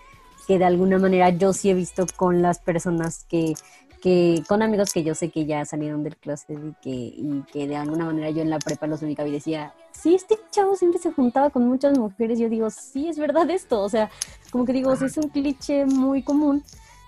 que 0.48 0.58
de 0.58 0.66
alguna 0.66 0.98
manera 0.98 1.30
yo 1.30 1.54
sí 1.54 1.70
he 1.70 1.74
visto 1.74 2.06
con 2.16 2.42
las 2.42 2.60
personas 2.60 3.26
que, 3.30 3.54
que 4.02 4.44
con 4.48 4.62
amigos 4.62 4.94
que 4.94 5.04
yo 5.04 5.16
sé 5.16 5.30
que 5.30 5.46
ya 5.46 5.66
salieron 5.66 6.04
del 6.04 6.18
closet 6.18 6.50
y 6.52 6.74
que, 6.82 6.90
y 6.90 7.44
que 7.52 7.68
de 7.68 7.76
alguna 7.76 8.06
manera 8.06 8.30
yo 8.30 8.42
en 8.42 8.50
la 8.50 8.60
prepa 8.60 8.88
los 8.88 9.02
ubicaba 9.02 9.28
y 9.28 9.32
decía, 9.32 9.74
sí, 9.92 10.16
este 10.16 10.38
chavo 10.52 10.76
siempre 10.76 11.00
se 11.00 11.12
juntaba 11.12 11.50
con 11.50 11.68
muchas 11.68 11.98
mujeres, 11.98 12.40
yo 12.40 12.50
digo, 12.50 12.70
sí, 12.70 13.08
es 13.08 13.18
verdad 13.18 13.50
esto, 13.50 13.82
o 13.82 13.90
sea, 13.90 14.10
como 14.52 14.66
que 14.66 14.74
digo, 14.74 14.94
es 14.94 15.18
un 15.18 15.30
cliché 15.30 15.86
muy 15.86 16.22
común, 16.22 16.64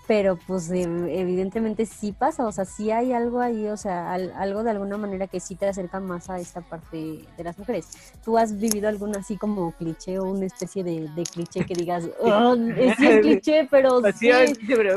pero 0.10 0.40
pues 0.48 0.72
em, 0.72 1.08
evidentemente 1.08 1.86
sí 1.86 2.14
pasa, 2.14 2.48
o 2.48 2.52
sea, 2.52 2.66
sí 2.66 2.90
hay 2.90 3.14
algo 3.14 3.42
ahí, 3.42 3.68
o 3.68 3.78
sea, 3.78 4.12
algo 4.12 4.64
de 4.64 4.72
alguna 4.72 4.98
manera 4.98 5.28
que 5.28 5.40
sí 5.40 5.54
te 5.54 5.68
acerca 5.68 6.00
más 6.00 6.32
a 6.32 6.40
esta 6.40 6.62
parte 6.62 7.20
de 7.38 7.44
las 7.44 7.60
mujeres. 7.60 7.86
¿Tú 8.26 8.36
has 8.36 8.58
vivido 8.58 8.90
algún 8.90 9.16
así 9.16 9.38
como 9.38 9.72
cliché 9.74 10.18
o 10.18 10.24
una 10.24 10.48
especie 10.48 10.84
de, 10.84 11.08
cliché 11.32 11.64
que 11.64 11.76
digas, 11.76 12.10
oh, 12.22 12.56
es, 12.76 12.96
cliché, 13.22 13.68
pero 13.70 14.02
pues 14.02 14.16
sí? 14.16 14.32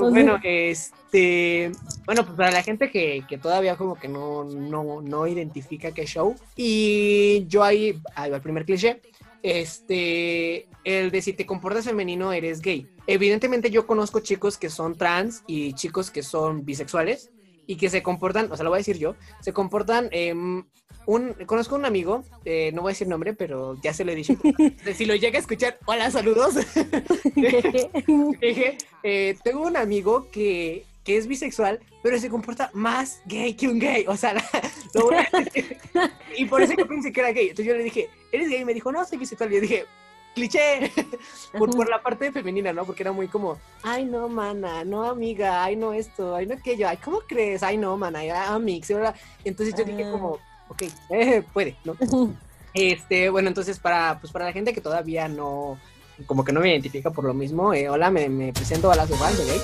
bueno, 0.01 0.39
este, 0.43 1.73
bueno, 2.07 2.25
pues 2.25 2.35
para 2.35 2.51
la 2.51 2.63
gente 2.63 2.91
que, 2.91 3.23
todavía 3.43 3.77
como 3.77 3.97
que 3.97 4.09
no, 4.09 4.45
no, 4.45 5.03
no 5.03 5.27
identifica 5.27 5.93
qué 5.93 6.07
show, 6.07 6.35
y 6.57 7.45
yo 7.49 7.63
ahí, 7.63 8.01
ahí 8.15 8.31
va 8.31 8.37
el 8.37 8.43
primer 8.43 8.65
cliché, 8.65 9.03
este, 9.43 10.69
el 10.85 11.11
de 11.11 11.23
si 11.23 11.33
te 11.33 11.47
comportas 11.47 11.85
femenino 11.85 12.33
eres 12.33 12.61
gay. 12.61 12.89
Evidentemente 13.07 13.71
yo 13.71 13.87
conozco 13.87 14.21
chicos 14.21 14.59
que 14.59 14.71
son 14.71 14.97
trans 14.97 15.43
y 15.47 15.75
chicos 15.75 16.11
que 16.11 16.23
son 16.23 16.65
bisexuales 16.65 17.31
y 17.67 17.77
que 17.77 17.91
se 17.91 18.03
comportan, 18.03 18.51
o 18.51 18.57
sea, 18.57 18.65
lo 18.65 18.71
voy 18.71 18.79
a 18.79 18.79
decir 18.79 18.99
yo, 18.99 19.15
se 19.41 19.53
comportan, 19.53 20.11
un, 21.07 21.33
conozco 21.47 21.75
un 21.75 21.85
amigo, 21.85 22.25
eh, 22.45 22.71
no 22.75 22.83
voy 22.83 22.91
a 22.91 22.95
decir 22.95 23.09
nombre, 23.09 23.35
pero 23.35 23.81
ya 23.83 23.93
se 23.93 24.05
lo 24.05 24.13
he 24.13 24.15
dicho, 24.15 24.35
si 24.95 25.05
lo 25.05 25.15
llega 25.15 25.39
a 25.39 25.41
escuchar, 25.41 25.79
hola, 25.87 26.11
saludos. 26.11 26.55
eh, 29.03 29.37
tengo 29.43 29.63
un 29.63 29.77
amigo 29.77 30.29
que 30.31 30.85
que 31.05 31.17
es 31.17 31.27
bisexual, 31.27 31.81
pero 32.03 32.19
se 32.19 32.31
comporta 32.31 32.71
más 32.73 33.21
gay 33.27 33.55
que 33.55 33.69
un 33.69 33.79
gay. 33.79 34.05
O 34.07 34.17
sea, 34.17 34.35
lo 34.95 35.11
y 36.37 36.45
por 36.47 36.63
eso 36.63 36.75
yo 36.77 36.87
pensé 36.87 37.13
que 37.13 37.21
era 37.21 37.33
gay. 37.33 37.49
Entonces 37.49 37.67
yo 37.67 37.77
le 37.77 37.85
dije, 37.85 38.09
¿eres 38.31 38.49
gay? 38.49 38.61
Y 38.61 38.65
me 38.65 38.75
dijo, 38.75 38.93
no, 38.93 39.05
soy 39.05 39.19
bisexual. 39.19 39.51
Y 39.53 39.57
yo 39.57 39.61
dije, 39.61 39.87
cliché, 40.35 40.91
por, 41.59 41.71
por, 41.71 41.89
la 41.89 42.03
parte 42.03 42.33
femenina, 42.33 42.73
¿no? 42.73 42.85
Porque 42.85 43.03
era 43.03 43.13
muy 43.13 43.29
como, 43.29 43.59
ay, 43.83 44.05
no, 44.05 44.29
mana, 44.29 44.85
no, 44.85 45.05
amiga, 45.05 45.65
ay, 45.65 45.77
no 45.77 45.93
esto, 45.93 46.35
ay, 46.35 46.47
no 46.47 46.55
aquello, 46.55 46.89
ay, 46.89 46.99
¿cómo 46.99 47.21
crees? 47.21 47.63
Ay, 47.63 47.77
no, 47.77 47.97
mana, 47.97 48.21
ay, 48.21 48.31
amix, 48.31 48.91
Entonces 49.45 49.75
yo 49.77 49.85
dije 49.85 50.11
como, 50.11 50.39
ok, 50.69 50.83
eh, 51.11 51.43
puede, 51.53 51.77
¿no? 51.85 51.97
Este, 52.75 53.29
bueno, 53.29 53.49
entonces 53.49 53.79
para, 53.79 54.19
pues 54.21 54.33
para 54.33 54.47
la 54.47 54.53
gente 54.53 54.73
que 54.73 54.81
todavía 54.81 55.29
no, 55.29 55.79
como 56.27 56.45
que 56.45 56.53
no 56.53 56.61
me 56.61 56.71
identifica 56.71 57.11
por 57.11 57.25
lo 57.25 57.35
mismo, 57.35 57.75
eh, 57.75 57.89
hola, 57.89 58.11
me, 58.11 58.29
me 58.29 58.53
presento 58.53 58.91
a 58.91 58.97
las 58.97 59.09
de 59.09 59.17
gay. 59.17 59.61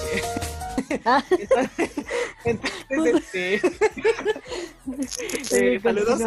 Entonces, 2.44 3.24
este. 3.32 3.60
saludos. 5.82 6.20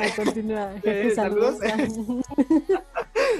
saludos. 1.15 1.55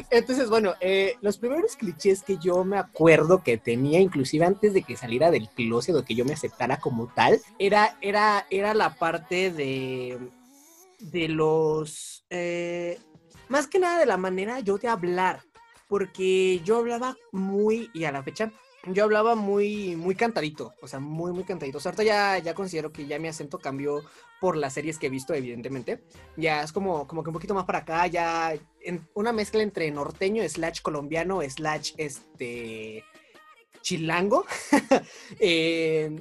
Entonces, 0.10 0.50
bueno, 0.50 0.74
eh, 0.80 1.16
los 1.22 1.38
primeros 1.38 1.76
clichés 1.76 2.24
que 2.24 2.38
yo 2.38 2.64
me 2.64 2.78
acuerdo 2.78 3.44
que 3.44 3.58
tenía, 3.58 4.00
inclusive 4.00 4.46
antes 4.46 4.74
de 4.74 4.84
que 4.84 4.98
saliera 4.98 5.32
del 5.32 5.50
closet 5.50 5.96
o 5.96 6.06
que 6.06 6.16
yo 6.16 6.26
me 6.26 6.34
aceptara 6.34 6.78
como 6.78 7.08
tal, 7.08 7.40
era, 7.60 7.98
era, 8.02 8.46
era 8.50 8.74
la 8.74 8.96
parte 8.96 9.52
de, 9.52 10.18
de 11.00 11.28
los, 11.28 12.26
eh, 12.30 13.00
más 13.50 13.68
que 13.68 13.80
nada 13.80 14.00
de 14.00 14.06
la 14.06 14.18
manera 14.18 14.60
yo 14.60 14.78
de 14.78 14.88
hablar, 14.88 15.42
porque 15.88 16.62
yo 16.64 16.78
hablaba 16.78 17.18
muy, 17.32 17.90
y 17.94 18.06
a 18.06 18.12
la 18.12 18.24
fecha, 18.24 18.52
yo 18.88 19.04
hablaba 19.04 19.36
muy, 19.36 19.96
muy 19.96 20.15
cantadito, 20.15 20.74
o 20.82 20.88
sea, 20.88 21.00
muy, 21.00 21.32
muy 21.32 21.44
cantadito. 21.44 21.78
O 21.78 21.82
sea, 21.82 21.91
ahorita 21.91 22.04
ya, 22.04 22.38
ya 22.39 22.56
considero 22.56 22.91
que 22.91 23.06
ya 23.06 23.20
mi 23.20 23.28
acento 23.28 23.60
cambió 23.60 24.04
por 24.39 24.58
las 24.58 24.74
series 24.74 24.98
que 24.98 25.08
he 25.08 25.10
visto, 25.10 25.34
evidentemente. 25.34 26.04
Ya 26.36 26.63
es 26.63 26.72
como, 26.72 27.08
como 27.08 27.24
que 27.24 27.30
un 27.30 27.34
poquito 27.34 27.54
más 27.54 27.65
para 27.65 27.80
acá, 27.80 28.08
ya 28.08 28.54
en 28.82 29.08
una 29.13 29.32
mezcla 29.32 29.62
entre 29.62 29.91
norteño, 29.91 30.48
slash 30.48 30.82
colombiano, 30.82 31.41
slash 31.41 31.94
este 31.98 33.04
chilango. 33.82 34.46
Eh, 35.39 36.20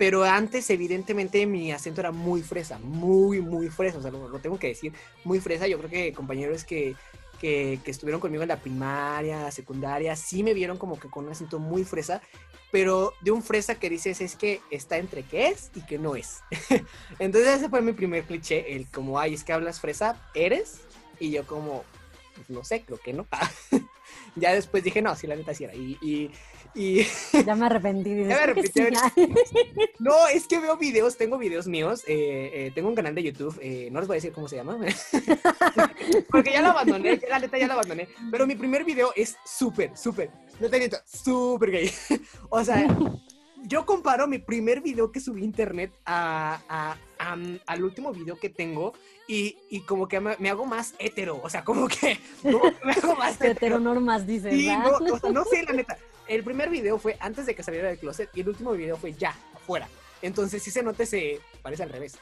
pero 0.00 0.24
antes 0.24 0.70
evidentemente 0.70 1.44
mi 1.44 1.72
acento 1.72 2.00
era 2.00 2.10
muy 2.10 2.40
fresa, 2.40 2.78
muy, 2.78 3.42
muy 3.42 3.68
fresa, 3.68 3.98
o 3.98 4.00
sea, 4.00 4.10
lo, 4.10 4.38
tengo 4.38 4.58
que 4.58 4.68
decir, 4.68 4.94
muy 5.24 5.40
fresa. 5.40 5.66
Yo 5.66 5.76
creo 5.76 5.90
que 5.90 6.14
compañeros 6.14 6.64
que, 6.64 6.96
que, 7.40 7.80
que, 7.84 7.90
estuvieron 7.90 8.20
conmigo 8.20 8.42
en 8.42 8.48
la 8.48 8.60
primaria, 8.60 9.50
secundaria, 9.50 10.14
sí 10.16 10.42
me 10.42 10.54
vieron 10.54 10.78
como 10.78 10.98
que 10.98 11.08
con 11.08 11.24
un 11.24 11.32
acento 11.32 11.58
muy 11.58 11.84
fresa, 11.84 12.20
pero 12.70 13.14
de 13.20 13.30
un 13.30 13.42
fresa 13.42 13.74
que 13.74 13.90
dices 13.90 14.20
es 14.20 14.36
que 14.36 14.60
está 14.70 14.98
entre 14.98 15.22
qué 15.24 15.48
es 15.48 15.70
y 15.74 15.82
qué 15.82 15.98
no 15.98 16.14
es. 16.16 16.40
Entonces 17.18 17.58
ese 17.58 17.68
fue 17.68 17.82
mi 17.82 17.92
primer 17.92 18.24
cliché, 18.24 18.76
el 18.76 18.86
como, 18.88 19.18
ay, 19.18 19.34
es 19.34 19.44
que 19.44 19.52
hablas 19.52 19.80
fresa, 19.80 20.20
¿eres? 20.34 20.80
Y 21.18 21.30
yo 21.30 21.46
como, 21.46 21.84
pues 22.34 22.48
no 22.50 22.64
sé, 22.64 22.82
creo 22.82 22.98
que 22.98 23.12
no. 23.12 23.26
ya 24.36 24.54
después 24.54 24.84
dije, 24.84 25.02
no, 25.02 25.16
sí, 25.16 25.26
la 25.26 25.36
neta 25.36 25.54
sí 25.54 25.64
era. 25.64 25.74
Y, 25.74 25.98
y, 26.00 26.30
ya 27.46 27.54
me 27.54 27.66
arrepentí. 27.66 28.10
Ya 28.10 28.24
me 28.26 28.34
arrepentí. 28.34 28.80
no, 29.98 30.28
es 30.28 30.46
que 30.46 30.58
veo 30.60 30.76
videos, 30.76 31.16
tengo 31.16 31.38
videos 31.38 31.66
míos. 31.66 32.02
Eh, 32.06 32.50
eh, 32.52 32.72
tengo 32.74 32.88
un 32.88 32.94
canal 32.94 33.14
de 33.14 33.22
YouTube, 33.22 33.58
eh, 33.62 33.88
no 33.90 34.00
les 34.00 34.08
voy 34.08 34.14
a 34.14 34.18
decir 34.18 34.32
cómo 34.32 34.48
se 34.48 34.56
llama. 34.56 34.78
Porque 36.30 36.52
ya 36.52 36.62
lo 36.62 36.68
abandoné, 36.68 37.20
la 37.28 37.38
neta 37.38 37.58
ya 37.58 37.66
lo 37.66 37.74
abandoné. 37.74 38.08
Pero 38.30 38.46
mi 38.46 38.54
primer 38.54 38.84
video 38.84 39.12
es 39.16 39.36
súper, 39.44 39.96
súper, 39.96 40.30
no 40.60 40.68
te 40.68 40.78
miento, 40.78 40.98
súper 41.04 41.70
gay. 41.70 41.90
o 42.48 42.64
sea, 42.64 42.86
yo 43.64 43.84
comparo 43.84 44.26
mi 44.26 44.38
primer 44.38 44.80
video 44.80 45.12
que 45.12 45.20
subí 45.20 45.42
a 45.42 45.44
internet 45.44 45.92
a, 46.06 46.96
al 47.66 47.84
último 47.84 48.12
video 48.12 48.38
que 48.38 48.48
tengo 48.48 48.94
y, 49.28 49.58
y 49.70 49.80
como 49.80 50.08
que 50.08 50.20
me, 50.20 50.50
hago 50.50 50.66
más 50.66 50.94
hetero, 50.98 51.40
o 51.42 51.48
sea, 51.50 51.64
como 51.64 51.86
que, 51.88 52.18
me 52.42 52.92
hago 52.92 53.14
más 53.16 53.40
hetero. 53.40 53.78
normas, 53.78 54.26
dices, 54.26 54.52
sí, 54.52 54.66
no, 54.66 55.14
o 55.14 55.18
sea, 55.18 55.30
no 55.30 55.44
sé, 55.44 55.62
la 55.64 55.72
neta. 55.72 55.98
El 56.30 56.44
primer 56.44 56.70
video 56.70 56.96
fue 56.96 57.16
antes 57.18 57.44
de 57.44 57.56
que 57.56 57.64
saliera 57.64 57.88
del 57.88 57.98
closet 57.98 58.30
y 58.34 58.42
el 58.42 58.48
último 58.50 58.70
video 58.70 58.96
fue 58.96 59.14
ya, 59.14 59.34
afuera. 59.52 59.88
Entonces, 60.22 60.62
si 60.62 60.70
se 60.70 60.80
nota, 60.80 61.04
se 61.04 61.40
parece 61.60 61.82
al 61.82 61.88
revés. 61.88 62.18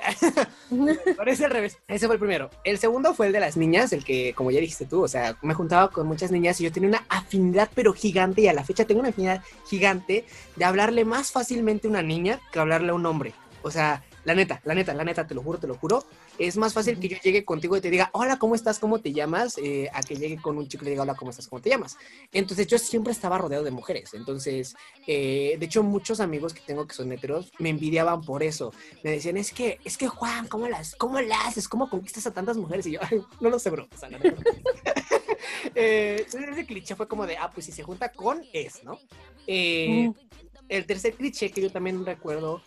parece 1.18 1.44
al 1.44 1.50
revés. 1.50 1.76
Ese 1.86 2.06
fue 2.06 2.14
el 2.14 2.18
primero. 2.18 2.48
El 2.64 2.78
segundo 2.78 3.12
fue 3.12 3.26
el 3.26 3.34
de 3.34 3.40
las 3.40 3.58
niñas, 3.58 3.92
el 3.92 4.06
que, 4.06 4.32
como 4.32 4.50
ya 4.50 4.60
dijiste 4.60 4.86
tú, 4.86 5.02
o 5.02 5.08
sea, 5.08 5.36
me 5.42 5.52
juntaba 5.52 5.90
con 5.90 6.06
muchas 6.06 6.30
niñas 6.30 6.58
y 6.58 6.64
yo 6.64 6.72
tenía 6.72 6.88
una 6.88 7.04
afinidad, 7.10 7.68
pero 7.74 7.92
gigante, 7.92 8.40
y 8.40 8.48
a 8.48 8.54
la 8.54 8.64
fecha 8.64 8.86
tengo 8.86 9.00
una 9.00 9.10
afinidad 9.10 9.42
gigante 9.68 10.24
de 10.56 10.64
hablarle 10.64 11.04
más 11.04 11.30
fácilmente 11.30 11.86
a 11.86 11.90
una 11.90 12.02
niña 12.02 12.40
que 12.50 12.60
hablarle 12.60 12.92
a 12.92 12.94
un 12.94 13.04
hombre. 13.04 13.34
O 13.60 13.70
sea, 13.70 14.02
la 14.28 14.34
neta, 14.34 14.60
la 14.64 14.74
neta, 14.74 14.92
la 14.92 15.04
neta, 15.04 15.26
te 15.26 15.34
lo 15.34 15.42
juro, 15.42 15.58
te 15.58 15.66
lo 15.66 15.74
juro. 15.74 16.04
Es 16.38 16.58
más 16.58 16.74
fácil 16.74 17.00
que 17.00 17.08
yo 17.08 17.16
llegue 17.22 17.46
contigo 17.46 17.78
y 17.78 17.80
te 17.80 17.88
diga, 17.88 18.10
hola, 18.12 18.38
¿cómo 18.38 18.54
estás? 18.54 18.78
¿Cómo 18.78 19.00
te 19.00 19.10
llamas? 19.14 19.56
Eh, 19.56 19.88
a 19.94 20.02
que 20.02 20.16
llegue 20.16 20.36
con 20.36 20.58
un 20.58 20.68
chico 20.68 20.84
y 20.84 20.84
le 20.84 20.90
diga, 20.90 21.04
hola, 21.04 21.14
¿cómo 21.14 21.30
estás? 21.30 21.48
¿Cómo 21.48 21.62
te 21.62 21.70
llamas? 21.70 21.96
Entonces 22.30 22.66
yo 22.66 22.76
siempre 22.76 23.10
estaba 23.10 23.38
rodeado 23.38 23.64
de 23.64 23.70
mujeres. 23.70 24.12
Entonces, 24.12 24.76
eh, 25.06 25.56
de 25.58 25.64
hecho, 25.64 25.82
muchos 25.82 26.20
amigos 26.20 26.52
que 26.52 26.60
tengo 26.60 26.86
que 26.86 26.94
son 26.94 27.10
heteros 27.10 27.50
me 27.58 27.70
envidiaban 27.70 28.20
por 28.20 28.42
eso. 28.42 28.70
Me 29.02 29.12
decían, 29.12 29.38
es 29.38 29.50
que, 29.50 29.80
es 29.82 29.96
que 29.96 30.08
Juan, 30.08 30.46
¿cómo 30.46 30.68
las, 30.68 30.94
cómo 30.96 31.18
las 31.22 31.46
haces? 31.46 31.66
¿Cómo 31.66 31.88
conquistas 31.88 32.26
a 32.26 32.34
tantas 32.34 32.58
mujeres? 32.58 32.84
Y 32.86 32.92
yo, 32.92 33.00
no 33.40 33.48
lo 33.48 33.58
sé, 33.58 33.70
bro. 33.70 33.88
O 33.94 33.96
sea, 33.96 34.10
eh, 35.74 36.26
ese 36.26 36.66
cliché 36.66 36.96
fue 36.96 37.08
como 37.08 37.26
de, 37.26 37.38
ah, 37.38 37.50
pues 37.50 37.64
si 37.64 37.72
se 37.72 37.82
junta 37.82 38.12
con, 38.12 38.44
es, 38.52 38.84
¿no? 38.84 38.98
El 39.46 40.84
tercer 40.86 41.14
cliché 41.14 41.50
que 41.50 41.62
yo 41.62 41.72
también 41.72 42.04
recuerdo 42.04 42.60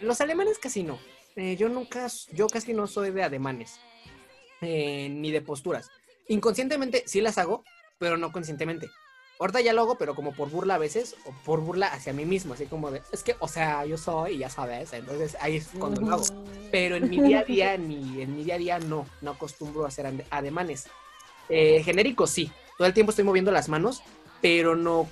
los 0.00 0.20
alemanes 0.20 0.58
casi 0.58 0.82
no. 0.82 0.98
Eh, 1.36 1.56
yo 1.56 1.68
nunca, 1.68 2.06
yo 2.32 2.46
casi 2.46 2.74
no 2.74 2.86
soy 2.86 3.10
de 3.10 3.22
ademanes, 3.22 3.80
eh, 4.60 5.08
ni 5.10 5.30
de 5.30 5.40
posturas. 5.40 5.90
Inconscientemente 6.28 7.04
sí 7.06 7.20
las 7.20 7.38
hago, 7.38 7.64
pero 7.98 8.16
no 8.16 8.32
conscientemente. 8.32 8.90
Ahorita 9.38 9.60
ya 9.60 9.72
lo 9.72 9.82
hago, 9.82 9.96
pero 9.96 10.14
como 10.14 10.32
por 10.34 10.50
burla 10.50 10.76
a 10.76 10.78
veces, 10.78 11.16
o 11.24 11.32
por 11.44 11.60
burla 11.60 11.88
hacia 11.88 12.12
mí 12.12 12.24
mismo, 12.24 12.54
así 12.54 12.66
como 12.66 12.90
de, 12.90 13.02
es 13.12 13.22
que, 13.22 13.34
o 13.40 13.48
sea, 13.48 13.84
yo 13.86 13.98
soy 13.98 14.34
y 14.34 14.38
ya 14.38 14.50
sabes, 14.50 14.92
entonces 14.92 15.36
ahí 15.40 15.56
es 15.56 15.68
cuando 15.78 16.00
lo 16.00 16.14
hago. 16.14 16.24
Pero 16.70 16.96
en 16.96 17.10
mi 17.10 17.20
día 17.20 17.40
a 17.40 17.44
día, 17.44 17.76
ni 17.76 18.22
en 18.22 18.36
mi 18.36 18.44
día 18.44 18.54
a 18.54 18.58
día 18.58 18.78
no, 18.78 19.06
no 19.20 19.32
acostumbro 19.32 19.84
a 19.84 19.88
hacer 19.88 20.06
ademanes. 20.30 20.86
Eh, 21.48 21.82
genéricos 21.82 22.30
sí, 22.30 22.52
todo 22.78 22.86
el 22.86 22.94
tiempo 22.94 23.10
estoy 23.10 23.24
moviendo 23.24 23.50
las 23.50 23.68
manos, 23.68 24.02
pero 24.40 24.76
no 24.76 25.08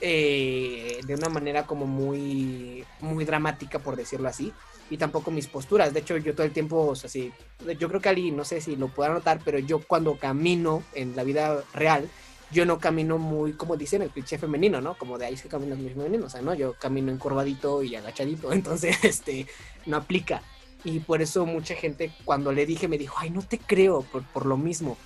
eh, 0.00 1.00
de 1.06 1.14
una 1.14 1.28
manera 1.28 1.66
como 1.66 1.86
muy, 1.86 2.84
muy 3.00 3.24
dramática, 3.24 3.78
por 3.78 3.96
decirlo 3.96 4.28
así, 4.28 4.52
y 4.90 4.96
tampoco 4.98 5.30
mis 5.30 5.46
posturas. 5.46 5.92
De 5.94 6.00
hecho, 6.00 6.16
yo 6.16 6.34
todo 6.34 6.46
el 6.46 6.52
tiempo, 6.52 6.86
o 6.86 6.94
sea, 6.94 7.08
sí, 7.08 7.32
yo 7.78 7.88
creo 7.88 8.00
que 8.00 8.08
Ali, 8.08 8.30
no 8.30 8.44
sé 8.44 8.60
si 8.60 8.76
lo 8.76 8.88
pueda 8.88 9.10
notar, 9.10 9.40
pero 9.44 9.58
yo 9.58 9.80
cuando 9.80 10.16
camino 10.16 10.82
en 10.94 11.16
la 11.16 11.24
vida 11.24 11.62
real, 11.72 12.08
yo 12.50 12.64
no 12.64 12.78
camino 12.78 13.18
muy, 13.18 13.54
como 13.54 13.76
dicen, 13.76 14.02
el 14.02 14.10
cliché 14.10 14.38
femenino, 14.38 14.80
¿no? 14.80 14.96
Como 14.96 15.18
de 15.18 15.26
ahí 15.26 15.36
se 15.36 15.48
caminan 15.48 15.82
muy 15.82 15.90
femenino, 15.90 16.26
o 16.26 16.30
sea, 16.30 16.42
¿no? 16.42 16.54
Yo 16.54 16.74
camino 16.74 17.10
encorvadito 17.10 17.82
y 17.82 17.96
agachadito, 17.96 18.52
entonces, 18.52 19.02
este, 19.04 19.46
no 19.86 19.96
aplica. 19.96 20.42
Y 20.84 21.00
por 21.00 21.22
eso 21.22 21.46
mucha 21.46 21.74
gente, 21.74 22.12
cuando 22.24 22.52
le 22.52 22.66
dije, 22.66 22.86
me 22.86 22.98
dijo, 22.98 23.16
ay, 23.18 23.30
no 23.30 23.42
te 23.42 23.58
creo, 23.58 24.02
por, 24.02 24.22
por 24.24 24.46
lo 24.46 24.56
mismo 24.56 24.96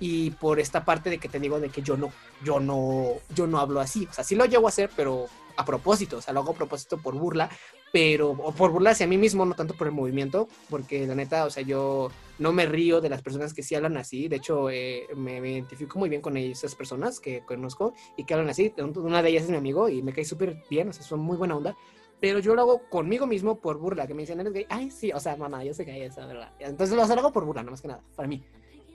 y 0.00 0.30
por 0.32 0.60
esta 0.60 0.84
parte 0.84 1.10
de 1.10 1.18
que 1.18 1.28
te 1.28 1.40
digo 1.40 1.60
de 1.60 1.70
que 1.70 1.82
yo 1.82 1.96
no, 1.96 2.10
yo 2.44 2.60
no, 2.60 3.14
yo 3.34 3.46
no 3.46 3.58
hablo 3.58 3.80
así. 3.80 4.06
O 4.10 4.12
sea, 4.12 4.24
sí 4.24 4.34
lo 4.34 4.44
llevo 4.44 4.66
a 4.66 4.70
hacer, 4.70 4.90
pero 4.94 5.26
a 5.56 5.64
propósito, 5.64 6.18
o 6.18 6.20
sea, 6.20 6.34
lo 6.34 6.40
hago 6.40 6.52
a 6.52 6.56
propósito 6.56 6.98
por 6.98 7.14
burla, 7.14 7.48
pero, 7.92 8.30
o 8.30 8.52
por 8.52 8.72
burla 8.72 8.90
hacia 8.90 9.06
mí 9.06 9.16
mismo, 9.16 9.46
no 9.46 9.54
tanto 9.54 9.74
por 9.74 9.86
el 9.86 9.92
movimiento, 9.92 10.48
porque 10.68 11.06
la 11.06 11.14
neta, 11.14 11.46
o 11.46 11.50
sea, 11.50 11.62
yo 11.62 12.10
no 12.38 12.52
me 12.52 12.66
río 12.66 13.00
de 13.00 13.08
las 13.08 13.22
personas 13.22 13.54
que 13.54 13.62
sí 13.62 13.74
hablan 13.74 13.96
así, 13.96 14.28
de 14.28 14.36
hecho, 14.36 14.68
eh, 14.68 15.06
me, 15.16 15.38
identifico 15.38 15.98
muy 15.98 16.10
bien 16.10 16.20
con 16.20 16.36
esas 16.36 16.74
personas 16.74 17.20
que 17.20 17.42
conozco 17.46 17.94
y 18.16 18.24
que 18.24 18.34
hablan 18.34 18.50
así, 18.50 18.74
una 18.96 19.22
de 19.22 19.30
ellas 19.30 19.44
es 19.44 19.50
mi 19.50 19.56
amigo 19.56 19.88
y 19.88 20.02
me 20.02 20.12
cae 20.12 20.24
súper 20.24 20.62
bien, 20.68 20.90
o 20.90 20.92
sea, 20.92 21.04
son 21.04 21.20
muy 21.20 21.38
buena 21.38 21.56
onda, 21.56 21.74
pero 22.20 22.38
yo 22.38 22.54
lo 22.54 22.62
hago 22.62 22.82
conmigo 22.90 23.26
mismo 23.26 23.60
por 23.60 23.78
burla, 23.78 24.06
que 24.06 24.14
me 24.14 24.22
dicen, 24.22 24.40
eres 24.40 24.52
gay, 24.52 24.66
ay, 24.68 24.90
sí, 24.90 25.12
o 25.12 25.20
sea, 25.20 25.36
mamá, 25.36 25.64
yo 25.64 25.72
sé 25.72 25.84
que 25.84 25.92
hay 25.92 26.02
esa, 26.02 26.26
¿verdad? 26.26 26.52
Entonces 26.58 26.96
lo 26.96 27.02
hago 27.02 27.32
por 27.32 27.44
burla, 27.44 27.62
no 27.62 27.70
más 27.70 27.80
que 27.80 27.88
nada, 27.88 28.02
para 28.14 28.28
mí. 28.28 28.44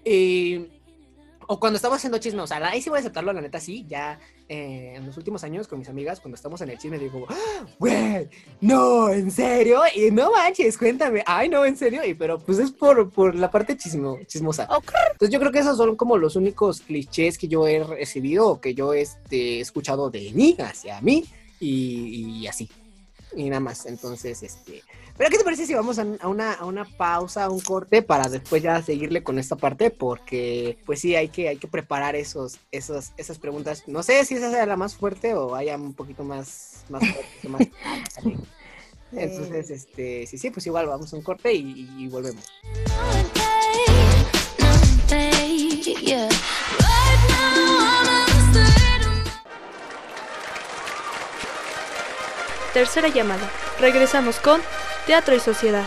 Y 0.03 0.80
o 1.51 1.59
cuando 1.59 1.75
estamos 1.75 1.97
haciendo 1.97 2.17
chisme, 2.17 2.41
o 2.41 2.47
sea, 2.47 2.65
ahí 2.65 2.81
sí 2.81 2.89
voy 2.89 2.95
a 2.95 2.99
aceptarlo, 3.01 3.33
la 3.33 3.41
neta 3.41 3.59
sí, 3.59 3.85
ya 3.85 4.17
eh, 4.47 4.93
en 4.95 5.05
los 5.05 5.17
últimos 5.17 5.43
años 5.43 5.67
con 5.67 5.79
mis 5.79 5.89
amigas, 5.89 6.21
cuando 6.21 6.37
estamos 6.37 6.61
en 6.61 6.69
el 6.69 6.77
chisme, 6.77 6.97
digo, 6.97 7.25
¡Ah, 7.27 7.65
güey, 7.77 8.29
no, 8.61 9.09
¿en 9.09 9.29
serio? 9.29 9.81
Y 9.93 10.11
no 10.11 10.31
manches, 10.31 10.77
cuéntame, 10.77 11.21
ay, 11.25 11.49
no, 11.49 11.65
¿en 11.65 11.75
serio? 11.75 12.05
Y 12.05 12.13
pero 12.13 12.39
pues 12.39 12.57
es 12.57 12.71
por, 12.71 13.09
por 13.09 13.35
la 13.35 13.51
parte 13.51 13.75
chismo, 13.75 14.17
chismosa. 14.27 14.65
Entonces 15.11 15.29
yo 15.29 15.39
creo 15.41 15.51
que 15.51 15.59
esos 15.59 15.75
son 15.75 15.97
como 15.97 16.17
los 16.17 16.37
únicos 16.37 16.79
clichés 16.79 17.37
que 17.37 17.49
yo 17.49 17.67
he 17.67 17.83
recibido 17.83 18.47
o 18.47 18.61
que 18.61 18.73
yo 18.73 18.93
este, 18.93 19.57
he 19.57 19.59
escuchado 19.59 20.09
de 20.09 20.31
mí 20.31 20.55
hacia 20.57 21.01
mí 21.01 21.25
y, 21.59 22.39
y 22.39 22.47
así. 22.47 22.69
Y 23.35 23.49
nada 23.49 23.59
más, 23.59 23.85
entonces, 23.87 24.41
este, 24.41 24.83
pero 25.21 25.29
¿qué 25.29 25.38
te 25.38 25.43
parece 25.43 25.67
si 25.67 25.75
vamos 25.75 25.99
a, 25.99 26.27
una, 26.27 26.53
a 26.53 26.65
una 26.65 26.84
pausa, 26.84 27.43
a 27.43 27.49
un 27.51 27.60
corte, 27.60 28.01
para 28.01 28.27
después 28.27 28.63
ya 28.63 28.81
seguirle 28.81 29.21
con 29.21 29.38
esta 29.38 29.55
parte? 29.55 29.91
Porque, 29.91 30.79
pues 30.84 30.99
sí, 30.99 31.15
hay 31.15 31.29
que, 31.29 31.47
hay 31.47 31.57
que 31.57 31.67
preparar 31.67 32.15
esos, 32.15 32.57
esos, 32.71 33.12
esas 33.17 33.38
preguntas. 33.38 33.84
No 33.86 34.01
sé 34.01 34.25
si 34.25 34.34
esa 34.34 34.49
sea 34.49 34.65
la 34.65 34.77
más 34.77 34.95
fuerte 34.95 35.36
o 35.36 35.53
haya 35.53 35.75
un 35.75 35.93
poquito 35.93 36.23
más, 36.23 36.86
más 36.89 37.03
fuerte, 37.07 37.49
más... 37.49 37.62
Entonces, 39.12 39.69
este, 39.69 40.25
sí, 40.25 40.39
sí, 40.39 40.49
pues 40.49 40.65
igual 40.65 40.88
vamos 40.88 41.13
a 41.13 41.17
un 41.17 41.21
corte 41.21 41.53
y, 41.53 41.88
y 41.99 42.07
volvemos. 42.07 42.43
Tercera 52.73 53.10
llamada. 53.10 53.51
Regresamos 53.79 54.39
con 54.39 54.62
Teatro 55.07 55.35
y 55.35 55.39
Sociedad. 55.39 55.85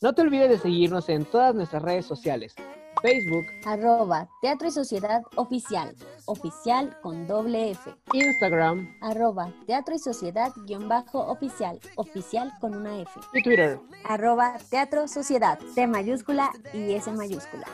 No 0.00 0.14
te 0.14 0.22
olvides 0.22 0.48
de 0.48 0.58
seguirnos 0.58 1.08
en 1.08 1.24
todas 1.24 1.54
nuestras 1.56 1.82
redes 1.82 2.06
sociales. 2.06 2.54
Facebook, 3.02 3.44
arroba 3.64 4.28
Teatro 4.40 4.68
y 4.68 4.70
Sociedad 4.70 5.22
Oficial, 5.34 5.96
oficial 6.26 6.96
con 7.02 7.26
doble 7.26 7.72
F. 7.72 7.90
Instagram, 8.12 8.96
arroba 9.00 9.52
Teatro 9.66 9.96
y 9.96 9.98
Sociedad 9.98 10.52
guion 10.66 10.88
bajo 10.88 11.18
oficial, 11.18 11.80
oficial 11.96 12.52
con 12.60 12.76
una 12.76 13.00
F. 13.00 13.10
Y 13.32 13.42
Twitter, 13.42 13.80
arroba 14.04 14.56
Teatro 14.70 15.08
Sociedad, 15.08 15.58
T 15.74 15.84
mayúscula 15.88 16.52
y 16.72 16.92
S 16.92 17.10
mayúscula. 17.10 17.66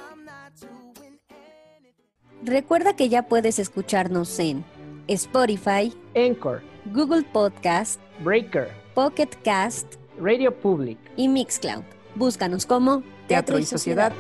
Recuerda 2.43 2.97
que 2.97 3.11
ya 3.11 3.25
puedes 3.25 3.59
escucharnos 3.59 4.39
en 4.39 4.65
Spotify, 5.09 5.93
Anchor, 6.15 6.63
Google 6.93 7.23
Podcast, 7.23 8.01
Breaker, 8.21 8.69
Pocket 8.95 9.31
Cast, 9.43 9.95
Radio 10.21 10.55
Public 10.55 10.99
y 11.17 11.29
Mixcloud. 11.29 11.83
Búscanos 12.15 12.67
como 12.67 13.03
Teatro 13.27 13.59
y 13.59 13.65
Sociedad. 13.65 14.13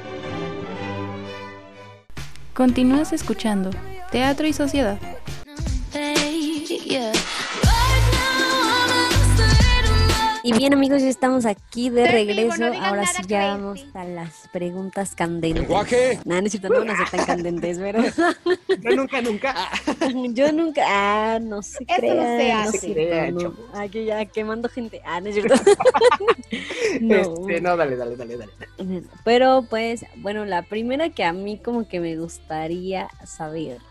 Continúas 2.54 3.12
escuchando 3.12 3.70
Teatro 4.10 4.46
y 4.46 4.52
Sociedad. 4.52 4.98
Y 10.48 10.52
bien 10.54 10.72
amigos, 10.72 11.02
ya 11.02 11.10
estamos 11.10 11.44
aquí 11.44 11.90
de 11.90 12.10
regreso. 12.10 12.64
Ahora 12.80 13.04
sí 13.04 13.22
ya 13.26 13.48
vamos 13.48 13.84
a 13.92 14.04
las 14.04 14.48
preguntas 14.50 15.14
candentes. 15.14 15.60
¿Lenguaje? 15.60 16.18
No, 16.24 16.40
no 16.40 16.46
es 16.46 16.52
cierto, 16.52 16.70
no 16.70 16.78
van 16.78 16.88
a 16.88 16.96
ser 16.96 17.10
tan 17.10 17.26
candentes, 17.26 17.78
pero... 17.78 18.02
Yo 18.82 18.96
nunca, 18.96 19.20
nunca. 19.20 19.54
Yo 20.32 20.50
nunca, 20.50 20.84
ah, 20.86 21.38
no 21.38 21.60
sé. 21.60 21.84
Eso 21.86 22.14
no 22.14 22.22
se 22.22 22.52
hace. 22.52 22.78
cierto, 22.78 23.50
no. 23.50 23.78
Aquí 23.78 24.06
ya 24.06 24.24
quemando 24.24 24.70
gente. 24.70 25.02
Ah, 25.04 25.20
no 25.20 25.28
es 25.28 25.34
cierto. 25.34 25.54
no. 27.02 27.16
Este, 27.16 27.60
no, 27.60 27.76
dale, 27.76 27.96
dale, 27.96 28.16
dale, 28.16 28.38
dale. 28.38 28.52
Pero 29.24 29.66
pues, 29.68 30.06
bueno, 30.16 30.46
la 30.46 30.62
primera 30.62 31.10
que 31.10 31.24
a 31.24 31.34
mí 31.34 31.58
como 31.58 31.86
que 31.86 32.00
me 32.00 32.16
gustaría 32.16 33.10
saber 33.26 33.82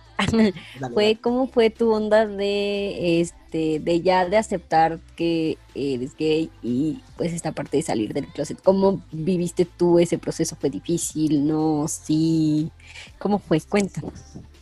fue 0.93 1.17
cómo 1.21 1.47
fue 1.47 1.69
tu 1.69 1.91
onda 1.91 2.25
de 2.25 3.21
este 3.21 3.79
de 3.79 4.01
ya 4.01 4.27
de 4.27 4.37
aceptar 4.37 4.99
que 5.15 5.57
eres 5.75 6.15
gay 6.17 6.49
y 6.61 7.01
pues 7.15 7.33
esta 7.33 7.51
parte 7.51 7.77
de 7.77 7.83
salir 7.83 8.13
del 8.13 8.27
closet. 8.27 8.61
¿Cómo 8.63 9.01
viviste 9.11 9.65
tú 9.65 9.99
ese 9.99 10.17
proceso? 10.17 10.55
¿Fue 10.59 10.69
difícil? 10.69 11.47
¿No? 11.47 11.87
¿Sí? 11.87 12.71
¿Cómo 13.19 13.39
fue? 13.39 13.61
Cuéntanos. 13.61 14.13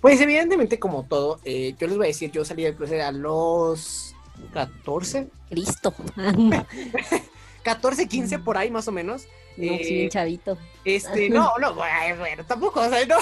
Pues 0.02 0.22
evidentemente 0.22 0.80
como 0.80 1.04
todo, 1.04 1.40
eh, 1.46 1.76
yo 1.80 1.88
les 1.88 1.98
voy 1.98 2.06
a 2.06 2.10
decir, 2.10 2.32
yo 2.32 2.46
salí 2.46 2.64
del 2.64 2.76
closet 2.76 3.02
a 3.02 3.12
los 3.12 4.16
14. 4.54 5.28
Cristo. 5.50 5.94
14, 7.64 8.08
15 8.08 8.40
por 8.46 8.58
ahí 8.58 8.72
más 8.72 8.88
o 8.88 8.92
menos. 8.92 9.28
No, 9.58 9.74
eh, 9.74 9.84
sí, 9.84 10.10
chavito. 10.10 10.58
Este, 10.84 11.30
no, 11.30 11.58
no, 11.60 11.74
bueno, 11.74 12.46
tampoco, 12.48 12.82
o 12.82 12.90
sea, 12.90 13.06
no. 13.06 13.18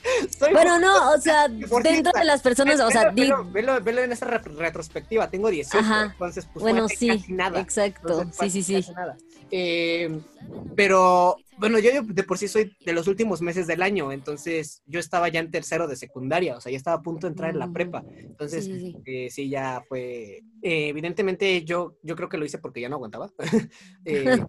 bueno, 0.52 0.78
no, 0.78 1.12
o 1.12 1.20
sea, 1.20 1.48
dentro 1.48 2.12
de 2.12 2.24
las 2.24 2.42
personas, 2.42 2.80
o 2.80 2.90
sea, 2.90 3.10
velo, 3.10 3.44
velo, 3.50 3.80
velo, 3.80 4.02
en 4.02 4.12
esa 4.12 4.26
retrospectiva, 4.26 5.30
tengo 5.30 5.50
18, 5.50 5.84
entonces, 6.12 6.48
pues, 6.52 6.62
bueno, 6.62 6.88
sí, 6.88 7.24
nada. 7.28 7.60
Exacto, 7.60 8.24
sí, 8.32 8.50
sí, 8.50 8.62
sí. 8.62 8.92
Nada. 8.94 9.16
Eh, 9.50 10.20
pero, 10.74 11.36
bueno, 11.58 11.78
yo 11.78 12.02
de 12.02 12.22
por 12.24 12.38
sí 12.38 12.48
soy 12.48 12.76
de 12.84 12.92
los 12.92 13.06
últimos 13.06 13.40
meses 13.40 13.66
del 13.66 13.82
año, 13.82 14.10
entonces 14.10 14.82
yo 14.86 14.98
estaba 14.98 15.28
ya 15.28 15.40
en 15.40 15.50
tercero 15.50 15.86
de 15.86 15.96
secundaria, 15.96 16.56
o 16.56 16.60
sea, 16.60 16.72
ya 16.72 16.78
estaba 16.78 16.96
a 16.96 17.02
punto 17.02 17.26
de 17.26 17.32
entrar 17.32 17.50
en 17.50 17.60
la 17.60 17.70
prepa. 17.70 18.00
Mm, 18.00 18.18
entonces, 18.18 18.64
sí, 18.64 18.96
eh, 19.04 19.28
sí 19.30 19.48
ya 19.48 19.82
fue. 19.88 20.42
Eh, 20.62 20.88
evidentemente, 20.88 21.64
yo, 21.64 21.96
yo 22.02 22.16
creo 22.16 22.28
que 22.28 22.38
lo 22.38 22.44
hice 22.44 22.58
porque 22.58 22.80
ya 22.80 22.88
no 22.88 22.96
aguantaba. 22.96 23.30
eh, 24.04 24.44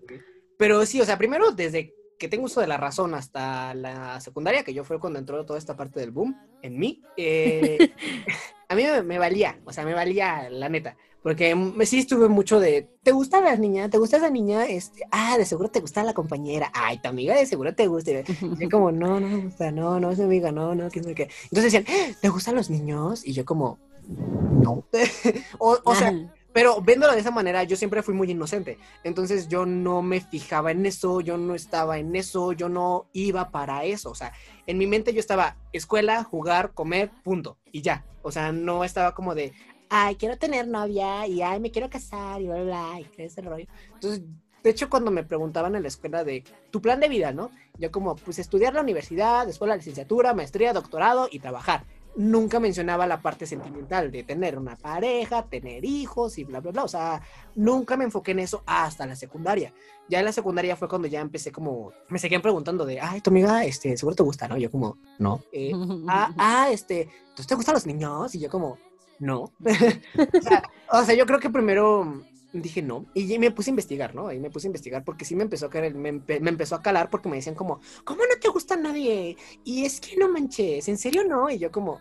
pero 0.58 0.86
sí, 0.86 1.02
o 1.02 1.06
sea, 1.06 1.18
primero 1.18 1.52
desde 1.52 1.94
que 2.18 2.28
tengo 2.28 2.46
uso 2.46 2.62
de 2.62 2.68
la 2.68 2.78
razón 2.78 3.14
hasta 3.14 3.74
la 3.74 4.20
secundaria, 4.22 4.64
que 4.64 4.74
yo 4.74 4.84
fue 4.84 5.00
cuando 5.00 5.20
entró 5.20 5.46
toda 5.46 5.60
esta 5.60 5.76
parte 5.76 6.00
del 6.00 6.12
boom 6.12 6.36
en 6.62 6.78
mí, 6.78 7.02
eh, 7.18 7.92
a 8.70 8.76
mí 8.76 8.84
me, 9.04 9.20
valía, 9.20 9.60
o 9.66 9.74
sea, 9.74 9.84
me 9.84 9.94
valía 9.94 10.50
la 10.50 10.70
neta, 10.70 10.96
porque 11.22 11.56
sí 11.84 12.00
estuve 12.00 12.30
mucho 12.30 12.60
de, 12.60 12.88
¿te 13.04 13.12
gusta 13.12 13.42
la 13.42 13.56
niña? 13.56 13.90
¿Te 13.90 13.98
gusta 13.98 14.18
esa 14.18 14.30
niña? 14.30 14.66
Este, 14.66 15.04
ah, 15.12 15.38
de 15.38 15.46
seguro 15.46 15.70
te 15.70 15.82
gusta 15.82 16.04
la 16.04 16.14
compañera, 16.14 16.72
ay, 16.74 17.00
tu 17.00 17.10
amiga 17.10 17.36
de 17.36 17.46
seguro 17.46 17.74
te 17.76 17.88
gusta. 17.88 18.12
Y 18.12 18.24
yo 18.60 18.70
como, 18.70 18.92
no, 18.92 19.20
no 19.20 19.28
me 19.28 19.38
gusta, 19.46 19.72
no, 19.72 20.00
no 20.00 20.12
es 20.12 20.20
mi 20.20 20.26
amiga, 20.26 20.52
no, 20.52 20.76
no, 20.76 20.90
qué 20.90 21.00
es 21.00 21.08
qué. 21.08 21.30
Entonces 21.52 21.74
decían, 21.74 21.86
¿te 22.22 22.30
gustan 22.30 22.56
los 22.56 22.70
niños? 22.70 23.26
Y 23.26 23.34
yo 23.34 23.44
como, 23.44 23.80
no. 24.08 24.86
o, 25.58 25.80
o 25.84 25.96
sea 25.96 26.14
pero 26.56 26.80
viéndolo 26.80 27.12
de 27.12 27.20
esa 27.20 27.32
manera, 27.32 27.64
yo 27.64 27.76
siempre 27.76 28.02
fui 28.02 28.14
muy 28.14 28.32
inocente. 28.32 28.78
Entonces 29.04 29.50
yo 29.50 29.66
no 29.66 30.02
me 30.02 30.22
fijaba 30.22 30.72
en 30.72 30.86
eso, 30.86 31.20
yo 31.20 31.38
no 31.38 31.54
estaba 31.54 31.98
en 31.98 32.16
eso, 32.16 32.54
yo 32.54 32.70
no 32.70 33.10
iba 33.12 33.52
para 33.52 33.84
eso. 33.84 34.10
O 34.10 34.16
sea, 34.16 34.32
en 34.66 34.78
mi 34.78 34.88
mente 34.88 35.14
yo 35.14 35.20
estaba 35.20 35.58
escuela, 35.74 36.24
jugar, 36.24 36.72
comer, 36.74 37.12
punto. 37.26 37.58
Y 37.74 37.82
ya. 37.82 38.06
O 38.22 38.32
sea, 38.32 38.54
no 38.54 38.86
estaba 38.86 39.14
como 39.14 39.36
de, 39.36 39.52
ay, 39.90 40.16
quiero 40.16 40.38
tener 40.38 40.66
novia 40.66 41.28
y 41.28 41.42
ay, 41.42 41.60
me 41.60 41.72
quiero 41.72 41.90
casar 41.90 42.42
y 42.42 42.46
bla, 42.46 42.64
bla, 42.64 42.64
bla, 42.64 43.00
y 43.02 43.22
ese 43.22 43.42
rollo. 43.42 43.66
Entonces, 43.94 44.22
de 44.64 44.70
hecho, 44.70 44.90
cuando 44.90 45.12
me 45.12 45.26
preguntaban 45.26 45.76
en 45.76 45.82
la 45.82 45.90
escuela 45.90 46.24
de 46.24 46.46
tu 46.72 46.82
plan 46.82 47.02
de 47.02 47.10
vida, 47.10 47.34
¿no? 47.34 47.52
Yo 47.78 47.92
como, 47.92 48.16
pues 48.16 48.40
estudiar 48.40 48.74
la 48.74 48.82
universidad, 48.82 49.46
después 49.46 49.68
la 49.68 49.76
licenciatura, 49.76 50.34
maestría, 50.34 50.72
doctorado 50.72 51.28
y 51.30 51.40
trabajar 51.40 51.84
nunca 52.16 52.60
mencionaba 52.60 53.06
la 53.08 53.22
parte 53.22 53.46
sentimental 53.46 54.12
de 54.12 54.24
tener 54.24 54.58
una 54.58 54.76
pareja, 54.76 55.44
tener 55.44 55.84
hijos 55.84 56.38
y 56.38 56.44
bla, 56.44 56.60
bla, 56.60 56.72
bla. 56.72 56.84
O 56.84 56.88
sea, 56.88 57.22
nunca 57.56 57.98
me 57.98 58.06
enfoqué 58.06 58.32
en 58.32 58.40
eso 58.40 58.64
hasta 58.66 59.06
la 59.06 59.16
secundaria. 59.16 59.74
Ya 60.08 60.20
en 60.20 60.26
la 60.26 60.32
secundaria 60.32 60.76
fue 60.76 60.88
cuando 60.88 61.08
ya 61.08 61.22
empecé 61.22 61.52
como, 61.52 61.92
me 62.10 62.20
seguían 62.20 62.42
preguntando 62.42 62.86
de, 62.86 63.00
ay, 63.02 63.22
tu 63.22 63.30
amiga, 63.30 63.66
este, 63.66 63.98
seguro 63.98 64.16
te 64.16 64.24
gusta, 64.24 64.48
¿no? 64.48 64.58
Yo 64.58 64.70
como, 64.72 64.98
no. 65.20 65.42
Eh, 65.52 65.72
ah, 66.08 66.34
ah, 66.38 66.70
este, 66.72 67.10
¿te 67.48 67.56
gustan 67.56 67.76
los 67.76 67.86
niños? 67.86 68.34
Y 68.36 68.40
yo 68.40 68.50
como, 68.50 68.78
no. 69.20 69.52
o, 69.64 70.42
sea, 70.42 70.64
o 70.92 71.04
sea, 71.04 71.16
yo 71.16 71.26
creo 71.26 71.40
que 71.40 71.50
primero 71.50 72.22
dije 72.62 72.82
no. 72.82 73.06
Y 73.14 73.38
me 73.40 73.52
puse 73.52 73.70
a 73.70 73.74
investigar, 73.74 74.16
¿no? 74.16 74.32
Y 74.32 74.40
me 74.40 74.50
puse 74.50 74.68
a 74.68 74.70
investigar 74.70 75.04
porque 75.04 75.26
sí 75.26 75.36
me 75.36 75.44
empezó 75.44 75.68
a 75.68 75.70
caer, 75.70 75.94
me, 75.96 76.12
me, 76.12 76.24
empezó 76.28 76.76
a 76.76 76.82
calar 76.82 77.10
porque 77.10 77.30
me 77.30 77.36
decían 77.38 77.56
como, 77.56 77.80
¿cómo 78.04 78.22
no 78.22 78.40
te 78.40 78.50
gusta 78.50 78.76
nadie? 78.76 79.38
Y 79.64 79.86
es 79.86 80.00
que 80.00 80.18
no 80.18 80.30
manches, 80.30 80.88
¿en 80.88 80.98
serio 80.98 81.24
no? 81.24 81.50
Y 81.50 81.58
yo 81.58 81.72
como, 81.72 82.00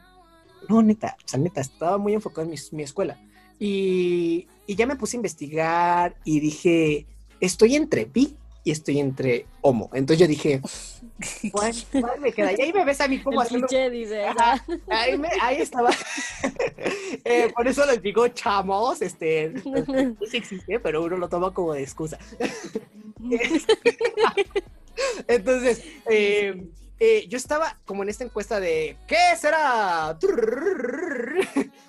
no, 0.68 0.82
neta, 0.82 1.16
o 1.24 1.28
sea, 1.28 1.38
neta, 1.38 1.61
estaba 1.61 1.98
muy 1.98 2.14
enfocado 2.14 2.42
en 2.42 2.50
mi, 2.50 2.57
mi 2.72 2.82
escuela. 2.82 3.20
Y, 3.59 4.48
y, 4.66 4.74
ya 4.74 4.86
me 4.86 4.96
puse 4.96 5.16
a 5.16 5.18
investigar 5.18 6.16
y 6.24 6.40
dije, 6.40 7.07
estoy 7.40 7.76
entre 7.76 8.05
bi 8.05 8.36
y 8.64 8.70
estoy 8.70 8.98
entre 8.98 9.46
homo. 9.60 9.90
Entonces 9.92 10.18
yo 10.20 10.26
dije, 10.26 10.60
¿cuál, 11.52 11.74
me 12.20 12.32
queda? 12.32 12.52
Y 12.52 12.62
ahí 12.62 12.72
me 12.72 12.84
ves 12.84 13.00
a 13.00 13.08
mí 13.08 13.22
como 13.22 13.40
haciendo... 13.40 13.68
dice, 13.90 14.24
ahí, 14.88 15.18
me, 15.18 15.28
ahí 15.40 15.58
estaba. 15.58 15.90
eh, 17.24 17.52
por 17.54 17.68
eso 17.68 17.84
les 17.84 18.02
digo 18.02 18.26
chamos, 18.28 19.02
este, 19.02 19.50
no 19.64 19.84
sé 20.20 20.30
si 20.30 20.36
existe, 20.38 20.80
pero 20.80 21.04
uno 21.04 21.18
lo 21.18 21.28
toma 21.28 21.52
como 21.52 21.74
de 21.74 21.82
excusa. 21.82 22.18
Entonces, 25.28 25.82
eh, 26.08 26.66
eh, 26.98 27.26
yo 27.28 27.36
estaba 27.36 27.78
como 27.84 28.02
en 28.02 28.08
esta 28.08 28.24
encuesta 28.24 28.60
de 28.60 28.96
¿qué 29.06 29.36
será? 29.36 30.18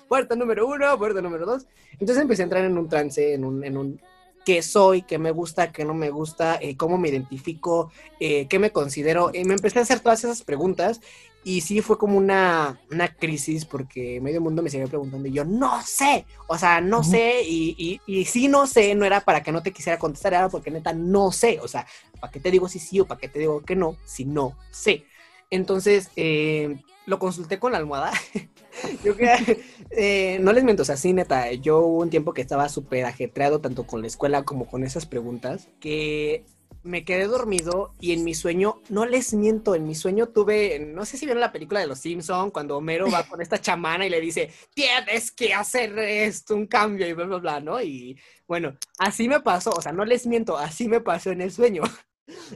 puerta 0.08 0.36
número 0.36 0.66
uno, 0.66 0.98
puerta 0.98 1.22
número 1.22 1.46
dos. 1.46 1.66
Entonces 1.92 2.18
empecé 2.18 2.42
a 2.42 2.44
entrar 2.44 2.64
en 2.64 2.76
un 2.76 2.88
trance, 2.88 3.32
en 3.32 3.44
un, 3.44 3.64
en 3.64 3.78
un 3.78 4.00
qué 4.46 4.62
soy, 4.62 5.02
qué 5.02 5.18
me 5.18 5.32
gusta, 5.32 5.72
qué 5.72 5.84
no 5.84 5.92
me 5.92 6.08
gusta, 6.08 6.56
eh, 6.62 6.76
cómo 6.76 6.98
me 6.98 7.08
identifico, 7.08 7.90
eh, 8.20 8.46
qué 8.46 8.60
me 8.60 8.70
considero. 8.70 9.30
Y 9.34 9.44
me 9.44 9.54
empecé 9.54 9.80
a 9.80 9.82
hacer 9.82 9.98
todas 9.98 10.22
esas 10.22 10.42
preguntas 10.42 11.00
y 11.42 11.62
sí 11.62 11.80
fue 11.82 11.98
como 11.98 12.16
una, 12.16 12.80
una 12.92 13.08
crisis 13.08 13.64
porque 13.64 14.20
medio 14.20 14.40
mundo 14.40 14.62
me 14.62 14.70
seguía 14.70 14.86
preguntando 14.86 15.26
y 15.28 15.32
yo 15.32 15.44
no 15.44 15.82
sé, 15.82 16.26
o 16.46 16.56
sea, 16.56 16.80
no 16.80 17.02
sé 17.02 17.42
y, 17.42 17.74
y, 17.76 18.00
y 18.06 18.24
sí 18.24 18.46
no 18.46 18.68
sé, 18.68 18.94
no 18.94 19.04
era 19.04 19.20
para 19.20 19.42
que 19.42 19.52
no 19.52 19.62
te 19.62 19.72
quisiera 19.72 19.98
contestar, 19.98 20.32
era 20.34 20.48
porque 20.48 20.70
neta 20.70 20.92
no 20.92 21.32
sé, 21.32 21.58
o 21.60 21.68
sea, 21.68 21.84
¿para 22.20 22.32
qué 22.32 22.38
te 22.40 22.50
digo 22.52 22.68
si 22.68 22.78
sí 22.78 23.00
o 23.00 23.06
para 23.06 23.20
qué 23.20 23.28
te 23.28 23.40
digo 23.40 23.62
que 23.62 23.76
no 23.76 23.96
si 24.04 24.24
no 24.24 24.56
sé? 24.70 25.06
Entonces, 25.50 26.10
eh, 26.16 26.82
lo 27.06 27.18
consulté 27.18 27.58
con 27.58 27.72
la 27.72 27.78
almohada. 27.78 28.12
eh, 29.90 30.38
no 30.40 30.52
les 30.52 30.64
miento, 30.64 30.82
o 30.82 30.86
sea, 30.86 30.96
sí, 30.96 31.12
neta, 31.12 31.52
yo 31.52 31.78
hubo 31.80 31.98
un 32.02 32.10
tiempo 32.10 32.34
que 32.34 32.42
estaba 32.42 32.68
súper 32.68 33.04
ajetreado 33.04 33.60
tanto 33.60 33.86
con 33.86 34.00
la 34.00 34.06
escuela 34.06 34.44
como 34.44 34.66
con 34.66 34.84
esas 34.84 35.06
preguntas, 35.06 35.68
que 35.80 36.44
me 36.82 37.04
quedé 37.04 37.26
dormido 37.26 37.94
y 38.00 38.12
en 38.12 38.24
mi 38.24 38.34
sueño, 38.34 38.80
no 38.88 39.06
les 39.06 39.34
miento, 39.34 39.74
en 39.74 39.86
mi 39.86 39.94
sueño 39.94 40.28
tuve, 40.28 40.78
no 40.78 41.04
sé 41.04 41.16
si 41.16 41.26
vieron 41.26 41.40
la 41.40 41.52
película 41.52 41.80
de 41.80 41.86
Los 41.86 41.98
Simpson 41.98 42.50
cuando 42.50 42.76
Homero 42.76 43.10
va 43.10 43.24
con 43.24 43.40
esta 43.40 43.60
chamana 43.60 44.06
y 44.06 44.10
le 44.10 44.20
dice, 44.20 44.50
tienes 44.72 45.32
que 45.32 45.52
hacer 45.52 45.98
esto, 45.98 46.54
un 46.54 46.66
cambio 46.66 47.08
y 47.08 47.12
bla, 47.12 47.24
bla, 47.24 47.38
bla, 47.38 47.60
¿no? 47.60 47.82
Y 47.82 48.18
bueno, 48.46 48.76
así 48.98 49.28
me 49.28 49.40
pasó, 49.40 49.70
o 49.70 49.82
sea, 49.82 49.92
no 49.92 50.04
les 50.04 50.26
miento, 50.26 50.56
así 50.56 50.88
me 50.88 51.00
pasó 51.00 51.30
en 51.30 51.40
el 51.40 51.52
sueño. 51.52 51.82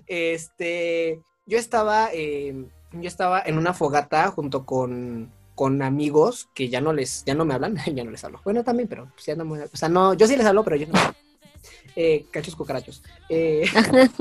Este, 0.08 1.22
yo 1.46 1.56
estaba... 1.56 2.10
Eh, 2.12 2.66
yo 2.92 3.08
estaba 3.08 3.42
en 3.44 3.56
una 3.56 3.72
fogata 3.72 4.30
junto 4.30 4.66
con, 4.66 5.32
con 5.60 5.82
amigos 5.82 6.48
que 6.54 6.70
ya 6.70 6.80
no 6.80 6.94
les, 6.94 7.22
ya 7.26 7.34
no 7.34 7.44
me 7.44 7.52
hablan, 7.52 7.76
ya 7.94 8.02
no 8.02 8.10
les 8.10 8.24
hablo. 8.24 8.40
Bueno, 8.42 8.64
también, 8.64 8.88
pero 8.88 9.10
pues 9.12 9.26
ya 9.26 9.36
no 9.36 9.44
o 9.52 9.76
sea, 9.76 9.90
no, 9.90 10.14
yo 10.14 10.26
sí 10.26 10.34
les 10.34 10.46
hablo, 10.46 10.64
pero 10.64 10.76
yo 10.76 10.86
no. 10.86 10.98
Eh, 11.94 12.24
cachos 12.30 12.56
cucarachos. 12.56 13.02
Eh, 13.28 13.66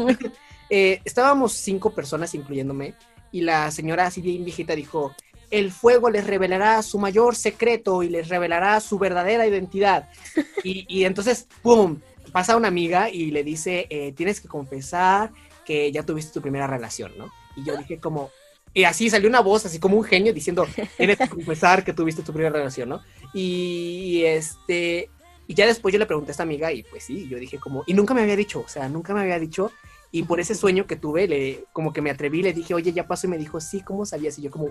eh, 0.69 0.99
estábamos 1.05 1.53
cinco 1.53 1.91
personas, 1.91 2.35
incluyéndome, 2.35 2.93
y 3.31 3.39
la 3.39 3.71
señora 3.71 4.07
así 4.07 4.19
bien 4.19 4.43
viejita 4.43 4.75
dijo, 4.75 5.15
el 5.49 5.71
fuego 5.71 6.09
les 6.09 6.27
revelará 6.27 6.81
su 6.81 6.99
mayor 6.99 7.37
secreto 7.37 8.03
y 8.03 8.09
les 8.09 8.27
revelará 8.27 8.77
su 8.81 8.99
verdadera 8.99 9.47
identidad. 9.47 10.09
Y, 10.65 10.85
y 10.89 11.05
entonces, 11.05 11.47
¡pum! 11.61 12.01
Pasa 12.33 12.57
una 12.57 12.67
amiga 12.67 13.09
y 13.09 13.31
le 13.31 13.45
dice, 13.45 13.87
eh, 13.89 14.11
tienes 14.11 14.41
que 14.41 14.49
confesar 14.49 15.31
que 15.63 15.89
ya 15.89 16.03
tuviste 16.03 16.33
tu 16.33 16.41
primera 16.41 16.67
relación, 16.67 17.13
¿no? 17.17 17.31
Y 17.55 17.63
yo 17.63 17.77
dije 17.77 17.97
como, 17.97 18.29
y 18.73 18.83
así 18.83 19.09
salió 19.09 19.29
una 19.29 19.41
voz, 19.41 19.65
así 19.65 19.79
como 19.79 19.97
un 19.97 20.03
genio, 20.03 20.33
diciendo, 20.33 20.67
tienes 20.97 21.17
que 21.17 21.29
confesar 21.29 21.83
que 21.83 21.93
tuviste 21.93 22.21
tu 22.21 22.33
primera 22.33 22.55
relación, 22.55 22.89
¿no? 22.89 23.01
Y, 23.33 24.23
este, 24.25 25.09
y 25.47 25.53
ya 25.53 25.65
después 25.65 25.91
yo 25.93 25.99
le 25.99 26.05
pregunté 26.05 26.31
a 26.31 26.33
esta 26.33 26.43
amiga 26.43 26.71
y 26.71 26.83
pues 26.83 27.03
sí, 27.03 27.27
yo 27.27 27.37
dije 27.39 27.59
como, 27.59 27.83
y 27.87 27.93
nunca 27.93 28.13
me 28.13 28.21
había 28.21 28.35
dicho, 28.35 28.61
o 28.61 28.67
sea, 28.67 28.89
nunca 28.89 29.13
me 29.13 29.21
había 29.21 29.39
dicho, 29.39 29.71
y 30.11 30.23
por 30.23 30.39
ese 30.39 30.55
sueño 30.55 30.87
que 30.87 30.95
tuve, 30.95 31.27
le, 31.27 31.65
como 31.73 31.93
que 31.93 32.01
me 32.01 32.09
atreví, 32.09 32.41
le 32.41 32.53
dije, 32.53 32.73
oye, 32.73 32.93
ya 32.93 33.07
pasó, 33.07 33.27
y 33.27 33.29
me 33.29 33.37
dijo, 33.37 33.59
sí, 33.59 33.81
¿cómo 33.81 34.05
sabías? 34.05 34.37
Y 34.39 34.43
yo 34.43 34.51
como, 34.51 34.69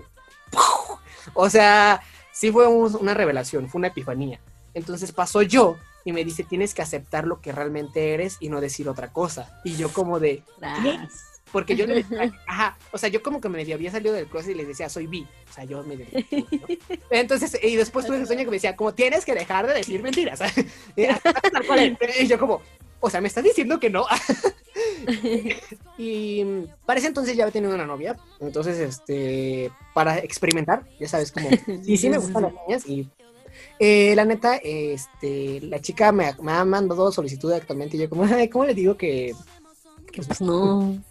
o 1.33 1.49
sea, 1.49 2.01
sí 2.31 2.51
fue 2.51 2.67
una 2.67 3.13
revelación, 3.13 3.69
fue 3.69 3.79
una 3.79 3.87
epifanía. 3.89 4.39
Entonces 4.73 5.11
pasó 5.11 5.41
yo 5.41 5.77
y 6.05 6.13
me 6.13 6.23
dice, 6.23 6.43
tienes 6.43 6.73
que 6.73 6.81
aceptar 6.81 7.25
lo 7.25 7.41
que 7.41 7.51
realmente 7.51 8.13
eres 8.13 8.37
y 8.39 8.49
no 8.49 8.61
decir 8.61 8.87
otra 8.87 9.11
cosa. 9.11 9.59
Y 9.63 9.75
yo 9.75 9.91
como 9.91 10.19
de, 10.19 10.43
Porque 11.51 11.75
yo 11.75 11.87
le 11.87 11.95
decía, 11.95 12.31
ajá, 12.45 12.77
o 12.91 12.97
sea, 12.97 13.09
yo 13.09 13.23
como 13.23 13.41
que 13.41 13.49
me 13.49 13.61
había 13.61 13.91
salido 13.91 14.13
del 14.13 14.27
closet 14.27 14.51
y 14.51 14.55
les 14.55 14.67
decía, 14.67 14.89
soy 14.89 15.07
bi. 15.07 15.25
O 15.49 15.53
sea, 15.53 15.63
yo 15.63 15.83
me 15.83 15.97
Entonces, 17.09 17.57
y 17.61 17.75
después 17.75 18.05
tuve 18.05 18.17
ese 18.17 18.27
sueño 18.27 18.41
que 18.41 18.51
me 18.51 18.57
decía, 18.57 18.75
como 18.75 18.93
tienes 18.93 19.25
que 19.25 19.33
dejar 19.33 19.67
de 19.67 19.73
decir 19.73 20.01
mentiras. 20.03 20.39
y 20.95 22.27
yo 22.27 22.39
como, 22.39 22.61
o 22.99 23.09
sea, 23.09 23.21
me 23.21 23.27
estás 23.27 23.43
diciendo 23.43 23.79
que 23.79 23.89
no. 23.89 24.05
y 25.97 26.45
para 26.85 26.99
ese 26.99 27.07
entonces 27.07 27.35
ya 27.35 27.43
había 27.43 27.53
tenido 27.53 27.73
una 27.73 27.85
novia. 27.85 28.17
Entonces, 28.39 28.77
este, 28.77 29.71
para 29.93 30.19
experimentar, 30.19 30.85
ya 30.99 31.07
sabes, 31.07 31.31
como, 31.31 31.49
sí, 31.83 31.97
sí 31.97 32.09
me 32.09 32.17
gustan 32.17 32.43
las 32.43 32.53
niñas. 32.67 32.87
Y 32.87 33.09
eh, 33.79 34.13
la 34.15 34.25
neta, 34.25 34.57
este, 34.57 35.61
la 35.61 35.79
chica 35.79 36.11
me, 36.11 36.33
me 36.41 36.51
ha 36.51 36.63
mandado 36.63 37.11
solicitud 37.11 37.51
actualmente. 37.53 37.97
Y 37.97 38.01
yo, 38.01 38.09
como, 38.09 38.25
¿cómo 38.51 38.65
le 38.65 38.73
digo 38.73 38.97
que, 38.97 39.33
que 40.11 40.21
pues 40.21 40.41
no? 40.41 41.01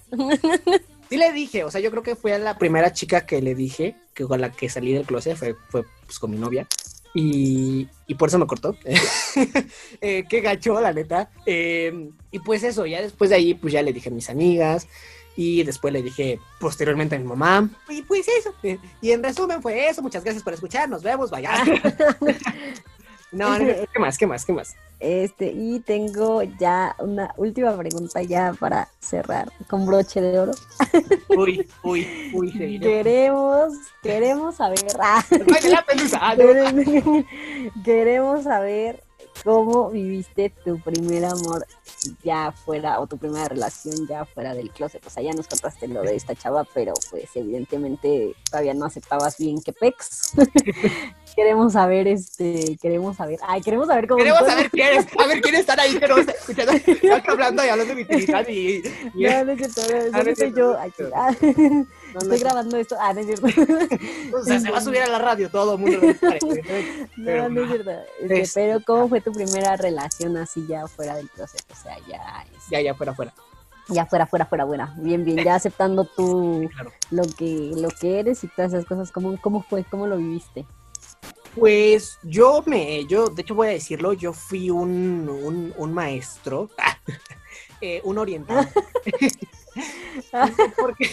Sí 1.09 1.17
le 1.17 1.33
dije, 1.33 1.65
o 1.65 1.71
sea, 1.71 1.81
yo 1.81 1.91
creo 1.91 2.03
que 2.03 2.17
fue 2.17 2.39
la 2.39 2.59
primera 2.59 2.93
chica 2.93 3.25
que 3.25 3.41
le 3.41 3.55
dije, 3.55 3.97
que 4.13 4.25
con 4.25 4.41
la 4.41 4.53
que 4.53 4.69
salí 4.69 4.93
del 4.93 5.07
closet, 5.07 5.37
fue, 5.37 5.57
fue 5.71 5.85
pues, 6.05 6.19
con 6.19 6.31
mi 6.31 6.37
novia. 6.37 6.67
Y, 7.15 7.89
y 8.07 8.15
por 8.15 8.29
eso 8.29 8.39
me 8.39 8.47
cortó. 8.47 8.77
eh, 10.01 10.25
qué 10.29 10.41
gacho, 10.41 10.81
la 10.81 10.93
neta. 10.93 11.31
Eh, 11.47 12.11
y 12.31 12.39
pues 12.41 12.63
eso, 12.63 12.85
ya 12.85 13.01
después 13.01 13.31
de 13.31 13.37
ahí, 13.37 13.55
pues 13.55 13.73
ya 13.73 13.83
le 13.83 13.93
dije 13.93 14.11
a 14.11 14.13
mis 14.13 14.29
amigas. 14.29 14.87
Y 15.35 15.63
después 15.63 15.93
le 15.93 16.03
dije 16.03 16.41
posteriormente 16.61 17.17
a 17.17 17.19
mi 17.19 17.25
mamá. 17.25 17.71
Y 17.89 18.03
pues 18.03 18.27
eso. 18.29 18.53
Y 19.01 19.13
en 19.13 19.23
resumen 19.23 19.63
fue 19.63 19.89
eso. 19.89 20.03
Muchas 20.03 20.25
gracias 20.25 20.43
por 20.43 20.53
escuchar. 20.53 20.89
Nos 20.89 21.03
vemos. 21.03 21.31
Vaya. 21.31 21.55
No, 23.33 23.59
no, 23.59 23.67
¿qué 23.93 23.99
más? 23.99 24.19
¿Qué 24.19 24.27
más? 24.27 24.45
¿Qué 24.45 24.53
más? 24.53 24.75
Este, 25.01 25.53
y 25.53 25.79
tengo 25.81 26.43
ya 26.43 26.97
una 26.99 27.33
última 27.37 27.77
pregunta 27.77 28.21
ya 28.23 28.53
para 28.59 28.89
cerrar 28.99 29.49
con 29.69 29.87
broche 29.87 30.21
de 30.21 30.41
oro. 30.41 30.53
Uy, 31.29 31.69
uy, 31.85 32.31
uy, 32.35 32.81
Queremos, 32.81 33.75
queremos 34.03 34.57
saber. 34.57 34.81
Ah, 34.99 35.25
ah 36.21 36.35
queremos 37.85 38.43
saber 38.43 39.05
cómo 39.45 39.91
viviste 39.91 40.53
tu 40.65 40.79
primer 40.81 41.25
amor 41.25 41.67
ya 42.23 42.53
fuera, 42.53 43.01
o 43.01 43.07
tu 43.07 43.19
primera 43.19 43.49
relación 43.49 44.07
ya 44.07 44.25
fuera 44.25 44.55
del 44.55 44.71
closet. 44.71 45.05
O 45.07 45.11
sea, 45.11 45.23
ya 45.23 45.33
nos 45.33 45.47
contaste 45.47 45.89
lo 45.89 46.03
de 46.03 46.17
esta 46.17 46.35
chava, 46.35 46.65
pero 46.75 46.93
pues 47.11 47.29
evidentemente 47.35 48.35
todavía 48.51 48.75
no 48.75 48.87
aceptabas 48.87 49.39
bien 49.39 49.61
que 49.61 49.73
pex. 49.73 50.33
queremos 51.37 51.73
saber, 51.75 52.09
este, 52.09 52.77
queremos 52.83 53.17
saber, 53.17 53.39
ay, 53.47 53.61
queremos 53.61 53.87
saber 53.87 54.09
cómo. 54.09 54.19
Queremos 54.19 54.41
saber 54.41 54.71
quiénes, 54.71 55.07
a 55.17 55.27
ver 55.27 55.41
quiénes 55.41 55.61
están 55.61 55.81
ahí, 55.81 55.97
pero 56.01 56.19
escuchando, 56.19 56.73
hablando 57.29 57.65
y 57.65 57.69
hablando 57.69 57.95
de 57.95 58.05
mi 58.05 58.53
y, 58.53 58.83
y, 59.15 59.25
No, 59.25 59.45
no 59.45 59.53
es 59.53 59.77
no, 60.13 60.23
no, 60.23 60.37
soy 60.37 60.53
yo. 60.57 60.77
Ah, 62.15 62.19
estoy 62.21 62.39
grabando 62.39 62.77
esto. 62.77 62.97
Ah, 63.01 63.13
no 63.13 63.21
es 63.21 63.27
cierto. 63.27 63.47
O 64.35 64.45
sea, 64.45 64.61
se 64.61 64.71
va 64.71 64.79
a 64.79 64.81
subir 64.81 65.01
a 65.03 65.09
la 65.09 65.19
radio 65.19 65.51
todo 65.51 65.75
el 65.75 65.81
mundo. 65.81 66.01
no, 67.17 67.49
no 67.49 67.63
es 67.63 67.69
cierto. 67.69 67.91
Este, 68.21 68.51
pero, 68.55 68.81
¿cómo 68.85 69.09
fue 69.09 69.21
tu 69.21 69.33
primera 69.33 69.77
relación 69.77 70.37
así 70.37 70.67
ya 70.69 70.87
fuera 70.87 71.17
del 71.17 71.29
closet? 71.31 71.65
O 71.71 71.75
sea, 71.75 71.97
ya. 72.09 72.45
Ya, 72.71 72.81
ya, 72.81 72.95
fuera, 72.95 73.15
fuera 73.15 73.33
ya 73.89 74.07
fuera, 74.07 74.27
fuera, 74.27 74.47
fuera, 74.47 74.65
buena. 74.65 74.95
Bien, 74.99 75.25
bien, 75.25 75.43
ya 75.43 75.55
aceptando 75.55 76.05
tú 76.05 76.69
lo 77.11 77.23
que 77.23 77.73
lo 77.75 77.89
que 77.89 78.21
eres 78.21 78.45
y 78.45 78.49
todas 78.49 78.73
esas 78.73 78.85
cosas. 78.85 79.11
¿Cómo, 79.11 79.41
cómo 79.41 79.63
fue? 79.63 79.85
¿Cómo 79.85 80.07
lo 80.07 80.19
viviste? 80.19 80.67
Pues 81.55 82.19
yo 82.23 82.63
me, 82.67 83.05
yo, 83.07 83.29
de 83.29 83.43
hecho 83.43 83.55
voy 83.55 83.69
a 83.69 83.71
decirlo, 83.71 84.13
yo 84.13 84.33
fui 84.33 84.71
un, 84.71 85.73
un, 85.77 85.93
maestro, 85.93 86.71
eh, 87.81 88.01
un 88.05 88.19
orientador. 88.19 88.69
Porque, 90.79 91.11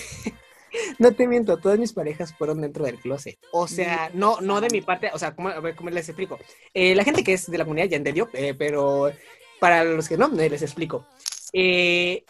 no 0.99 1.11
te 1.13 1.27
miento, 1.27 1.57
todas 1.57 1.79
mis 1.79 1.93
parejas 1.93 2.33
fueron 2.33 2.61
dentro 2.61 2.85
del 2.85 2.99
closet. 2.99 3.37
O 3.51 3.67
sea, 3.67 4.09
no, 4.13 4.41
no 4.41 4.61
de 4.61 4.69
mi 4.69 4.81
parte, 4.81 5.09
o 5.13 5.19
sea, 5.19 5.35
¿cómo, 5.35 5.49
a 5.49 5.59
ver, 5.59 5.75
¿cómo 5.75 5.89
les 5.89 6.09
explico? 6.09 6.39
Eh, 6.73 6.95
la 6.95 7.03
gente 7.03 7.23
que 7.23 7.33
es 7.33 7.49
de 7.49 7.57
la 7.57 7.65
comunidad 7.65 7.87
ya 7.87 7.97
entendió, 7.97 8.29
eh, 8.33 8.53
pero 8.53 9.11
para 9.59 9.83
los 9.83 10.07
que 10.07 10.17
no, 10.17 10.27
les 10.29 10.61
explico. 10.61 11.05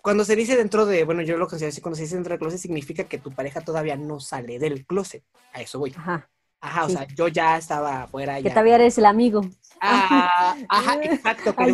cuando 0.02 0.26
se 0.26 0.36
dice 0.36 0.56
dentro 0.56 0.86
de, 0.86 1.04
bueno, 1.04 1.22
yo 1.22 1.38
lo 1.38 1.48
considero 1.48 1.70
así, 1.70 1.82
cuando 1.82 1.96
se 1.96 2.04
dice 2.04 2.16
dentro 2.16 2.32
del 2.32 2.40
closet 2.40 2.60
significa 2.60 3.06
que 3.06 3.18
tu 3.18 3.32
pareja 3.32 3.62
todavía 3.62 3.96
no 3.96 4.20
sale 4.20 4.60
del 4.60 4.86
closet. 4.86 5.24
A 5.54 5.62
eso 5.62 5.80
voy. 5.80 5.94
Ajá. 5.96 6.30
Ajá, 6.66 6.86
o 6.86 6.90
sea, 6.90 7.08
yo 7.16 7.28
ya 7.28 7.58
estaba 7.58 8.04
afuera. 8.04 8.42
Que 8.42 8.50
todavía 8.50 8.76
eres 8.76 8.98
el 8.98 9.06
amigo. 9.06 9.42
Ah, 9.80 10.56
ajá, 10.68 10.98
exacto. 11.04 11.56
Que 11.56 11.72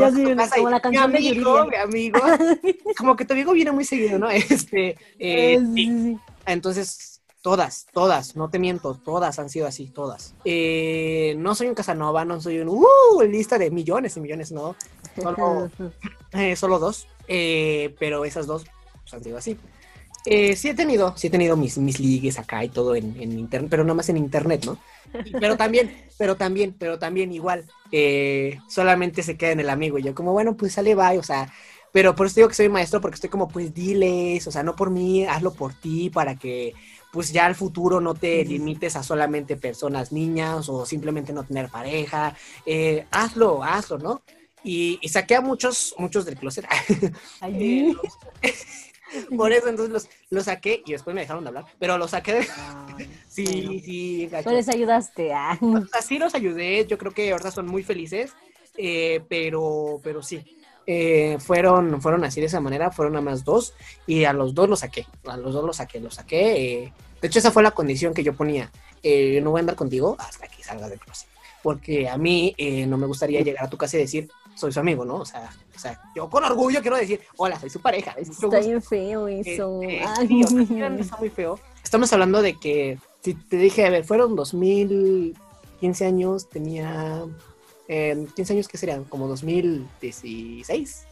como 0.57 0.69
la 0.69 0.81
canción 0.81 1.11
mi 1.11 1.17
amigo, 1.17 1.65
mi 1.65 1.75
amigo. 1.81 2.19
como 2.97 3.15
que 3.15 3.23
tu 3.23 3.33
amigo 3.33 3.53
viene 3.53 3.71
muy 3.71 3.85
seguido, 3.85 4.19
¿no? 4.19 4.29
Este, 4.31 4.97
eh, 5.17 5.59
sí. 5.73 6.17
Entonces, 6.45 7.21
todas, 7.41 7.87
todas, 7.93 8.35
no 8.35 8.49
te 8.49 8.59
miento, 8.59 8.95
todas 8.95 9.39
han 9.39 9.49
sido 9.49 9.67
así, 9.67 9.87
todas. 9.87 10.35
Eh, 10.45 11.35
no 11.37 11.55
soy 11.55 11.67
un 11.67 11.75
Casanova, 11.75 12.25
no 12.25 12.39
soy 12.41 12.59
un, 12.59 12.69
uh, 12.69 13.21
lista 13.27 13.57
de 13.57 13.71
millones 13.71 14.17
y 14.17 14.21
millones, 14.21 14.51
no. 14.51 14.75
Solo, 15.15 15.69
eh, 16.31 16.55
solo 16.55 16.79
dos, 16.79 17.07
eh, 17.27 17.95
pero 17.99 18.25
esas 18.25 18.47
dos 18.47 18.65
pues, 19.03 19.13
han 19.13 19.23
sido 19.23 19.37
así. 19.37 19.57
Eh, 20.25 20.55
sí 20.55 20.69
he 20.69 20.73
tenido, 20.75 21.15
sí 21.17 21.27
he 21.27 21.29
tenido 21.31 21.57
mis, 21.57 21.77
mis 21.79 21.99
ligues 21.99 22.37
acá 22.37 22.63
y 22.63 22.69
todo 22.69 22.95
en, 22.95 23.19
internet, 23.19 23.69
pero 23.71 23.83
no 23.83 23.95
más 23.95 24.09
en 24.09 24.17
internet, 24.17 24.65
¿no? 24.65 24.77
pero 25.39 25.57
también, 25.57 25.91
pero 26.17 26.35
también, 26.35 26.75
pero 26.77 26.99
también 26.99 27.31
igual, 27.31 27.65
eh, 27.91 28.59
solamente 28.69 29.23
se 29.23 29.35
queda 29.35 29.51
en 29.51 29.61
el 29.61 29.69
amigo 29.69 29.97
y 29.97 30.03
yo 30.03 30.13
como, 30.13 30.31
bueno, 30.31 30.55
pues 30.55 30.73
sale, 30.73 30.93
bye, 30.93 31.17
o 31.17 31.23
sea, 31.23 31.51
pero 31.91 32.15
por 32.15 32.27
eso 32.27 32.35
digo 32.35 32.47
que 32.47 32.55
soy 32.55 32.69
maestro 32.69 33.01
porque 33.01 33.15
estoy 33.15 33.29
como, 33.29 33.47
pues 33.47 33.73
diles, 33.73 34.45
o 34.47 34.51
sea, 34.51 34.63
no 34.63 34.75
por 34.75 34.89
mí, 34.89 35.25
hazlo 35.25 35.53
por 35.53 35.73
ti 35.73 36.09
para 36.09 36.35
que 36.35 36.73
pues 37.11 37.33
ya 37.33 37.45
al 37.45 37.55
futuro 37.55 37.99
no 37.99 38.13
te 38.13 38.43
limites 38.45 38.95
a 38.95 39.03
solamente 39.03 39.57
personas 39.57 40.11
niñas 40.11 40.69
o 40.69 40.85
simplemente 40.85 41.33
no 41.33 41.43
tener 41.43 41.69
pareja, 41.69 42.35
eh, 42.65 43.05
hazlo, 43.11 43.63
hazlo, 43.63 43.97
¿no? 43.97 44.21
Y, 44.63 44.99
saqué 45.09 45.35
a 45.35 45.41
muchos, 45.41 45.93
muchos 45.97 46.25
del 46.25 46.37
closet. 46.37 46.65
Por 49.35 49.51
eso 49.51 49.67
entonces 49.67 49.91
los, 49.91 50.07
los, 50.29 50.45
saqué 50.45 50.81
y 50.85 50.93
después 50.93 51.13
me 51.13 51.21
dejaron 51.21 51.43
de 51.43 51.49
hablar, 51.49 51.65
pero 51.79 51.97
los 51.97 52.11
saqué 52.11 52.33
de... 52.33 52.47
sí, 53.27 53.81
sí. 53.83 54.29
¿Tú 54.43 54.51
les 54.51 54.69
ayudaste? 54.69 55.33
Ah. 55.33 55.59
Así 55.91 56.17
los 56.17 56.33
ayudé, 56.33 56.85
yo 56.87 56.97
creo 56.97 57.11
que 57.11 57.31
ahora 57.31 57.51
son 57.51 57.65
muy 57.65 57.83
felices, 57.83 58.31
eh, 58.77 59.21
pero, 59.27 59.99
pero 60.01 60.23
sí. 60.23 60.60
Eh, 60.87 61.37
fueron, 61.39 62.01
fueron 62.01 62.23
así 62.23 62.39
de 62.39 62.47
esa 62.47 62.59
manera, 62.59 62.91
fueron 62.91 63.15
a 63.15 63.21
más 63.21 63.43
dos 63.43 63.73
y 64.07 64.23
a 64.25 64.33
los 64.33 64.53
dos 64.53 64.67
los 64.67 64.79
saqué, 64.79 65.05
a 65.25 65.37
los 65.37 65.53
dos 65.53 65.63
los 65.63 65.77
saqué, 65.77 65.99
los 65.99 66.15
saqué. 66.15 66.83
Eh. 66.83 66.93
de 67.21 67.27
hecho, 67.27 67.39
esa 67.39 67.51
fue 67.51 67.63
la 67.63 67.71
condición 67.71 68.13
que 68.13 68.23
yo 68.23 68.33
ponía. 68.33 68.71
no 69.03 69.51
voy 69.51 69.59
a 69.59 69.61
andar 69.61 69.75
contigo 69.75 70.15
hasta 70.19 70.47
que 70.47 70.63
salga 70.63 70.89
del 70.89 70.99
closet. 70.99 71.29
Porque 71.63 72.09
a 72.09 72.17
mí 72.17 72.55
no 72.87 72.97
me 72.97 73.05
gustaría 73.05 73.41
llegar 73.41 73.65
a 73.65 73.69
tu 73.69 73.77
casa 73.77 73.97
y 73.97 74.01
decir, 74.01 74.29
soy 74.55 74.71
su 74.71 74.79
amigo, 74.79 75.05
¿no? 75.05 75.17
O 75.17 75.25
sea, 75.25 75.51
o 75.75 75.79
sea, 75.79 75.99
yo 76.15 76.29
con 76.29 76.43
orgullo 76.43 76.81
quiero 76.81 76.97
decir, 76.97 77.21
hola, 77.37 77.59
soy 77.59 77.69
su 77.69 77.79
pareja. 77.79 78.15
Está 78.17 78.59
bien 78.59 78.81
feo 78.81 79.27
eso. 79.27 79.81
Eh, 79.81 80.03
eh, 80.03 80.99
está 80.99 81.17
muy 81.17 81.29
feo. 81.29 81.59
Estamos 81.83 82.11
hablando 82.13 82.41
de 82.41 82.59
que, 82.59 82.99
si 83.23 83.33
te 83.33 83.57
dije, 83.57 83.85
a 83.85 83.89
ver, 83.89 84.03
fueron 84.03 84.35
2015 84.35 86.05
años, 86.05 86.49
tenía... 86.49 87.25
Eh, 87.93 88.25
15 88.37 88.53
años, 88.53 88.69
¿qué 88.69 88.77
serían? 88.77 89.03
Como 89.03 89.27
2016, 89.27 91.07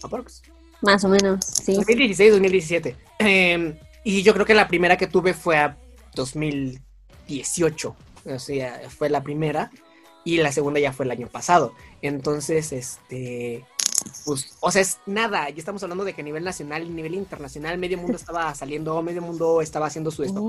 aprox. 0.00 0.42
Más 0.80 1.02
o 1.02 1.08
menos, 1.08 1.44
sí. 1.44 1.74
2016, 1.74 2.30
2017. 2.30 2.96
Em, 3.18 3.76
y 4.04 4.22
yo 4.22 4.32
creo 4.32 4.46
que 4.46 4.54
la 4.54 4.68
primera 4.68 4.96
que 4.96 5.08
tuve 5.08 5.34
fue 5.34 5.56
a 5.56 5.76
2018. 6.14 7.96
O 8.26 8.38
sea, 8.38 8.80
fue 8.88 9.10
la 9.10 9.24
primera 9.24 9.72
y 10.24 10.36
la 10.36 10.52
segunda 10.52 10.78
ya 10.78 10.92
fue 10.92 11.04
el 11.04 11.10
año 11.10 11.26
pasado. 11.26 11.74
Entonces, 12.00 12.72
este, 12.72 13.64
pues, 14.24 14.56
o 14.60 14.70
sea, 14.70 14.82
es 14.82 14.98
nada, 15.06 15.48
ya 15.48 15.56
estamos 15.56 15.82
hablando 15.82 16.04
de 16.04 16.12
que 16.12 16.20
a 16.20 16.24
nivel 16.24 16.44
nacional 16.44 16.84
y 16.84 16.88
nivel 16.88 17.14
internacional, 17.14 17.78
medio 17.78 17.98
mundo 17.98 18.16
estaba 18.16 18.54
saliendo, 18.54 19.02
medio 19.02 19.22
mundo 19.22 19.60
estaba 19.60 19.86
haciendo 19.86 20.10
su 20.10 20.22
esto, 20.22 20.46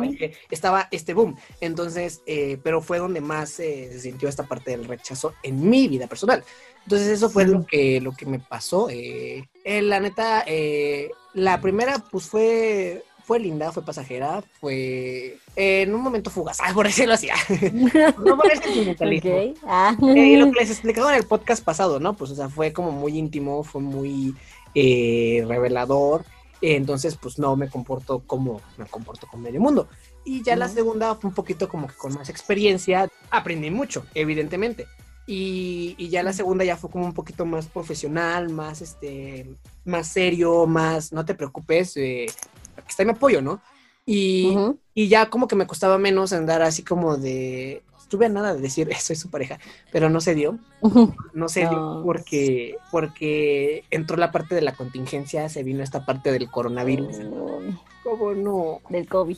estaba 0.50 0.88
este 0.92 1.14
boom. 1.14 1.36
Entonces, 1.60 2.22
eh, 2.26 2.60
pero 2.64 2.82
fue 2.82 3.00
donde 3.00 3.22
más 3.22 3.60
eh, 3.60 3.90
se 3.92 4.00
sintió 4.00 4.30
esta 4.30 4.44
parte 4.44 4.72
del 4.72 4.86
rechazo 4.86 5.34
en 5.44 5.70
mi 5.70 5.88
vida 5.88 6.08
personal. 6.08 6.44
Entonces, 6.84 7.10
eso 7.10 7.30
fue 7.30 7.46
lo 7.46 7.66
que, 7.66 8.02
lo 8.02 8.12
que 8.12 8.26
me 8.26 8.40
pasó. 8.40 8.90
Eh, 8.90 9.48
la 9.64 10.00
neta, 10.00 10.46
la 11.34 11.62
primera, 11.62 12.00
pues 12.12 12.26
fue 12.26 13.04
fue 13.24 13.40
linda, 13.40 13.72
fue 13.72 13.84
pasajera, 13.84 14.44
fue 14.60 15.38
en 15.56 15.94
un 15.94 16.02
momento 16.02 16.30
fugaz, 16.30 16.58
por 16.74 16.86
decirlo 16.86 17.14
así. 17.14 17.30
no 17.74 18.38
por 18.38 18.52
el 18.52 18.62
sentimentalismo. 18.62 19.54
Ah. 19.66 19.96
Eh, 20.16 20.38
lo 20.38 20.52
que 20.52 20.60
les 20.60 20.72
explicaba 20.72 21.12
en 21.12 21.20
el 21.20 21.28
podcast 21.28 21.64
pasado, 21.64 22.00
¿no? 22.00 22.16
Pues, 22.16 22.32
o 22.32 22.36
sea, 22.36 22.50
fue 22.50 22.74
como 22.74 22.92
muy 22.92 23.18
íntimo, 23.18 23.64
fue 23.64 23.82
muy 23.82 24.36
eh, 24.76 25.44
revelador. 25.48 26.26
entonces, 26.62 27.16
pues 27.16 27.40
no 27.40 27.56
me 27.56 27.70
comporto 27.70 28.20
como 28.26 28.62
me 28.78 28.86
comporto 28.86 29.28
con 29.28 29.42
medio 29.42 29.62
mundo. 29.62 29.88
Y 30.24 30.44
ya 30.44 30.56
la 30.56 30.68
segunda 30.68 31.16
fue 31.16 31.30
un 31.30 31.36
poquito 31.36 31.68
como 31.68 31.88
que 31.88 31.96
con 31.96 32.14
más 32.14 32.30
experiencia, 32.30 33.10
aprendí 33.32 33.72
mucho, 33.72 34.06
evidentemente. 34.14 34.86
Y, 35.28 35.96
y, 35.98 36.10
ya 36.10 36.24
la 36.24 36.34
segunda 36.34 36.66
ya 36.66 36.76
fue 36.76 36.90
como 36.90 37.06
un 37.06 37.14
poquito 37.14 37.46
más 37.46 37.68
profesional, 37.68 38.50
más 38.50 38.82
este, 38.82 39.56
más 39.86 40.08
serio, 40.08 40.66
más, 40.66 41.14
no 41.14 41.24
te 41.26 41.36
preocupes, 41.36 41.96
eh, 41.96 42.26
aquí 42.78 42.88
está 42.90 43.04
mi 43.04 43.12
apoyo, 43.12 43.42
¿no? 43.42 43.62
Y, 44.06 44.58
y, 44.94 45.08
ya 45.08 45.30
como 45.30 45.48
que 45.48 45.56
me 45.56 45.68
costaba 45.68 45.98
menos 45.98 46.34
andar 46.34 46.64
así 46.64 46.84
como 46.84 47.18
de, 47.18 47.84
estuve 48.12 48.26
a 48.26 48.30
nada 48.30 48.54
de 48.54 48.62
decir, 48.62 48.90
soy 49.00 49.16
su 49.16 49.30
pareja, 49.30 49.60
pero 49.92 50.10
no 50.10 50.20
se 50.20 50.36
dio, 50.36 50.60
no 51.34 51.48
se 51.48 51.62
dio 51.62 52.02
porque, 52.04 52.76
porque 52.92 53.86
entró 53.90 54.18
la 54.18 54.32
parte 54.32 54.54
de 54.54 54.62
la 54.62 54.74
contingencia, 54.74 55.48
se 55.48 55.64
vino 55.64 55.82
esta 55.82 56.06
parte 56.06 56.32
del 56.32 56.50
coronavirus. 56.50 57.18
¿Cómo 58.04 58.34
no? 58.34 58.82
Del 58.90 59.08
COVID. 59.08 59.38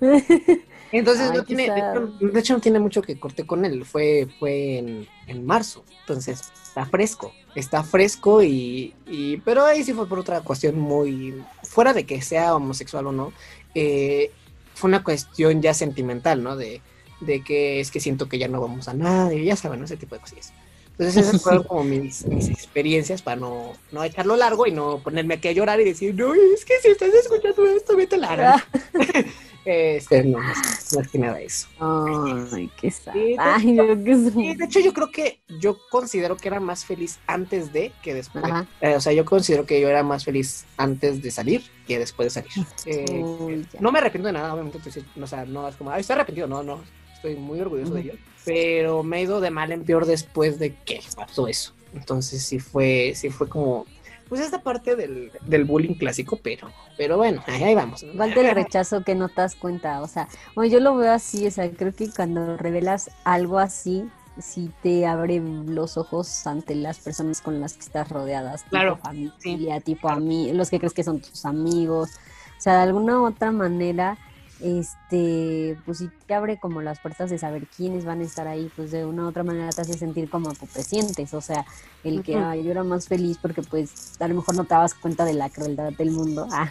Entonces, 0.92 1.32
no 1.32 1.44
tiene, 1.44 1.70
de, 1.70 2.40
hecho, 2.40 2.54
no 2.54 2.60
tiene 2.60 2.80
mucho 2.80 3.02
que 3.02 3.18
corte 3.18 3.46
con 3.46 3.64
él. 3.64 3.84
Fue, 3.84 4.28
fue 4.38 4.78
en, 4.78 5.08
en 5.26 5.46
marzo. 5.46 5.84
Entonces, 6.00 6.52
está 6.62 6.84
fresco. 6.86 7.32
Está 7.54 7.82
fresco 7.82 8.42
y, 8.42 8.94
y, 9.06 9.38
Pero 9.38 9.64
ahí 9.64 9.84
sí 9.84 9.92
fue 9.92 10.08
por 10.08 10.18
otra 10.18 10.40
cuestión 10.40 10.78
muy. 10.78 11.42
Fuera 11.62 11.92
de 11.92 12.06
que 12.06 12.20
sea 12.22 12.56
homosexual 12.56 13.06
o 13.06 13.12
no. 13.12 13.32
Eh, 13.74 14.32
fue 14.74 14.88
una 14.88 15.04
cuestión 15.04 15.62
ya 15.62 15.74
sentimental, 15.74 16.42
¿no? 16.42 16.56
De, 16.56 16.80
de 17.20 17.44
que 17.44 17.80
es 17.80 17.90
que 17.90 18.00
siento 18.00 18.28
que 18.28 18.38
ya 18.38 18.48
no 18.48 18.60
vamos 18.60 18.88
a 18.88 18.94
nada. 18.94 19.32
Y 19.32 19.44
ya 19.44 19.56
saben, 19.56 19.84
ese 19.84 19.96
tipo 19.96 20.16
de 20.16 20.20
cosas. 20.20 20.52
Entonces 20.92 21.28
esas 21.28 21.42
fueron 21.42 21.62
como 21.62 21.84
mis, 21.84 22.26
mis, 22.26 22.48
experiencias 22.48 23.22
para 23.22 23.40
no, 23.40 23.72
no 23.90 24.04
echarlo 24.04 24.36
largo 24.36 24.66
y 24.66 24.72
no 24.72 24.98
ponerme 24.98 25.34
aquí 25.34 25.48
a 25.48 25.52
llorar 25.52 25.80
y 25.80 25.84
decir, 25.84 26.14
no, 26.14 26.34
es 26.34 26.64
que 26.64 26.74
si 26.82 26.88
estás 26.88 27.14
escuchando 27.14 27.66
esto, 27.68 27.96
vete 27.96 28.16
a 28.16 28.18
la 28.18 28.66
Este, 29.64 30.24
no, 30.24 30.38
más 30.38 31.08
que 31.10 31.18
nada 31.18 31.40
eso. 31.40 31.68
Ay, 31.78 32.70
qué 32.80 32.90
sad. 32.90 33.12
Ay, 33.38 33.74
de, 33.74 33.96
de 33.96 34.64
hecho, 34.64 34.80
yo 34.80 34.92
creo 34.92 35.10
que 35.10 35.40
yo 35.60 35.76
considero 35.90 36.36
que 36.36 36.48
era 36.48 36.60
más 36.60 36.84
feliz 36.84 37.18
antes 37.26 37.72
de 37.72 37.92
que 38.02 38.14
después. 38.14 38.44
Eh, 38.80 38.94
o 38.96 39.00
sea, 39.00 39.12
yo 39.12 39.24
considero 39.24 39.66
que 39.66 39.80
yo 39.80 39.88
era 39.88 40.02
más 40.02 40.24
feliz 40.24 40.64
antes 40.76 41.22
de 41.22 41.30
salir 41.30 41.62
que 41.86 41.98
después 41.98 42.32
de 42.32 42.42
salir. 42.42 42.66
Eh, 42.86 43.64
no 43.80 43.92
me 43.92 43.98
arrepiento 43.98 44.28
de 44.28 44.32
nada, 44.32 44.54
obviamente. 44.54 44.78
o 45.20 45.26
sea, 45.26 45.44
no 45.44 45.68
es 45.68 45.76
como, 45.76 45.90
ay, 45.90 46.00
estoy 46.00 46.14
arrepentido. 46.14 46.46
No, 46.46 46.62
no. 46.62 46.82
Estoy 47.14 47.36
muy 47.36 47.60
orgulloso 47.60 47.94
de 47.94 48.00
ello. 48.00 48.14
Pero 48.46 49.02
me 49.02 49.18
he 49.18 49.22
ido 49.22 49.40
de 49.40 49.50
mal 49.50 49.72
en 49.72 49.84
peor 49.84 50.06
después 50.06 50.58
de 50.58 50.74
que 50.74 51.00
pasó 51.14 51.46
eso. 51.48 51.74
Entonces 51.92 52.42
sí 52.42 52.58
fue, 52.58 53.12
sí 53.14 53.30
fue 53.30 53.48
como 53.48 53.84
pues 54.30 54.40
esta 54.40 54.62
parte 54.62 54.94
del, 54.94 55.32
del 55.42 55.64
bullying 55.64 55.94
clásico, 55.94 56.38
pero, 56.40 56.70
pero 56.96 57.16
bueno, 57.16 57.42
ahí, 57.48 57.74
vamos. 57.74 58.06
Falta 58.16 58.40
el 58.40 58.54
rechazo 58.54 59.02
que 59.02 59.16
no 59.16 59.28
te 59.28 59.40
das 59.40 59.56
cuenta, 59.56 60.00
o 60.00 60.06
sea, 60.06 60.28
bueno, 60.54 60.72
yo 60.72 60.78
lo 60.78 60.96
veo 60.96 61.12
así, 61.12 61.48
o 61.48 61.50
sea, 61.50 61.68
creo 61.68 61.92
que 61.92 62.08
cuando 62.10 62.56
revelas 62.56 63.10
algo 63.24 63.58
así, 63.58 64.08
sí 64.38 64.70
te 64.84 65.04
abre 65.04 65.40
los 65.40 65.96
ojos 65.98 66.46
ante 66.46 66.76
las 66.76 67.00
personas 67.00 67.40
con 67.40 67.60
las 67.60 67.74
que 67.74 67.80
estás 67.80 68.08
rodeadas, 68.08 68.62
claro, 68.70 68.94
tipo 68.94 69.08
familia, 69.08 69.80
tipo 69.80 70.08
a 70.08 70.20
mí, 70.20 70.52
los 70.52 70.70
que 70.70 70.78
crees 70.78 70.94
que 70.94 71.02
son 71.02 71.20
tus 71.20 71.44
amigos, 71.44 72.10
o 72.56 72.60
sea, 72.60 72.76
de 72.76 72.82
alguna 72.82 73.20
u 73.20 73.26
otra 73.26 73.50
manera 73.50 74.16
este, 74.62 75.76
pues 75.84 75.98
sí 75.98 76.10
te 76.26 76.34
abre 76.34 76.58
como 76.58 76.82
las 76.82 77.00
puertas 77.00 77.30
de 77.30 77.38
saber 77.38 77.66
quiénes 77.66 78.04
van 78.04 78.20
a 78.20 78.24
estar 78.24 78.46
ahí, 78.46 78.70
pues 78.76 78.90
de 78.90 79.04
una 79.04 79.24
u 79.24 79.28
otra 79.28 79.42
manera 79.42 79.70
te 79.70 79.82
hace 79.82 79.94
sentir 79.94 80.28
como 80.28 80.52
tú 80.54 80.66
te 80.66 80.82
sientes, 80.82 81.32
o 81.34 81.40
sea, 81.40 81.64
el 82.04 82.22
que 82.22 82.32
yo 82.32 82.70
era 82.70 82.84
más 82.84 83.08
feliz 83.08 83.38
porque 83.40 83.62
pues 83.62 84.20
a 84.20 84.28
lo 84.28 84.34
mejor 84.34 84.56
no 84.56 84.64
te 84.64 84.74
dabas 84.74 84.94
cuenta 84.94 85.24
de 85.24 85.34
la 85.34 85.50
crueldad 85.50 85.92
del 85.92 86.10
mundo. 86.10 86.46
Ah, 86.50 86.68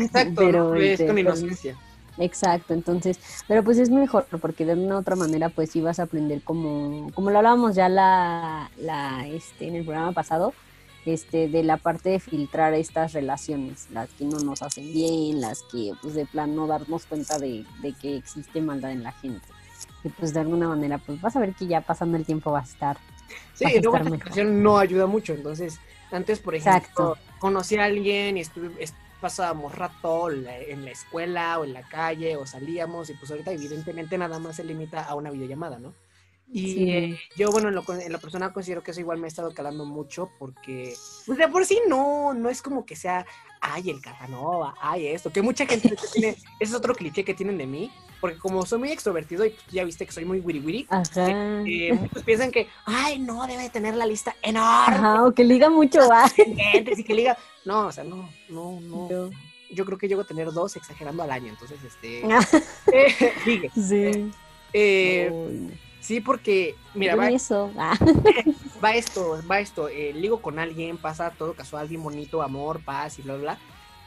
Exacto, 0.00 0.34
pero 0.36 0.74
es 0.74 1.00
este, 1.00 1.06
con 1.06 1.14
pues, 1.14 1.40
inocencia. 1.40 1.76
Exacto, 2.18 2.74
entonces, 2.74 3.18
pero 3.48 3.64
pues 3.64 3.78
es 3.78 3.88
mejor 3.88 4.26
porque 4.40 4.66
de 4.66 4.74
una 4.74 4.96
u 4.96 4.98
otra 4.98 5.16
manera 5.16 5.48
pues 5.48 5.74
ibas 5.76 5.98
a 5.98 6.04
aprender 6.04 6.42
como, 6.42 7.10
como 7.14 7.30
lo 7.30 7.38
hablábamos 7.38 7.74
ya 7.74 7.88
la, 7.88 8.70
la, 8.78 9.26
este, 9.28 9.68
en 9.68 9.76
el 9.76 9.84
programa 9.84 10.12
pasado, 10.12 10.52
este, 11.04 11.48
de 11.48 11.62
la 11.62 11.78
parte 11.78 12.10
de 12.10 12.20
filtrar 12.20 12.74
estas 12.74 13.12
relaciones, 13.12 13.88
las 13.90 14.08
que 14.10 14.24
no 14.24 14.38
nos 14.40 14.62
hacen 14.62 14.92
bien, 14.92 15.40
las 15.40 15.62
que 15.64 15.92
pues 16.00 16.14
de 16.14 16.26
plan 16.26 16.54
no 16.54 16.66
darnos 16.66 17.06
cuenta 17.06 17.38
de, 17.38 17.64
que 18.00 18.16
existe 18.16 18.60
maldad 18.60 18.92
en 18.92 19.02
la 19.02 19.12
gente. 19.12 19.46
Y 20.04 20.08
pues 20.10 20.32
de 20.32 20.40
alguna 20.40 20.68
manera 20.68 20.98
pues 20.98 21.20
vas 21.20 21.34
a 21.36 21.40
ver 21.40 21.54
que 21.54 21.66
ya 21.66 21.80
pasando 21.80 22.16
el 22.16 22.24
tiempo 22.24 22.52
va 22.52 22.60
a 22.60 22.64
estar. 22.64 22.98
Sí, 23.54 23.64
luego 23.82 23.96
esta 23.96 24.44
no 24.44 24.78
ayuda 24.78 25.06
mucho, 25.06 25.32
entonces 25.32 25.78
antes 26.10 26.38
por 26.38 26.54
ejemplo 26.54 27.16
conocí 27.38 27.76
a 27.76 27.84
alguien 27.84 28.36
y 28.36 28.40
estuve, 28.40 28.70
pasábamos 29.20 29.74
rato 29.74 30.30
en 30.30 30.84
la 30.84 30.90
escuela 30.90 31.58
o 31.58 31.64
en 31.64 31.72
la 31.72 31.82
calle 31.82 32.36
o 32.36 32.44
salíamos 32.44 33.08
y 33.08 33.14
pues 33.14 33.30
ahorita 33.30 33.52
evidentemente 33.52 34.18
nada 34.18 34.38
más 34.40 34.56
se 34.56 34.64
limita 34.64 35.04
a 35.04 35.14
una 35.14 35.30
videollamada, 35.30 35.78
¿no? 35.78 35.94
Y 36.52 37.16
yo, 37.34 37.50
bueno, 37.50 37.68
en, 37.68 37.74
lo, 37.74 37.84
en 37.88 38.12
la 38.12 38.18
persona 38.18 38.52
considero 38.52 38.82
que 38.82 38.90
eso 38.90 39.00
igual 39.00 39.18
me 39.18 39.26
ha 39.26 39.28
estado 39.28 39.54
calando 39.54 39.86
mucho 39.86 40.30
porque, 40.38 40.94
pues 41.26 41.38
de 41.38 41.48
por 41.48 41.64
sí 41.64 41.80
no, 41.88 42.34
no 42.34 42.50
es 42.50 42.60
como 42.60 42.84
que 42.84 42.94
sea, 42.94 43.24
ay, 43.60 43.88
el 43.88 44.02
Casanova, 44.02 44.74
ay, 44.80 45.06
esto, 45.06 45.32
que 45.32 45.40
mucha 45.40 45.64
gente 45.66 45.96
tiene, 46.12 46.28
ese 46.36 46.44
es 46.60 46.74
otro 46.74 46.94
cliché 46.94 47.24
que 47.24 47.32
tienen 47.32 47.56
de 47.56 47.66
mí, 47.66 47.90
porque 48.20 48.38
como 48.38 48.66
soy 48.66 48.80
muy 48.80 48.92
extrovertido 48.92 49.46
y 49.46 49.50
pues, 49.50 49.66
ya 49.70 49.84
viste 49.84 50.04
que 50.04 50.12
soy 50.12 50.26
muy 50.26 50.40
wiri 50.40 50.60
wiri, 50.60 50.88
eh, 51.16 51.64
eh, 51.66 51.92
muchos 51.94 52.22
piensan 52.22 52.50
que, 52.50 52.68
ay, 52.84 53.18
no, 53.18 53.46
debe 53.46 53.62
de 53.62 53.70
tener 53.70 53.94
la 53.94 54.04
lista 54.04 54.36
enorme. 54.42 54.96
Ajá, 54.96 55.24
o 55.24 55.32
que 55.32 55.44
liga 55.44 55.70
mucho, 55.70 56.06
va. 56.08 56.30
y 56.36 57.02
que 57.04 57.14
liga, 57.14 57.38
no, 57.64 57.86
o 57.86 57.92
sea, 57.92 58.04
no, 58.04 58.28
no, 58.50 58.78
no. 58.80 59.30
Yo, 59.70 59.86
creo 59.86 59.96
que 59.96 60.06
llego 60.06 60.20
a 60.20 60.26
tener 60.26 60.52
dos 60.52 60.76
exagerando 60.76 61.22
al 61.22 61.30
año, 61.30 61.48
entonces, 61.48 61.78
este, 61.82 62.26
eh, 62.26 63.34
sigue. 63.44 63.70
Sí. 63.70 64.30
Eh, 64.74 65.70
Sí, 66.02 66.20
porque, 66.20 66.74
mira, 66.94 67.14
va, 67.14 67.28
ah. 67.78 67.96
va 68.84 68.94
esto, 68.96 69.40
va 69.48 69.60
esto, 69.60 69.88
eh, 69.88 70.12
ligo 70.12 70.42
con 70.42 70.58
alguien, 70.58 70.98
pasa 70.98 71.30
todo 71.30 71.54
casual, 71.54 71.86
bien 71.86 72.02
bonito, 72.02 72.42
amor, 72.42 72.84
paz 72.84 73.20
y 73.20 73.22
bla, 73.22 73.34
bla, 73.34 73.42
bla. 73.42 73.58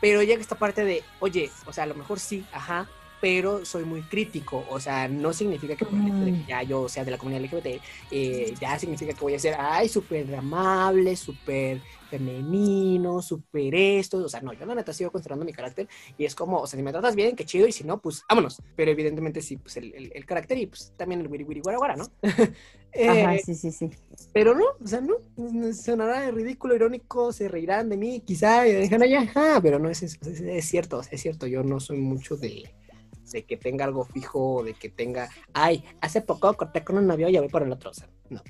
Pero 0.01 0.21
llega 0.21 0.41
esta 0.41 0.57
parte 0.57 0.83
de, 0.83 1.03
oye, 1.21 1.49
o 1.65 1.71
sea, 1.71 1.85
a 1.85 1.87
lo 1.87 1.95
mejor 1.95 2.19
sí, 2.19 2.45
ajá, 2.51 2.89
pero 3.21 3.63
soy 3.63 3.85
muy 3.85 4.01
crítico. 4.01 4.65
O 4.69 4.79
sea, 4.79 5.07
no 5.07 5.31
significa 5.31 5.77
que, 5.77 5.85
por 5.85 5.97
ejemplo, 5.97 6.25
que 6.25 6.43
ya 6.45 6.63
yo 6.63 6.89
sea 6.89 7.05
de 7.05 7.11
la 7.11 7.17
comunidad 7.17 7.43
LGBT, 7.45 7.81
eh, 8.11 8.53
ya 8.59 8.77
significa 8.77 9.13
que 9.13 9.21
voy 9.21 9.35
a 9.35 9.39
ser, 9.39 9.55
ay, 9.57 9.87
súper 9.87 10.35
amable, 10.35 11.15
súper 11.15 11.81
femenino, 12.09 13.21
súper 13.21 13.75
esto, 13.75 14.17
o 14.17 14.29
sea, 14.29 14.41
no, 14.41 14.53
yo 14.53 14.65
la 14.65 14.75
neta 14.75 14.93
sigo 14.93 15.11
considerando 15.11 15.45
mi 15.45 15.53
carácter 15.53 15.87
y 16.17 16.25
es 16.25 16.35
como, 16.35 16.59
o 16.59 16.67
sea, 16.67 16.77
si 16.77 16.83
me 16.83 16.91
tratas 16.91 17.15
bien, 17.15 17.35
qué 17.35 17.45
chido, 17.45 17.67
y 17.67 17.71
si 17.71 17.83
no, 17.83 17.99
pues 17.99 18.23
vámonos, 18.29 18.61
pero 18.75 18.91
evidentemente 18.91 19.41
sí, 19.41 19.57
pues 19.57 19.77
el, 19.77 20.11
el, 20.13 20.25
carácter 20.25 20.57
y 20.57 20.67
pues 20.67 20.93
también 20.97 21.21
el 21.21 21.27
wiri 21.27 21.43
wiri 21.43 21.61
guara 21.61 21.77
guara, 21.77 21.95
¿no? 21.95 22.05
Ajá, 22.23 23.35
eh, 23.35 23.41
sí, 23.43 23.55
sí, 23.55 23.71
sí. 23.71 23.89
Pero 24.31 24.55
no, 24.55 24.65
o 24.81 24.87
sea, 24.87 25.01
no, 25.01 25.15
sonará 25.73 26.31
ridículo, 26.31 26.75
irónico, 26.75 27.33
se 27.33 27.49
reirán 27.49 27.89
de 27.89 27.97
mí, 27.97 28.21
quizá, 28.21 28.67
y 28.67 28.71
dejan 28.71 29.03
allá, 29.03 29.21
ajá, 29.21 29.59
pero 29.61 29.79
no 29.79 29.89
es 29.89 30.01
eso, 30.03 30.17
es, 30.21 30.39
es 30.39 30.65
cierto, 30.65 31.01
es 31.11 31.21
cierto, 31.21 31.47
yo 31.47 31.63
no 31.63 31.79
soy 31.79 31.97
mucho 31.97 32.37
de 32.37 32.63
de 33.31 33.43
que 33.43 33.57
tenga 33.57 33.85
algo 33.85 34.05
fijo, 34.05 34.63
de 34.63 34.73
que 34.73 34.89
tenga, 34.89 35.29
ay, 35.53 35.83
hace 35.99 36.21
poco 36.21 36.53
corté 36.53 36.83
con 36.83 36.97
un 36.97 37.07
novio 37.07 37.27
y 37.27 37.33
ya 37.33 37.41
voy 37.41 37.49
por 37.49 37.63
el 37.63 37.71
otro, 37.71 37.89
o 37.89 37.93
sea, 37.93 38.07
no. 38.29 38.41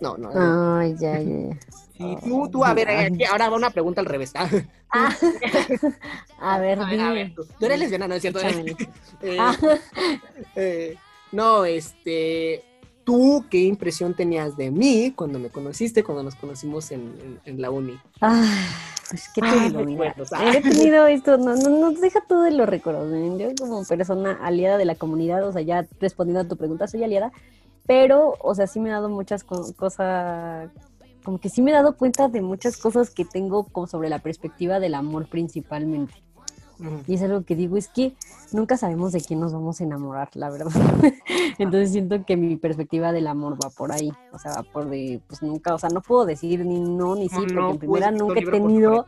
No, 0.00 0.16
no. 0.16 0.30
Ay, 0.78 0.94
ya, 0.98 1.20
ya. 1.20 1.58
Sí, 1.96 2.16
tú, 2.22 2.48
tú, 2.48 2.64
a 2.64 2.74
ver, 2.74 2.88
ahora 3.28 3.48
va 3.48 3.56
una 3.56 3.70
pregunta 3.70 4.00
al 4.00 4.06
revés. 4.06 4.32
¿ah? 4.36 4.48
ah. 4.90 5.16
a 6.40 6.58
ver, 6.58 6.78
dime. 6.86 7.34
tú, 7.34 7.66
eres 7.66 7.78
lesbiana, 7.78 8.06
¿no 8.06 8.14
es 8.14 8.22
cierto? 8.22 8.40
eh, 9.22 9.36
ah. 9.40 9.56
eh, 10.54 10.96
no, 11.32 11.64
este, 11.64 12.62
¿tú 13.02 13.44
qué 13.50 13.58
impresión 13.58 14.14
tenías 14.14 14.56
de 14.56 14.70
mí 14.70 15.12
cuando 15.14 15.40
me 15.40 15.48
conociste, 15.48 16.04
cuando 16.04 16.22
nos 16.22 16.36
conocimos 16.36 16.92
en, 16.92 17.40
en, 17.44 17.60
la 17.60 17.70
uni? 17.70 17.98
Ah, 18.20 18.68
pues 19.10 19.28
qué 19.34 19.40
te 19.40 19.60
digo, 19.60 19.84
mira. 19.84 20.14
He 20.54 20.60
tenido 20.60 21.04
esto, 21.08 21.36
no, 21.36 21.56
no, 21.56 21.68
no 21.68 21.90
deja 21.90 22.20
todo 22.28 22.42
de 22.44 22.52
los 22.52 22.68
recuerdos. 22.68 23.12
Yo 23.40 23.48
como 23.58 23.84
persona 23.84 24.38
aliada 24.40 24.78
de 24.78 24.84
la 24.84 24.94
comunidad, 24.94 25.44
o 25.48 25.52
sea, 25.52 25.62
ya 25.62 25.84
respondiendo 26.00 26.42
a 26.42 26.48
tu 26.48 26.56
pregunta, 26.56 26.86
soy 26.86 27.02
aliada 27.02 27.32
pero, 27.88 28.34
o 28.42 28.54
sea, 28.54 28.66
sí 28.66 28.80
me 28.80 28.90
he 28.90 28.92
dado 28.92 29.08
muchas 29.08 29.42
cosas, 29.42 30.70
como 31.24 31.38
que 31.38 31.48
sí 31.48 31.62
me 31.62 31.70
he 31.70 31.74
dado 31.74 31.96
cuenta 31.96 32.28
de 32.28 32.42
muchas 32.42 32.76
cosas 32.76 33.08
que 33.08 33.24
tengo 33.24 33.64
como 33.64 33.86
sobre 33.86 34.10
la 34.10 34.18
perspectiva 34.18 34.78
del 34.78 34.94
amor 34.94 35.26
principalmente. 35.26 36.14
Y 37.06 37.14
es 37.14 37.22
algo 37.22 37.44
que 37.44 37.56
digo, 37.56 37.76
es 37.78 37.88
que 37.88 38.14
nunca 38.52 38.76
sabemos 38.76 39.12
de 39.12 39.22
quién 39.22 39.40
nos 39.40 39.54
vamos 39.54 39.80
a 39.80 39.84
enamorar, 39.84 40.28
la 40.34 40.50
verdad. 40.50 40.70
Entonces 41.58 41.90
siento 41.90 42.24
que 42.24 42.36
mi 42.36 42.56
perspectiva 42.56 43.10
del 43.10 43.26
amor 43.26 43.54
va 43.54 43.70
por 43.70 43.90
ahí. 43.90 44.12
O 44.32 44.38
sea, 44.38 44.52
va 44.52 44.62
por 44.62 44.88
de, 44.88 45.20
pues 45.26 45.42
nunca, 45.42 45.74
o 45.74 45.78
sea, 45.78 45.88
no 45.88 46.02
puedo 46.02 46.26
decir 46.26 46.64
ni 46.64 46.78
no 46.78 47.16
ni 47.16 47.30
sí, 47.30 47.36
porque 47.36 47.70
en 47.70 47.78
primera 47.78 48.10
nunca 48.10 48.38
he 48.38 48.46
tenido 48.46 49.06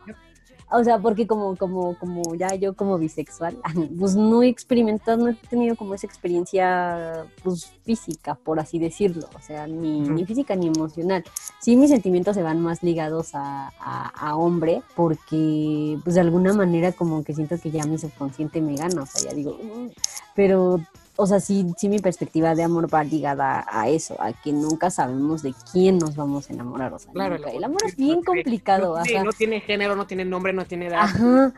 o 0.71 0.83
sea, 0.83 0.99
porque 0.99 1.27
como, 1.27 1.55
como, 1.55 1.97
como 1.97 2.35
ya 2.35 2.55
yo 2.55 2.73
como 2.73 2.97
bisexual, 2.97 3.57
pues 3.99 4.15
no 4.15 4.41
he 4.43 4.47
experimentado, 4.47 5.17
no 5.17 5.29
he 5.29 5.33
tenido 5.33 5.75
como 5.75 5.93
esa 5.93 6.07
experiencia 6.07 7.25
pues 7.43 7.65
física, 7.83 8.35
por 8.35 8.59
así 8.59 8.79
decirlo, 8.79 9.27
o 9.35 9.41
sea, 9.41 9.67
ni, 9.67 10.01
ni 10.01 10.25
física 10.25 10.55
ni 10.55 10.67
emocional. 10.67 11.23
Sí, 11.59 11.75
mis 11.75 11.89
sentimientos 11.89 12.35
se 12.35 12.43
van 12.43 12.61
más 12.61 12.83
ligados 12.83 13.31
a, 13.33 13.71
a, 13.79 14.35
hombre, 14.35 14.81
porque 14.95 15.99
pues 16.03 16.15
de 16.15 16.21
alguna 16.21 16.53
manera 16.53 16.91
como 16.93 17.23
que 17.23 17.33
siento 17.33 17.57
que 17.59 17.71
ya 17.71 17.85
mi 17.85 17.97
subconsciente 17.97 18.61
me 18.61 18.75
gana, 18.75 19.03
o 19.03 19.05
sea, 19.05 19.29
ya 19.29 19.35
digo, 19.35 19.57
mm", 19.61 19.89
pero 20.35 20.79
o 21.21 21.27
sea, 21.27 21.39
sí, 21.39 21.65
sí 21.77 21.87
mi 21.87 21.99
perspectiva 21.99 22.55
de 22.55 22.63
amor 22.63 22.91
va 22.91 23.03
ligada 23.03 23.63
a 23.69 23.87
eso, 23.89 24.19
a 24.19 24.33
que 24.33 24.51
nunca 24.51 24.89
sabemos 24.89 25.43
de 25.43 25.53
quién 25.71 25.99
nos 25.99 26.15
vamos 26.15 26.49
a 26.49 26.53
enamorar. 26.53 26.93
O 26.93 26.99
sea, 26.99 27.13
claro, 27.13 27.35
el 27.35 27.63
amor 27.63 27.81
es 27.85 27.95
bien 27.95 28.23
complicado. 28.23 28.97
No, 28.97 29.05
sí, 29.05 29.13
no 29.23 29.31
tiene 29.31 29.61
género, 29.61 29.95
no 29.95 30.07
tiene 30.07 30.25
nombre, 30.25 30.51
no 30.51 30.65
tiene 30.65 30.87
edad. 30.87 31.01
Ajá. 31.01 31.53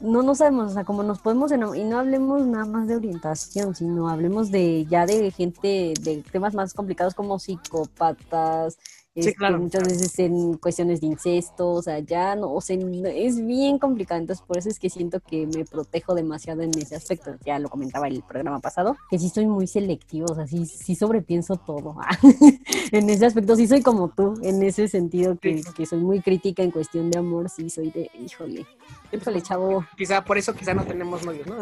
No, 0.00 0.22
no 0.22 0.34
sabemos, 0.34 0.70
o 0.70 0.74
sea, 0.74 0.84
como 0.84 1.02
nos 1.02 1.20
podemos 1.20 1.50
enamorar, 1.50 1.80
y 1.80 1.84
no 1.84 1.98
hablemos 1.98 2.46
nada 2.46 2.66
más 2.66 2.86
de 2.86 2.96
orientación, 2.96 3.74
sino 3.74 4.08
hablemos 4.08 4.50
de 4.50 4.86
ya 4.86 5.06
de 5.06 5.30
gente, 5.30 5.94
de 6.02 6.22
temas 6.30 6.54
más 6.54 6.74
complicados 6.74 7.14
como 7.14 7.38
psicópatas, 7.38 8.78
Sí, 9.14 9.20
este, 9.20 9.34
claro. 9.34 9.58
Muchas 9.58 9.82
veces 9.84 10.18
en 10.18 10.54
cuestiones 10.58 11.00
de 11.00 11.08
incesto, 11.08 11.70
o 11.70 11.82
sea, 11.82 11.98
ya 11.98 12.36
no, 12.36 12.52
o 12.52 12.60
sea, 12.60 12.76
es 12.76 13.44
bien 13.44 13.78
complicado, 13.78 14.20
entonces 14.20 14.44
por 14.46 14.58
eso 14.58 14.68
es 14.68 14.78
que 14.78 14.90
siento 14.90 15.20
que 15.20 15.46
me 15.46 15.64
protejo 15.64 16.14
demasiado 16.14 16.62
en 16.62 16.70
ese 16.78 16.94
aspecto, 16.94 17.34
ya 17.44 17.58
lo 17.58 17.68
comentaba 17.68 18.06
el 18.06 18.22
programa 18.22 18.60
pasado, 18.60 18.96
que 19.10 19.18
sí 19.18 19.28
soy 19.28 19.46
muy 19.46 19.66
selectivo, 19.66 20.26
o 20.30 20.34
sea, 20.34 20.46
sí, 20.46 20.66
sí 20.66 20.94
sobrepienso 20.94 21.56
todo, 21.56 21.96
en 22.92 23.10
ese 23.10 23.26
aspecto 23.26 23.56
sí 23.56 23.66
soy 23.66 23.82
como 23.82 24.08
tú, 24.08 24.34
en 24.42 24.62
ese 24.62 24.86
sentido 24.88 25.36
que, 25.38 25.62
que 25.76 25.86
soy 25.86 25.98
muy 25.98 26.20
crítica 26.20 26.62
en 26.62 26.70
cuestión 26.70 27.10
de 27.10 27.18
amor, 27.18 27.48
sí 27.50 27.70
soy 27.70 27.90
de, 27.90 28.10
híjole, 28.20 28.66
híjole, 29.12 29.42
chavo. 29.42 29.84
Quizá 29.96 30.24
por 30.24 30.38
eso 30.38 30.54
quizá 30.54 30.74
no 30.74 30.84
tenemos 30.84 31.24
novios, 31.24 31.46
¿no? 31.46 31.56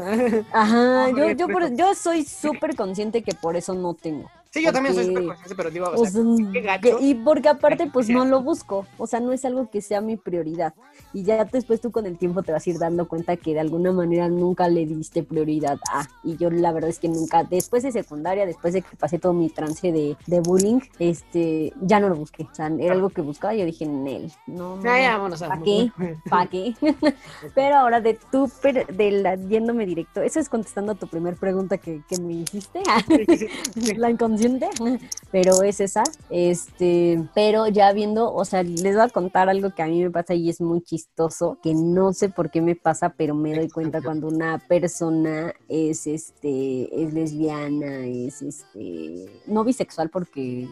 Ajá, 0.53 1.11
yo, 1.17 1.31
yo, 1.31 1.47
yo 1.75 1.95
soy 1.95 2.25
súper 2.25 2.77
consciente 2.77 3.23
que 3.23 3.35
por 3.35 3.57
eso 3.57 3.75
no 3.75 3.95
tengo. 3.95 4.29
Sí, 4.57 4.65
yo 4.65 4.73
también 4.73 4.95
soy 4.95 5.07
súper 5.07 5.27
consciente, 5.27 5.55
pero 5.55 5.71
digo, 5.71 5.87
o, 5.95 6.07
sea, 6.07 6.23
qué 6.53 6.61
gacho. 6.63 6.99
Y 7.01 7.15
porque 7.15 7.49
aparte, 7.51 7.91
pues 7.93 8.09
no 8.09 8.25
lo 8.25 8.43
busco, 8.43 8.87
o 8.97 9.07
sea, 9.07 9.21
no 9.21 9.33
es 9.33 9.45
algo 9.45 9.71
que 9.71 9.83
sea 9.83 10.01
mi 10.01 10.17
prioridad. 10.17 10.73
Y 11.13 11.25
ya 11.25 11.45
después 11.45 11.81
tú 11.81 11.91
con 11.91 12.07
el 12.07 12.17
tiempo 12.17 12.43
te 12.43 12.53
vas 12.53 12.67
a 12.67 12.71
ir 12.71 12.79
dando 12.79 13.07
cuenta 13.07 13.37
que 13.37 13.53
de 13.53 13.61
alguna 13.61 13.93
manera 13.93 14.29
nunca 14.29 14.69
le 14.69 14.87
diste 14.87 15.23
prioridad 15.23 15.79
a. 15.93 16.07
Y 16.25 16.37
yo 16.37 16.51
la 16.51 16.73
verdad 16.73 16.89
es 16.89 16.99
que 16.99 17.09
nunca, 17.09 17.45
después 17.45 17.83
de 17.83 17.93
secundaria, 17.93 18.47
después 18.47 18.73
de 18.73 18.83
que 18.83 18.97
pasé 18.97 19.19
todo 19.19 19.35
mi 19.35 19.51
trance 19.51 19.93
de, 19.93 20.17
de 20.27 20.41
bullying, 20.41 20.81
este, 20.99 21.73
ya 21.83 22.01
no 22.01 22.09
lo 22.09 22.17
busqué. 22.17 22.45
O 22.45 22.55
sea, 22.55 22.69
era 22.79 22.95
algo 22.95 23.11
que 23.11 23.21
buscaba 23.21 23.55
y 23.55 23.59
yo 23.59 23.67
dije, 23.67 23.85
Nel, 23.85 24.33
no, 24.47 24.77
no. 24.77 24.83
¿Para 24.83 25.61
qué? 25.63 25.93
¿Para 26.31 26.47
qué? 26.47 26.75
pero 27.55 27.77
ahora 27.77 28.01
de 28.01 28.19
tú, 28.31 28.51
de 28.63 29.11
la, 29.11 29.37
yéndome 29.37 29.85
directo, 29.85 30.23
eso 30.23 30.41
es 30.41 30.49
contestando 30.49 30.93
a 30.93 30.95
tu 30.95 31.07
primera 31.07 31.37
pregunta 31.37 31.79
que, 31.79 32.03
que 32.09 32.19
me 32.19 32.33
hiciste, 32.35 32.81
la 33.97 34.11
pero 35.33 35.63
es 35.63 35.81
esa. 35.81 36.03
Este, 36.31 37.23
pero 37.35 37.67
ya 37.69 37.93
viendo, 37.93 38.33
o 38.33 38.45
sea, 38.45 38.63
les 38.63 38.95
voy 38.95 39.05
a 39.05 39.09
contar 39.09 39.49
algo 39.49 39.75
que 39.75 39.83
a 39.83 39.87
mí 39.87 40.03
me 40.03 40.11
pasa 40.11 40.35
y 40.35 40.49
es 40.49 40.61
muy 40.61 40.83
chistoso, 40.83 41.59
que 41.63 41.75
no 41.75 42.13
sé 42.13 42.29
por 42.29 42.51
qué 42.51 42.61
me 42.61 42.77
pasa, 42.77 43.11
pero 43.11 43.35
me 43.35 43.55
doy 43.55 43.69
cuenta 43.69 44.03
cuando 44.03 44.29
una 44.29 44.59
persona 44.59 45.55
es 45.69 46.07
este 46.07 47.03
es 47.03 47.13
lesbiana, 47.13 48.07
es 48.07 48.43
este 48.43 49.27
no 49.47 49.65
bisexual 49.65 50.11
porque 50.11 50.69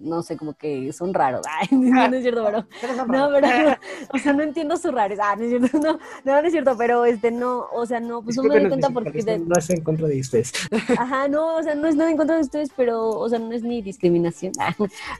no 0.00 0.22
sé, 0.22 0.36
como 0.36 0.54
que 0.54 0.92
son 0.92 1.14
raros. 1.14 1.46
Ay, 1.50 1.68
no, 1.70 2.04
es 2.04 2.22
cierto, 2.22 2.44
pero. 2.44 2.66
No, 3.06 3.30
pero. 3.32 3.48
O 4.12 4.18
sea, 4.18 4.32
no 4.32 4.42
entiendo 4.42 4.76
sus 4.76 4.92
raros. 4.92 5.18
Ah, 5.20 5.36
no 5.36 5.44
es 5.44 5.50
cierto, 5.50 5.78
no, 5.78 5.98
no, 6.24 6.38
es 6.38 6.52
cierto, 6.52 6.76
pero 6.76 7.04
este 7.04 7.30
no, 7.30 7.66
o 7.72 7.86
sea, 7.86 8.00
no, 8.00 8.22
pues 8.22 8.36
no 8.36 8.44
me 8.44 8.60
doy 8.60 8.68
cuenta 8.68 8.90
porque. 8.90 9.22
No 9.38 9.56
es 9.56 9.70
en 9.70 9.82
contra 9.82 10.06
de 10.08 10.20
ustedes. 10.20 10.52
Ajá, 10.98 11.28
no, 11.28 11.56
o 11.56 11.62
sea, 11.62 11.74
no 11.74 11.88
es 11.88 11.96
nada 11.96 12.10
en 12.10 12.16
contra 12.16 12.36
de 12.36 12.42
ustedes, 12.42 12.70
pero, 12.76 13.08
o 13.10 13.28
sea, 13.28 13.38
no 13.38 13.52
es 13.52 13.62
ni 13.62 13.82
discriminación. 13.82 14.52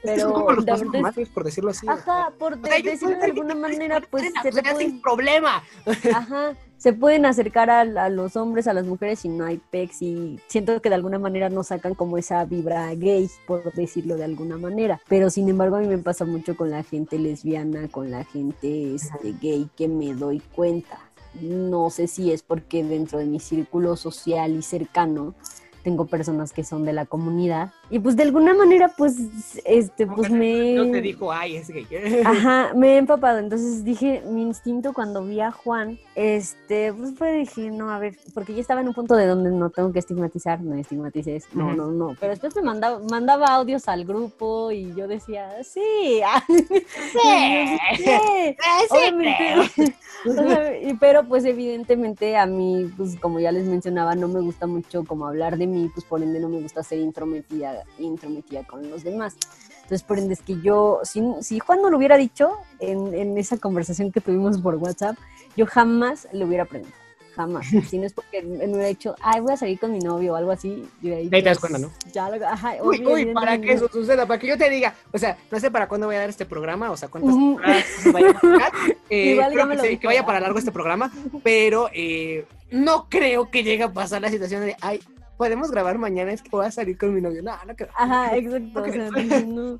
Pero. 0.03 0.17
Es 0.17 0.23
los 0.23 0.81
formatos, 0.83 1.29
por 1.29 1.43
decirlo 1.43 1.71
así. 1.71 1.87
Ajá, 1.87 2.31
por 2.37 2.57
decirlo 2.59 3.17
de 3.17 3.25
alguna 3.25 3.55
manera, 3.55 4.01
pues. 4.09 4.31
Se 4.41 4.51
te 4.51 4.75
sin 4.75 5.01
problema. 5.01 5.63
Ajá 6.13 6.55
se 6.77 6.93
pueden 6.93 7.25
acercar 7.25 7.69
a, 7.69 8.09
los 8.09 8.35
hombres, 8.35 8.67
a 8.67 8.73
las 8.73 8.85
mujeres 8.85 9.25
y 9.25 9.29
no 9.29 9.45
hay 9.45 9.57
pecs 9.57 10.01
y 10.01 10.39
siento 10.47 10.81
que 10.81 10.89
de 10.89 10.95
alguna 10.95 11.19
manera 11.19 11.49
no 11.49 11.63
sacan 11.63 11.95
como 11.95 12.17
esa 12.17 12.43
vibra 12.45 12.93
gay, 12.95 13.29
por 13.47 13.73
decirlo 13.73 14.17
de 14.17 14.25
alguna 14.25 14.57
manera. 14.57 14.99
Pero 15.07 15.29
sin 15.29 15.49
embargo 15.49 15.77
a 15.77 15.79
mí 15.79 15.87
me 15.87 15.97
pasa 15.97 16.25
mucho 16.25 16.55
con 16.55 16.69
la 16.69 16.83
gente 16.83 17.17
lesbiana, 17.17 17.87
con 17.87 18.11
la 18.11 18.23
gente 18.23 18.95
este, 18.95 19.33
gay 19.41 19.69
que 19.75 19.87
me 19.87 20.13
doy 20.13 20.41
cuenta. 20.53 20.99
No 21.41 21.89
sé 21.89 22.07
si 22.07 22.31
es 22.31 22.43
porque 22.43 22.83
dentro 22.83 23.19
de 23.19 23.25
mi 23.25 23.39
círculo 23.39 23.97
social 23.97 24.55
y 24.55 24.61
cercano 24.61 25.35
tengo 25.85 26.07
personas 26.07 26.51
que 26.51 26.63
son 26.63 26.83
de 26.83 26.93
la 26.93 27.05
comunidad 27.05 27.71
y 27.91 27.99
pues 27.99 28.15
de 28.15 28.23
alguna 28.23 28.55
manera 28.55 28.91
pues 28.97 29.17
este 29.65 30.07
pues 30.07 30.31
me 30.31 30.73
no 30.73 30.89
te 30.89 30.99
dijo 30.99 31.31
ay 31.31 31.57
es 31.57 31.69
gay 31.69 31.85
ajá 32.25 32.71
me 32.75 32.95
he 32.95 32.97
empapado. 32.97 33.37
Entonces 33.37 33.85
dije 33.85 34.23
mi 34.27 34.41
instinto 34.41 34.93
cuando 34.93 35.23
vi 35.23 35.41
a 35.41 35.51
Juan 35.51 35.99
este 36.15 36.91
pues 36.91 37.13
fue 37.15 37.33
dije 37.33 37.69
no 37.69 37.91
a 37.91 37.99
ver 37.99 38.17
porque 38.33 38.55
yo 38.55 38.61
estaba 38.61 38.81
en 38.81 38.87
un 38.87 38.95
punto 38.95 39.15
de 39.15 39.27
donde 39.27 39.51
no 39.51 39.69
tengo 39.69 39.93
que 39.93 39.99
estigmatizar 39.99 40.59
no 40.59 40.73
estigmatices 40.73 41.45
no 41.53 41.75
no 41.75 41.91
no 41.91 42.15
pero 42.19 42.31
después 42.31 42.55
me 42.55 42.63
mandaba 42.63 42.99
mandaba 43.07 43.45
audios 43.49 43.87
al 43.87 44.05
grupo 44.05 44.71
y 44.71 44.91
yo 44.95 45.07
decía 45.07 45.51
sí 45.61 46.19
sí, 46.47 47.77
sí, 47.97 48.55
sí 49.77 49.93
pero 50.99 51.27
pues 51.27 51.45
evidentemente 51.45 52.37
a 52.37 52.47
mí 52.47 52.91
pues 52.97 53.19
como 53.19 53.39
ya 53.39 53.51
les 53.51 53.67
mencionaba 53.67 54.15
no 54.15 54.27
me 54.27 54.41
gusta 54.41 54.65
mucho 54.65 55.03
como 55.03 55.27
hablar 55.27 55.57
de 55.59 55.67
mí 55.75 55.89
pues 55.93 56.05
por 56.05 56.21
ende 56.21 56.39
no 56.39 56.49
me 56.49 56.59
gusta 56.61 56.83
ser 56.83 56.99
intrometida 56.99 57.83
intrometida 57.99 58.63
con 58.63 58.89
los 58.89 59.03
demás 59.03 59.35
entonces 59.83 60.03
por 60.03 60.17
ende 60.17 60.33
es 60.33 60.41
que 60.41 60.59
yo 60.61 61.01
si, 61.03 61.21
si 61.41 61.59
Juan 61.59 61.81
no 61.81 61.89
lo 61.89 61.97
hubiera 61.97 62.17
dicho 62.17 62.53
en, 62.79 63.13
en 63.13 63.37
esa 63.37 63.57
conversación 63.57 64.11
que 64.11 64.21
tuvimos 64.21 64.59
por 64.59 64.75
WhatsApp 64.75 65.17
yo 65.55 65.65
jamás 65.65 66.27
le 66.31 66.45
hubiera 66.45 66.65
preguntado 66.65 67.05
jamás. 67.35 67.67
Si 67.89 67.97
no 67.99 68.05
es 68.05 68.13
porque 68.13 68.41
me 68.41 68.65
hubiera 68.65 68.87
dicho, 68.87 69.15
ay, 69.21 69.41
voy 69.41 69.53
a 69.53 69.57
salir 69.57 69.79
con 69.79 69.91
mi 69.91 69.99
novio 69.99 70.33
o 70.33 70.35
algo 70.35 70.51
así. 70.51 70.87
Y 71.01 71.11
ahí, 71.11 71.29
te 71.29 71.41
das 71.41 71.59
cuenta, 71.59 71.77
¿no? 71.77 71.91
Ya 72.11 72.29
lo, 72.29 72.43
ajá, 72.47 72.75
uy, 72.81 73.05
uy, 73.05 73.33
para 73.33 73.59
que 73.59 73.73
eso 73.73 73.87
suceda, 73.91 74.25
para 74.25 74.39
que 74.39 74.47
yo 74.47 74.57
te 74.57 74.69
diga, 74.69 74.95
o 75.11 75.17
sea, 75.17 75.37
no 75.51 75.59
sé 75.59 75.69
para 75.69 75.87
cuándo 75.87 76.07
voy 76.07 76.15
a 76.15 76.19
dar 76.19 76.29
este 76.29 76.45
programa, 76.45 76.89
o 76.91 76.97
sea, 76.97 77.09
cuántas 77.09 77.33
uh 77.35 77.57
vaya 78.11 78.29
a 78.29 78.71
eh, 79.09 79.31
Igual, 79.33 79.81
que, 79.81 79.99
que, 79.99 80.07
vaya 80.07 80.25
para 80.25 80.39
largo 80.39 80.57
este 80.57 80.71
programa, 80.71 81.11
pero 81.43 81.89
eh, 81.93 82.45
no 82.71 83.07
creo 83.09 83.51
que 83.51 83.63
llegue 83.63 83.83
a 83.83 83.93
pasar 83.93 84.21
la 84.21 84.29
situación 84.29 84.61
de, 84.61 84.75
ay, 84.81 85.01
podemos 85.37 85.71
grabar 85.71 85.97
mañana, 85.97 86.31
es 86.31 86.41
que 86.41 86.49
voy 86.49 86.65
a 86.65 86.71
salir 86.71 86.97
con 86.97 87.13
mi 87.13 87.21
novio. 87.21 87.43
No, 87.43 87.53
no 87.67 87.75
creo. 87.75 87.89
Ajá, 87.95 88.35
exacto. 88.37 88.81
o 88.81 88.91
sea, 88.91 89.09
no. 89.45 89.79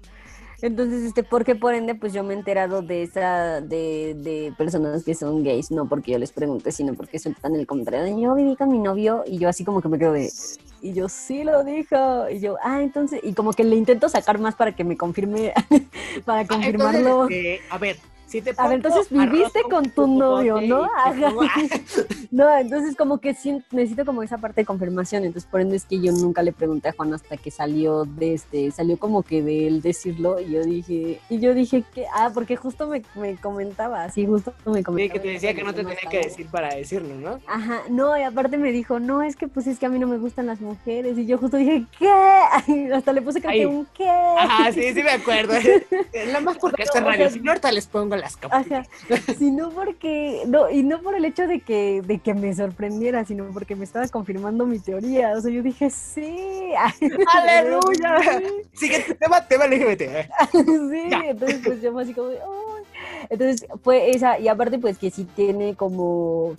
Entonces, 0.61 1.03
este, 1.03 1.23
porque 1.23 1.55
por 1.55 1.73
ende, 1.73 1.95
pues 1.95 2.13
yo 2.13 2.23
me 2.23 2.33
he 2.33 2.37
enterado 2.37 2.81
de 2.81 3.03
esa, 3.03 3.61
de, 3.61 4.15
de 4.17 4.53
personas 4.57 5.03
que 5.03 5.13
son 5.13 5.43
gays, 5.43 5.69
no 5.69 5.87
porque 5.87 6.13
yo 6.13 6.17
les 6.17 6.31
pregunte, 6.31 6.71
sino 6.71 6.93
porque 6.93 7.19
sueltan 7.19 7.55
el 7.55 7.67
comentario 7.67 8.17
yo 8.17 8.33
viví 8.35 8.55
con 8.55 8.69
mi 8.69 8.79
novio 8.79 9.23
y 9.27 9.37
yo 9.37 9.49
así 9.49 9.65
como 9.65 9.81
que 9.81 9.89
me 9.89 9.99
quedo 9.99 10.13
de, 10.13 10.31
y 10.81 10.93
yo 10.93 11.09
sí 11.09 11.43
lo 11.43 11.63
dijo, 11.63 12.29
y 12.29 12.39
yo, 12.39 12.57
ah, 12.63 12.81
entonces, 12.81 13.19
y 13.23 13.33
como 13.33 13.53
que 13.53 13.63
le 13.63 13.75
intento 13.75 14.07
sacar 14.07 14.39
más 14.39 14.55
para 14.55 14.75
que 14.75 14.83
me 14.83 14.95
confirme, 14.95 15.53
para 16.25 16.41
ah, 16.41 16.47
confirmarlo. 16.47 17.27
a 17.69 17.77
ver, 17.77 17.97
a 18.57 18.67
ver, 18.67 18.75
entonces 18.75 19.07
viviste 19.09 19.61
con 19.69 19.89
tu 19.89 20.07
novio, 20.07 20.59
¿no? 20.61 20.89
no, 22.31 22.57
entonces 22.57 22.95
como 22.95 23.19
que 23.19 23.33
sí, 23.33 23.61
necesito 23.71 24.05
como 24.05 24.23
esa 24.23 24.37
parte 24.37 24.61
de 24.61 24.65
confirmación, 24.65 25.23
entonces 25.23 25.49
por 25.49 25.61
ende 25.61 25.75
es 25.75 25.85
que 25.85 25.99
yo 25.99 26.11
nunca 26.11 26.41
le 26.41 26.51
pregunté 26.51 26.89
a 26.89 26.93
Juan 26.93 27.13
hasta 27.13 27.37
que 27.37 27.51
salió 27.51 28.05
de 28.05 28.33
este, 28.33 28.71
salió 28.71 28.97
como 28.97 29.23
que 29.23 29.41
de 29.41 29.67
él 29.67 29.81
decirlo 29.81 30.39
y 30.39 30.51
yo 30.51 30.63
dije, 30.63 31.19
y 31.29 31.39
yo 31.39 31.53
dije 31.53 31.83
que, 31.93 32.05
ah, 32.13 32.31
porque 32.33 32.55
justo 32.55 32.87
me, 32.87 33.03
me 33.15 33.35
comentaba, 33.37 34.03
así 34.03 34.25
justo 34.25 34.53
me 34.65 34.83
comentaba. 34.83 34.97
Sí, 34.97 35.09
que 35.09 35.19
te 35.19 35.27
decía 35.29 35.53
que 35.53 35.63
no 35.63 35.73
te 35.73 35.83
tenía 35.83 36.09
que 36.09 36.19
decir 36.19 36.47
para 36.47 36.73
decirlo, 36.75 37.15
¿no? 37.15 37.39
Ajá, 37.47 37.83
no, 37.89 38.17
y 38.17 38.23
aparte 38.23 38.57
me 38.57 38.71
dijo, 38.71 38.99
no, 38.99 39.21
es 39.21 39.35
que 39.35 39.47
pues 39.47 39.67
es 39.67 39.79
que 39.79 39.85
a 39.85 39.89
mí 39.89 39.99
no 39.99 40.07
me 40.07 40.17
gustan 40.17 40.47
las 40.47 40.59
mujeres 40.61 41.17
y 41.17 41.25
yo 41.25 41.37
justo 41.37 41.57
dije, 41.57 41.85
¿qué? 41.97 42.09
hasta 42.93 43.13
le 43.13 43.21
puse 43.21 43.41
que 43.41 43.65
un 43.65 43.87
qué. 43.93 44.09
Ajá, 44.09 44.71
sí, 44.71 44.93
sí 44.93 45.03
me 45.03 45.11
acuerdo. 45.11 45.53
Nada 46.27 46.41
más 46.41 46.57
porque 46.57 46.83
este 46.83 46.99
radio, 46.99 47.29
si 47.29 47.39
no 47.39 47.51
ahorita 47.51 47.71
les 47.71 47.87
pongo 47.87 48.14
las 48.15 48.37
capas. 48.37 48.65
Sino 49.37 49.69
porque, 49.69 50.43
no, 50.47 50.69
y 50.69 50.83
no 50.83 51.01
por 51.01 51.15
el 51.15 51.25
hecho 51.25 51.47
de 51.47 51.59
que, 51.59 52.01
de 52.01 52.19
que 52.19 52.33
me 52.33 52.53
sorprendiera, 52.53 53.25
sino 53.25 53.45
porque 53.53 53.75
me 53.75 53.83
estaba 53.83 54.07
confirmando 54.07 54.65
mi 54.65 54.79
teoría. 54.79 55.33
O 55.35 55.41
sea, 55.41 55.51
yo 55.51 55.61
dije, 55.61 55.89
sí. 55.89 56.71
¡Aleluya! 57.33 58.41
Siguiente 58.73 59.15
tema, 59.15 59.47
tema 59.47 59.67
LGBT. 59.67 60.01
sí, 60.51 61.09
entonces 61.25 61.61
pues 61.63 61.81
yo 61.81 61.97
así 61.97 62.13
como, 62.13 62.29
Entonces 63.29 63.67
fue 63.83 64.11
esa, 64.11 64.39
y 64.39 64.47
aparte 64.47 64.79
pues 64.79 64.97
que 64.97 65.09
sí 65.09 65.25
tiene 65.35 65.75
como 65.75 66.55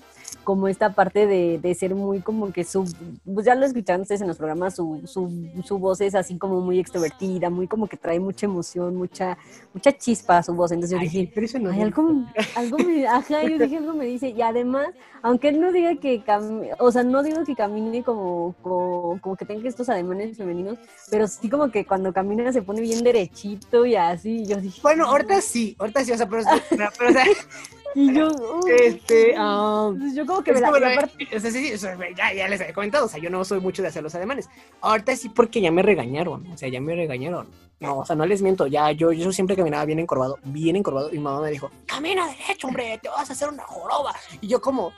como 0.46 0.68
esta 0.68 0.94
parte 0.94 1.26
de, 1.26 1.58
de, 1.58 1.74
ser 1.74 1.96
muy 1.96 2.20
como 2.20 2.52
que 2.52 2.62
su, 2.62 2.84
pues 3.24 3.46
ya 3.46 3.56
lo 3.56 3.66
escucharon 3.66 4.02
ustedes 4.02 4.20
en 4.20 4.28
los 4.28 4.36
programas, 4.36 4.76
su, 4.76 5.02
su, 5.04 5.50
su, 5.64 5.78
voz 5.80 6.00
es 6.00 6.14
así 6.14 6.38
como 6.38 6.60
muy 6.60 6.78
extrovertida, 6.78 7.50
muy 7.50 7.66
como 7.66 7.88
que 7.88 7.96
trae 7.96 8.20
mucha 8.20 8.46
emoción, 8.46 8.94
mucha, 8.94 9.36
mucha 9.74 9.90
chispa 9.90 10.38
a 10.38 10.44
su 10.44 10.54
voz. 10.54 10.70
Entonces 10.70 10.96
yo 10.96 11.02
dije, 11.02 11.58
no 11.58 11.72
algo, 11.72 12.24
algo 12.54 12.78
me, 12.78 13.08
ajá, 13.08 13.42
yo 13.42 13.58
dije, 13.58 13.78
algo 13.78 13.94
me 13.94 14.04
dice, 14.04 14.28
y 14.28 14.40
además, 14.40 14.90
aunque 15.20 15.48
él 15.48 15.60
no 15.60 15.72
diga 15.72 15.96
que, 15.96 16.22
o 16.78 16.92
sea, 16.92 17.02
no 17.02 17.24
digo 17.24 17.42
que 17.44 17.56
camine 17.56 18.04
como, 18.04 18.54
como, 18.62 19.18
como, 19.20 19.34
que 19.34 19.46
tenga 19.46 19.68
estos 19.68 19.88
ademanes 19.88 20.36
femeninos, 20.36 20.78
pero 21.10 21.26
sí 21.26 21.50
como 21.50 21.72
que 21.72 21.84
cuando 21.84 22.12
camina 22.12 22.52
se 22.52 22.62
pone 22.62 22.82
bien 22.82 23.02
derechito 23.02 23.84
y 23.84 23.96
así, 23.96 24.46
yo 24.46 24.58
dije. 24.58 24.80
Bueno, 24.80 25.06
ahorita 25.06 25.40
sí, 25.40 25.74
ahorita 25.80 26.04
sí, 26.04 26.12
o 26.12 26.16
sea, 26.16 26.28
pero, 26.28 26.44
pero, 26.70 26.88
pero 26.96 27.10
o 27.10 27.12
sea, 27.12 27.24
Y 27.98 28.12
yo, 28.12 28.30
este, 28.78 29.34
um, 29.40 30.14
yo 30.14 30.26
como 30.26 30.42
que 30.42 30.52
me 30.52 30.60
la, 30.60 30.70
o 30.70 31.40
sea, 31.40 31.50
sí, 31.50 31.72
ya, 32.14 32.34
ya 32.34 32.46
les 32.46 32.60
he 32.60 32.74
comentado, 32.74 33.06
o 33.06 33.08
sea, 33.08 33.18
yo 33.18 33.30
no 33.30 33.42
soy 33.42 33.58
mucho 33.58 33.80
de 33.80 33.88
hacer 33.88 34.02
los 34.02 34.14
ademanes. 34.14 34.50
Ahorita 34.82 35.16
sí 35.16 35.30
porque 35.30 35.62
ya 35.62 35.72
me 35.72 35.80
regañaron, 35.80 36.46
o 36.48 36.58
sea, 36.58 36.68
ya 36.68 36.78
me 36.78 36.94
regañaron. 36.94 37.48
No, 37.80 38.00
o 38.00 38.04
sea, 38.04 38.14
no 38.14 38.26
les 38.26 38.42
miento, 38.42 38.66
ya 38.66 38.92
yo, 38.92 39.12
yo 39.12 39.32
siempre 39.32 39.56
caminaba 39.56 39.86
bien 39.86 39.98
encorvado, 39.98 40.38
bien 40.44 40.76
encorvado, 40.76 41.08
y 41.08 41.16
mi 41.16 41.24
mamá 41.24 41.40
me 41.40 41.50
dijo, 41.50 41.70
camina 41.86 42.26
derecho, 42.26 42.66
hombre, 42.66 43.00
te 43.02 43.08
vas 43.08 43.30
a 43.30 43.32
hacer 43.32 43.48
una 43.48 43.62
joroba. 43.62 44.14
Y 44.42 44.48
yo 44.48 44.60
como, 44.60 44.92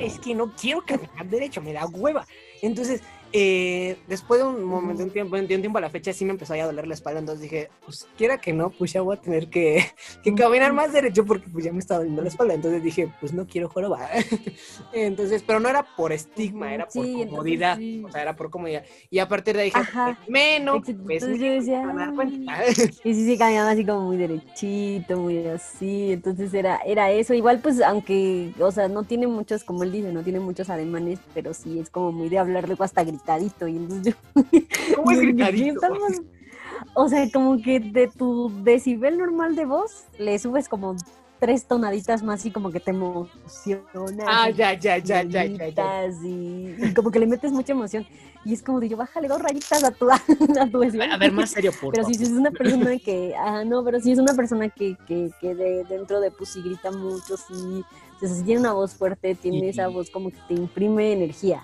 es 0.00 0.20
que 0.20 0.32
no 0.32 0.52
quiero 0.54 0.84
caminar 0.84 1.26
derecho, 1.26 1.60
me 1.60 1.72
da 1.72 1.86
hueva. 1.86 2.24
Entonces, 2.62 3.02
eh, 3.32 3.96
después 4.08 4.40
de 4.40 4.46
un 4.46 4.64
momento, 4.64 5.04
un 5.04 5.10
tiempo, 5.10 5.36
un 5.36 5.46
tiempo 5.46 5.78
a 5.78 5.80
la 5.80 5.90
fecha, 5.90 6.12
sí 6.12 6.24
me 6.24 6.32
empezó 6.32 6.54
a 6.54 6.64
doler 6.64 6.86
la 6.88 6.94
espalda, 6.94 7.20
entonces 7.20 7.42
dije, 7.42 7.70
pues 7.84 8.08
quiera 8.16 8.38
que 8.38 8.52
no, 8.52 8.70
pues 8.70 8.92
ya 8.92 9.02
voy 9.02 9.16
a 9.16 9.20
tener 9.20 9.48
que, 9.48 9.84
que 10.24 10.34
caminar 10.34 10.72
más 10.72 10.92
derecho 10.92 11.24
porque 11.24 11.48
pues 11.48 11.64
ya 11.64 11.72
me 11.72 11.78
estaba 11.78 11.98
doliendo 11.98 12.22
la 12.22 12.28
espalda, 12.28 12.54
entonces 12.54 12.82
dije, 12.82 13.12
pues 13.20 13.32
no 13.32 13.46
quiero 13.46 13.68
joroba. 13.68 14.08
entonces, 14.92 15.44
pero 15.46 15.60
no 15.60 15.68
era 15.68 15.84
por 15.96 16.12
estigma, 16.12 16.74
era 16.74 16.88
por 16.88 17.04
comodidad, 17.04 17.78
o 18.04 18.10
sea, 18.10 18.22
era 18.22 18.34
por 18.34 18.50
comodidad. 18.50 18.84
Y 19.10 19.20
a 19.20 19.28
partir 19.28 19.54
de 19.54 19.62
ahí 19.62 19.70
dije, 19.70 20.16
menos, 20.28 20.80
pues 20.82 21.22
entonces 21.22 21.38
yo 21.38 21.52
decía, 21.52 22.12
y 23.04 23.14
sí, 23.14 23.26
sí, 23.26 23.38
caminaba 23.38 23.70
así 23.70 23.86
como 23.86 24.02
muy 24.02 24.16
derechito, 24.16 25.16
muy 25.18 25.46
así, 25.46 26.12
entonces 26.12 26.52
era, 26.52 26.80
era 26.84 27.12
eso, 27.12 27.32
igual 27.34 27.60
pues 27.60 27.80
aunque, 27.80 28.52
o 28.58 28.72
sea, 28.72 28.88
no 28.88 29.04
tiene 29.04 29.28
muchos, 29.28 29.62
como 29.62 29.84
él 29.84 29.92
dice, 29.92 30.12
no 30.12 30.24
tiene 30.24 30.40
muchos 30.40 30.68
ademanes, 30.68 31.20
pero 31.32 31.54
sí 31.54 31.78
es 31.78 31.90
como 31.90 32.10
muy 32.10 32.28
de 32.28 32.38
hablar 32.38 32.66
luego 32.66 32.82
hasta 32.82 33.04
gritar 33.04 33.19
gritadito. 33.20 33.68
Y 33.68 33.76
entonces 33.76 34.16
¿Cómo 34.96 35.10
es 35.10 35.20
gritadito? 35.20 35.80
O 36.94 37.08
sea, 37.08 37.30
como 37.30 37.60
que 37.60 37.80
de 37.80 38.08
tu 38.08 38.50
decibel 38.64 39.18
normal 39.18 39.54
de 39.54 39.66
voz 39.66 40.04
le 40.18 40.38
subes 40.38 40.68
como 40.68 40.96
tres 41.38 41.66
tonaditas 41.66 42.22
más 42.22 42.44
y 42.44 42.50
como 42.50 42.70
que 42.70 42.80
te 42.80 42.90
emociona. 42.90 44.24
Ah, 44.26 44.50
ya, 44.50 44.74
ya, 44.74 44.98
ya, 44.98 45.22
ya, 45.22 45.44
ya, 45.44 45.68
ya. 45.68 46.06
Y, 46.22 46.92
como 46.94 47.10
que 47.10 47.18
le 47.18 47.26
metes 47.26 47.52
mucha 47.52 47.72
emoción. 47.72 48.06
Y 48.44 48.54
es 48.54 48.62
como 48.62 48.80
de 48.80 48.88
yo, 48.88 48.96
bájale 48.96 49.28
dos 49.28 49.40
rayitas 49.40 49.84
a 49.84 49.90
tu, 49.90 50.10
a 50.10 50.18
tu 50.70 50.82
A 50.82 51.16
ver, 51.18 51.32
más 51.32 51.50
serio, 51.50 51.72
por 51.78 51.92
Pero 51.92 52.06
si 52.06 52.22
es 52.22 52.30
una 52.30 52.50
persona 52.50 52.98
que, 53.04 53.34
ah, 53.38 53.64
no, 53.64 53.84
pero 53.84 54.00
si 54.00 54.12
es 54.12 54.18
una 54.18 54.34
persona 54.34 54.68
que, 54.70 54.96
que, 55.06 55.30
que 55.40 55.54
de, 55.54 55.84
dentro 55.84 56.20
de 56.20 56.30
pues 56.30 56.50
sí 56.50 56.62
grita 56.62 56.90
mucho, 56.90 57.36
sí, 57.36 57.84
sea, 58.20 58.28
si 58.28 58.42
tiene 58.42 58.60
una 58.60 58.72
voz 58.72 58.94
fuerte, 58.94 59.34
tiene 59.34 59.68
esa 59.68 59.88
voz 59.88 60.10
como 60.10 60.30
que 60.30 60.38
te 60.48 60.54
imprime 60.54 61.12
energía. 61.12 61.62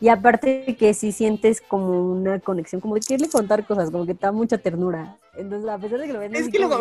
Y 0.00 0.08
aparte 0.08 0.76
que 0.78 0.92
si 0.94 1.12
sientes 1.12 1.60
como 1.60 2.12
una 2.12 2.38
conexión, 2.40 2.80
como 2.80 2.94
de 2.94 3.00
quererle 3.00 3.28
contar 3.28 3.66
cosas, 3.66 3.90
como 3.90 4.06
que 4.06 4.14
te 4.14 4.26
da 4.26 4.32
mucha 4.32 4.58
ternura. 4.58 5.16
Entonces, 5.36 5.68
a 5.68 5.78
pesar 5.78 5.98
de 5.98 6.06
que 6.06 6.12
lo 6.12 6.18
ven 6.20 6.34
Es 6.34 6.48
que 6.48 6.58
luego, 6.58 6.80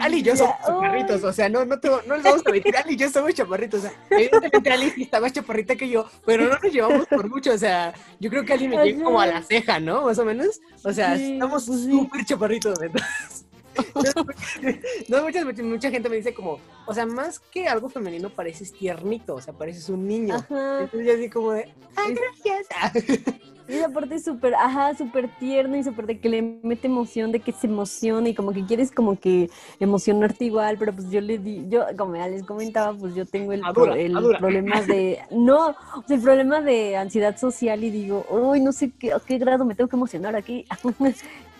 Ali 0.00 0.18
y 0.18 0.22
yo 0.22 0.36
somos 0.36 0.54
chaparritos, 0.64 1.22
o 1.22 1.32
sea, 1.32 1.48
no, 1.48 1.64
no, 1.64 1.78
te, 1.78 1.88
no 1.88 2.14
les 2.14 2.22
vamos 2.22 2.42
a 2.46 2.50
mentir, 2.50 2.76
Ali 2.76 2.94
y 2.94 2.96
yo 2.96 3.10
somos 3.10 3.34
chaparritos, 3.34 3.80
o 3.80 3.82
sea, 3.82 3.92
evidentemente 4.10 4.70
Ali 4.70 4.92
está 4.96 5.20
más 5.20 5.32
chaparrita 5.32 5.76
que 5.76 5.88
yo, 5.88 6.06
pero 6.24 6.44
no 6.44 6.58
nos 6.58 6.72
llevamos 6.72 7.06
por 7.06 7.28
mucho, 7.28 7.52
o 7.52 7.58
sea, 7.58 7.92
yo 8.18 8.30
creo 8.30 8.44
que 8.44 8.54
Ali 8.54 8.68
me 8.68 8.82
llega 8.84 9.04
como 9.04 9.20
a 9.20 9.26
la 9.26 9.42
ceja, 9.42 9.80
¿no? 9.80 10.04
Más 10.04 10.18
o 10.18 10.24
menos, 10.24 10.60
o 10.82 10.92
sea, 10.92 11.14
estamos 11.14 11.66
pues 11.66 11.82
súper 11.82 12.24
chaparritos, 12.24 12.80
entonces... 12.80 13.46
no, 15.08 15.22
mucha, 15.22 15.44
mucha 15.62 15.90
gente 15.90 16.08
me 16.08 16.16
dice 16.16 16.34
como, 16.34 16.58
o 16.86 16.94
sea, 16.94 17.06
más 17.06 17.38
que 17.38 17.68
algo 17.68 17.88
femenino 17.88 18.30
pareces 18.30 18.72
tiernito, 18.72 19.34
o 19.34 19.40
sea, 19.40 19.54
pareces 19.54 19.88
un 19.88 20.06
niño. 20.06 20.36
Entonces 20.36 21.06
yo 21.06 21.14
así 21.14 21.30
como 21.30 21.52
de, 21.52 21.72
ah, 21.96 22.06
gracias. 22.08 23.34
Y 23.70 23.82
aparte 23.82 24.16
es 24.16 24.24
súper, 24.24 24.54
ajá, 24.56 24.96
súper 24.96 25.28
tierno 25.38 25.76
y 25.76 25.84
súper 25.84 26.06
de 26.06 26.18
que 26.18 26.28
le 26.28 26.42
mete 26.42 26.88
emoción, 26.88 27.30
de 27.30 27.38
que 27.38 27.52
se 27.52 27.68
emociona 27.68 28.28
y 28.28 28.34
como 28.34 28.52
que 28.52 28.64
quieres 28.64 28.90
como 28.90 29.18
que 29.18 29.48
emocionarte 29.78 30.44
igual, 30.46 30.76
pero 30.76 30.92
pues 30.92 31.08
yo 31.10 31.20
le 31.20 31.38
di, 31.38 31.68
yo, 31.68 31.84
como 31.96 32.16
ya 32.16 32.26
les 32.26 32.42
comentaba, 32.42 32.92
pues 32.98 33.14
yo 33.14 33.26
tengo 33.26 33.52
el, 33.52 33.62
el 33.64 34.36
problema 34.38 34.82
de, 34.82 35.20
no, 35.30 35.68
o 35.68 36.04
sea, 36.04 36.16
el 36.16 36.22
problema 36.22 36.60
de 36.60 36.96
ansiedad 36.96 37.36
social 37.36 37.84
y 37.84 37.90
digo, 37.90 38.26
uy, 38.28 38.60
no 38.60 38.72
sé 38.72 38.90
qué, 38.98 39.12
a 39.12 39.20
qué 39.20 39.38
grado 39.38 39.64
me 39.64 39.76
tengo 39.76 39.88
que 39.88 39.96
emocionar 39.96 40.34
aquí. 40.34 40.64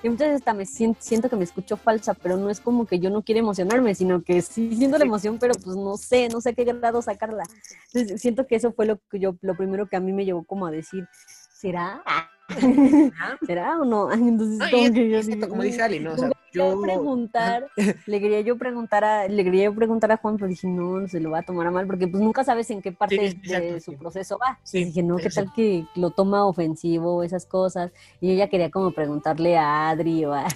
Y 0.03 0.09
muchas 0.09 0.29
veces 0.29 0.41
hasta 0.41 0.55
me 0.55 0.65
siento, 0.65 1.29
que 1.29 1.37
me 1.37 1.45
escucho 1.45 1.77
falsa, 1.77 2.15
pero 2.15 2.37
no 2.37 2.49
es 2.49 2.61
como 2.61 2.87
que 2.87 2.99
yo 2.99 3.11
no 3.11 3.23
quiera 3.23 3.41
emocionarme, 3.41 3.95
sino 3.95 4.23
que 4.23 4.41
sí 4.41 4.75
siento 4.75 4.97
la 4.97 5.05
emoción, 5.05 5.39
pero 5.39 5.55
pues 5.55 5.77
no 5.77 5.97
sé, 5.99 6.29
no 6.29 6.41
sé 6.41 6.51
a 6.51 6.53
qué 6.55 6.65
grado 6.65 7.03
sacarla. 7.03 7.45
Entonces 7.93 8.21
siento 8.21 8.47
que 8.47 8.57
eso 8.57 8.73
fue 8.73 8.87
lo 8.87 8.99
que 9.11 9.19
yo, 9.19 9.37
lo 9.43 9.55
primero 9.57 9.89
que 9.89 9.97
a 9.97 10.01
mí 10.01 10.13
me 10.13 10.25
llevó 10.25 10.45
como 10.45 10.67
a 10.67 10.71
decir, 10.71 11.07
¿será? 11.53 12.03
¿Será 13.47 13.79
o 13.79 13.85
no? 13.85 14.13
Entonces, 14.13 14.71
como, 14.71 14.93
que 14.93 15.11
yo, 15.11 15.49
como 15.49 15.63
dice 15.63 15.83
Ali, 15.83 16.01
¿no? 16.01 16.13
O 16.13 16.19
sea, 16.19 16.31
yo 16.53 16.81
preguntar, 16.81 17.69
le 18.07 18.21
quería 18.21 18.41
yo 18.41 18.59
preguntar 18.59 19.05
a, 19.05 19.29
le 19.29 19.45
quería 19.45 19.65
yo 19.65 19.75
preguntar 19.75 20.11
a 20.13 20.17
Juan, 20.17 20.37
pero 20.37 20.49
dije, 20.49 20.67
no, 20.67 21.01
no 21.01 21.09
se 21.09 21.21
lo 21.21 21.31
va 21.31 21.41
a 21.41 21.43
tomar 21.43 21.67
a 21.67 21.71
mal, 21.71 21.87
porque 21.87 22.09
pues 22.09 22.23
nunca 22.23 22.45
sabes 22.45 22.71
en 22.71 22.83
qué 22.83 22.93
parte 22.93 23.37
de 23.43 23.81
su 23.81 23.97
proceso 23.97 24.39
va. 24.39 24.59
Sí, 24.65 24.85
dije, 24.85 25.03
no, 25.03 25.17
¿qué 25.17 25.31
tal 25.31 25.53
que 25.55 25.85
lo 25.95 26.11
toma 26.11 26.45
ofensivo, 26.45 27.23
esas 27.23 27.47
cosas? 27.47 27.93
Y 28.21 28.29
yo 28.29 28.35
ya 28.35 28.49
quería 28.49 28.71
como 28.71 28.91
preguntarle 28.93 29.57
a 29.57 29.91
Adri 29.91 30.25
o 30.25 30.35
a... 30.35 30.47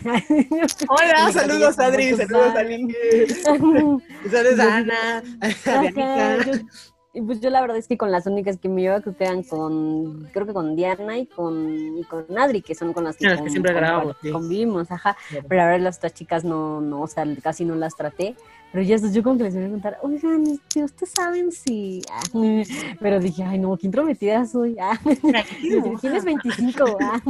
Hola, 0.88 1.32
saludos 1.32 1.78
Adri, 1.78 2.14
saludos 2.14 2.54
a 2.54 2.62
Link. 2.62 2.92
saludos 4.30 4.58
a 4.58 4.76
Ana, 4.76 5.22
a 5.40 6.46
y 7.14 7.22
pues 7.22 7.40
yo 7.40 7.48
la 7.48 7.60
verdad 7.60 7.76
es 7.76 7.86
que 7.86 7.96
con 7.96 8.10
las 8.10 8.26
únicas 8.26 8.58
que 8.58 8.68
me 8.68 8.82
llevo 8.82 9.00
creo 9.00 9.16
que 9.16 9.24
eran 9.24 9.44
con, 9.44 10.28
creo 10.32 10.46
que 10.46 10.52
con 10.52 10.74
Diana 10.74 11.16
y 11.16 11.26
con, 11.26 11.98
y 11.98 12.02
con 12.02 12.26
Adri, 12.36 12.60
que 12.60 12.74
son 12.74 12.92
con 12.92 13.04
las 13.04 13.16
que, 13.16 13.28
siempre 13.48 13.72
grabamos, 13.72 14.16
convivimos, 14.32 14.90
ajá. 14.90 15.16
Pero 15.30 15.56
la 15.56 15.66
verdad 15.66 15.84
las 15.84 15.98
otras 15.98 16.14
chicas 16.14 16.42
no, 16.42 16.80
no, 16.80 17.02
o 17.02 17.06
sea, 17.06 17.24
casi 17.40 17.64
no 17.64 17.76
las 17.76 17.94
traté. 17.94 18.34
Pero 18.74 18.86
ya 18.86 18.96
yo 18.96 19.22
como 19.22 19.38
que 19.38 19.44
les 19.44 19.54
voy 19.54 19.62
a 19.62 19.66
preguntar, 19.66 19.98
oigan, 20.02 20.44
este, 20.48 20.82
¿ustedes 20.82 21.12
saben 21.12 21.52
si...? 21.52 22.02
pero 23.00 23.20
dije, 23.20 23.44
ay, 23.44 23.56
no, 23.56 23.76
qué 23.76 23.86
intrometida 23.86 24.44
soy. 24.46 24.76
Ah, 24.84 24.98
tienes 26.00 26.24
25. 26.24 26.98
Ah, 27.00 27.20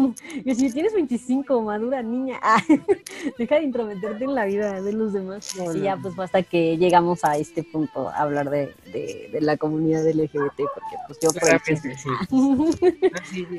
yo, 0.42 0.54
si 0.54 0.72
tienes 0.72 0.94
25, 0.94 1.60
madura 1.62 2.02
niña. 2.02 2.38
Ah, 2.42 2.62
deja 3.36 3.56
de 3.56 3.62
intrometerte 3.62 4.24
en 4.24 4.34
la 4.34 4.46
vida 4.46 4.80
de 4.80 4.92
los 4.94 5.12
demás. 5.12 5.54
y 5.74 5.80
ya, 5.80 5.98
pues, 5.98 6.18
hasta 6.18 6.42
que 6.42 6.78
llegamos 6.78 7.24
a 7.24 7.36
este 7.36 7.62
punto, 7.62 8.08
a 8.08 8.20
hablar 8.20 8.48
de, 8.48 8.74
de, 8.86 9.38
la 9.42 9.58
comunidad 9.58 10.08
LGBT, 10.08 10.56
porque 10.56 10.96
pues 11.06 11.18
yo 11.20 11.28
fue 11.30 11.60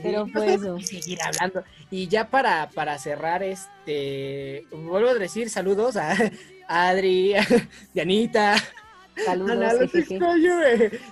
Pero 0.02 0.28
fue 0.28 0.54
eso. 0.56 0.78
Y 0.78 0.84
seguir 0.84 1.20
hablando. 1.22 1.64
Y 1.92 2.08
ya 2.08 2.30
para, 2.30 2.70
para 2.74 2.98
cerrar, 2.98 3.44
este, 3.44 4.66
vuelvo 4.72 5.10
a 5.10 5.14
decir 5.14 5.52
saludos 5.52 5.98
a 5.98 6.16
Adri, 6.68 7.34
Dianita. 7.94 8.56
Saludos. 9.24 9.92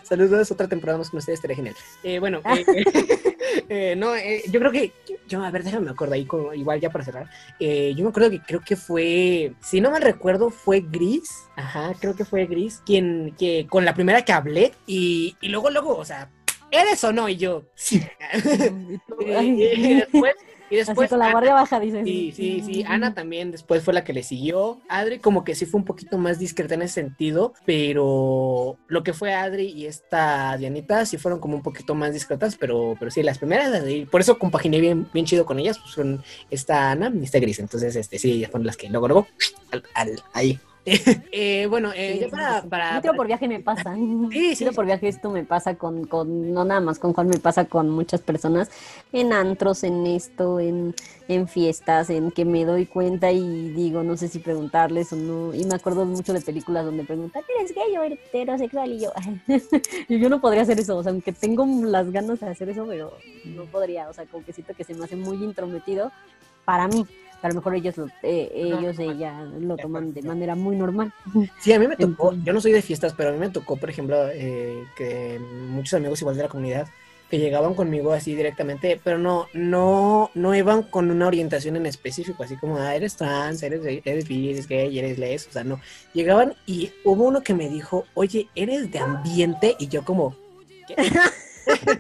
Saludos, 0.04 0.52
otra 0.52 0.68
temporada 0.68 0.98
más 0.98 1.10
con 1.10 1.20
ustedes, 1.20 1.38
estaría 1.38 1.56
genial. 1.56 1.76
Eh, 2.04 2.20
bueno, 2.20 2.42
eh, 2.46 2.66
eh, 3.70 3.96
no, 3.96 4.14
yo 4.18 4.60
creo 4.60 4.72
que, 4.72 4.92
yo, 5.28 5.42
a 5.44 5.52
ver, 5.52 5.64
déjame 5.64 5.86
me 5.86 5.92
acuerdo 5.92 6.16
ahí, 6.16 6.28
igual 6.56 6.82
ya 6.82 6.90
para 6.90 7.06
cerrar. 7.06 7.30
yo 7.60 8.04
me 8.04 8.10
acuerdo 8.10 8.30
que 8.32 8.42
creo 8.42 8.62
que 8.62 8.76
fue, 8.76 9.54
si 9.62 9.80
no 9.80 9.92
mal 9.92 10.02
recuerdo, 10.02 10.50
fue 10.50 10.82
Gris, 10.82 11.30
ajá, 11.56 11.94
creo 12.00 12.16
que 12.16 12.26
fue 12.26 12.46
Gris, 12.46 12.82
quien, 12.86 13.34
que 13.38 13.68
con 13.70 13.86
la 13.86 13.94
primera 13.94 14.24
que 14.24 14.34
hablé, 14.34 14.74
y, 14.86 15.38
y 15.40 15.48
luego, 15.48 15.70
luego, 15.70 15.96
o 15.96 16.06
sea, 16.06 16.30
¿eres 16.72 17.04
o 17.04 17.14
no? 17.14 17.30
Y 17.30 17.38
yo, 17.38 17.64
sí. 17.76 18.04
después 19.20 20.36
y 20.74 20.78
después. 20.78 21.10
con 21.10 21.20
la 21.20 21.32
guardia 21.32 21.54
baja, 21.54 21.80
dices. 21.80 22.04
Sí, 22.06 22.34
sí, 22.36 22.62
sí. 22.66 22.84
Ana 22.88 23.14
también 23.14 23.52
después 23.52 23.84
fue 23.84 23.94
la 23.94 24.04
que 24.04 24.14
le 24.14 24.24
siguió. 24.24 24.82
Adri, 24.90 25.20
como 25.20 25.44
que 25.44 25.56
sí 25.56 25.66
fue 25.66 25.80
un 25.80 25.86
poquito 25.86 26.18
más 26.18 26.40
discreta 26.40 26.74
en 26.74 26.82
ese 26.82 26.96
sentido, 26.96 27.54
pero 27.66 28.78
lo 28.88 29.04
que 29.04 29.14
fue 29.14 29.34
Adri 29.34 29.68
y 29.68 29.86
esta 29.86 30.58
Dianita 30.58 31.06
sí 31.06 31.18
fueron 31.18 31.40
como 31.40 31.56
un 31.56 31.62
poquito 31.62 31.96
más 31.96 32.14
discretas, 32.14 32.56
pero, 32.58 32.96
pero 33.00 33.12
sí, 33.12 33.22
las 33.24 33.38
primeras, 33.38 33.84
por 34.10 34.22
eso 34.22 34.40
compaginé 34.40 34.80
bien, 34.82 35.08
bien 35.14 35.26
chido 35.26 35.46
con 35.46 35.60
ellas, 35.60 35.80
pues 35.80 35.94
son 35.94 36.24
esta 36.50 36.92
Ana 36.92 37.12
y 37.14 37.24
esta 37.24 37.40
Gris. 37.40 37.60
Entonces, 37.60 37.96
este, 37.96 38.18
sí, 38.18 38.32
ellas 38.32 38.52
fueron 38.52 38.66
las 38.66 38.78
que 38.78 38.90
luego, 38.90 39.08
luego, 39.08 39.28
al, 39.94 40.22
ahí 40.34 40.60
eh, 41.32 41.66
bueno, 41.70 41.92
eh, 41.96 42.28
para, 42.30 42.64
para, 42.64 43.02
por 43.14 43.28
viaje 43.28 43.48
me 43.48 43.60
pasa. 43.60 43.96
Sí, 44.32 44.56
sí. 44.56 44.66
por 44.76 44.86
viaje 44.86 45.08
esto 45.08 45.30
me 45.30 45.44
pasa 45.44 45.76
con, 45.76 46.06
con, 46.06 46.54
no 46.54 46.66
nada 46.66 46.82
más 46.82 47.00
con 47.00 47.14
Juan, 47.14 47.28
me 47.28 47.38
pasa 47.38 47.66
con 47.66 47.90
muchas 47.90 48.22
personas 48.22 48.70
en 49.12 49.32
antros, 49.32 49.84
en 49.84 50.06
esto, 50.08 50.60
en, 50.60 50.94
en 51.28 51.48
fiestas, 51.48 52.10
en 52.10 52.32
que 52.32 52.44
me 52.46 52.66
doy 52.66 52.86
cuenta 52.86 53.32
y 53.32 53.70
digo, 53.70 54.04
no 54.04 54.18
sé 54.18 54.28
si 54.28 54.40
preguntarles 54.40 55.14
o 55.14 55.16
no. 55.16 55.54
Y 55.54 55.64
me 55.66 55.76
acuerdo 55.76 56.06
mucho 56.06 56.34
de 56.34 56.42
películas 56.42 56.86
donde 56.86 57.04
preguntan, 57.04 57.44
¿eres 57.60 57.74
gay 57.74 57.98
o 57.98 58.04
heterosexual? 58.04 58.92
Y 58.92 59.00
yo, 59.02 59.12
y 60.10 60.20
yo 60.20 60.30
no 60.30 60.42
podría 60.42 60.64
hacer 60.64 60.80
eso, 60.80 60.98
o 60.98 61.04
sea, 61.04 61.12
aunque 61.12 61.32
tengo 61.32 61.66
las 61.86 62.12
ganas 62.12 62.40
de 62.40 62.50
hacer 62.50 62.70
eso, 62.70 62.86
pero 62.88 63.14
no 63.46 63.66
podría, 63.66 64.10
o 64.10 64.14
sea, 64.14 64.26
como 64.26 64.44
que 64.44 64.52
siento 64.52 64.74
que 64.74 64.84
se 64.84 64.94
me 64.94 65.06
hace 65.06 65.16
muy 65.16 65.38
intrometido 65.44 66.12
para 66.66 66.88
mí 66.88 67.06
a 67.44 67.50
lo 67.50 67.56
mejor 67.56 67.76
ellos, 67.76 67.96
eh, 68.24 68.50
ellos, 68.56 68.98
ella 69.00 69.44
lo 69.60 69.76
toman 69.76 70.14
de 70.14 70.22
manera 70.22 70.56
muy 70.56 70.78
normal. 70.78 71.14
Sí, 71.60 71.74
a 71.74 71.80
mí 71.80 71.88
me 71.88 71.98
tocó, 71.98 72.34
yo 72.34 72.54
no 72.54 72.62
soy 72.62 72.72
de 72.72 72.82
fiestas, 72.82 73.14
pero 73.14 73.30
a 73.30 73.34
mí 73.34 73.38
me 73.38 73.50
tocó, 73.50 73.76
por 73.76 73.90
ejemplo, 73.90 74.30
eh, 74.32 74.86
que 74.96 75.40
muchos 75.40 75.94
amigos 75.96 76.22
igual 76.22 76.38
de 76.38 76.44
la 76.44 76.50
comunidad 76.50 76.88
que 77.30 77.40
llegaban 77.40 77.74
conmigo 77.74 78.14
así 78.14 78.34
directamente, 78.34 79.02
pero 79.04 79.18
no, 79.18 79.48
no, 79.54 80.32
no 80.36 80.56
iban 80.56 80.84
con 80.84 81.12
una 81.12 81.28
orientación 81.28 81.76
en 81.76 81.86
específico, 81.86 82.44
así 82.44 82.56
como, 82.56 82.78
ah, 82.78 82.96
eres 82.96 83.18
trans, 83.18 83.62
eres, 83.62 83.82
eres 84.06 84.28
bi, 84.28 84.52
eres 84.52 84.68
gay, 84.68 84.98
eres 84.98 85.18
les, 85.18 85.48
o 85.48 85.52
sea, 85.52 85.66
no. 85.66 85.82
Llegaban 86.14 86.54
y 86.66 86.94
hubo 87.04 87.26
uno 87.26 87.42
que 87.42 87.54
me 87.54 87.68
dijo, 87.68 88.06
oye, 88.14 88.48
¿eres 88.56 88.90
de 88.90 89.00
ambiente? 89.00 89.76
Y 89.80 89.88
yo 89.88 90.06
como, 90.06 90.36
¿qué? 90.88 90.96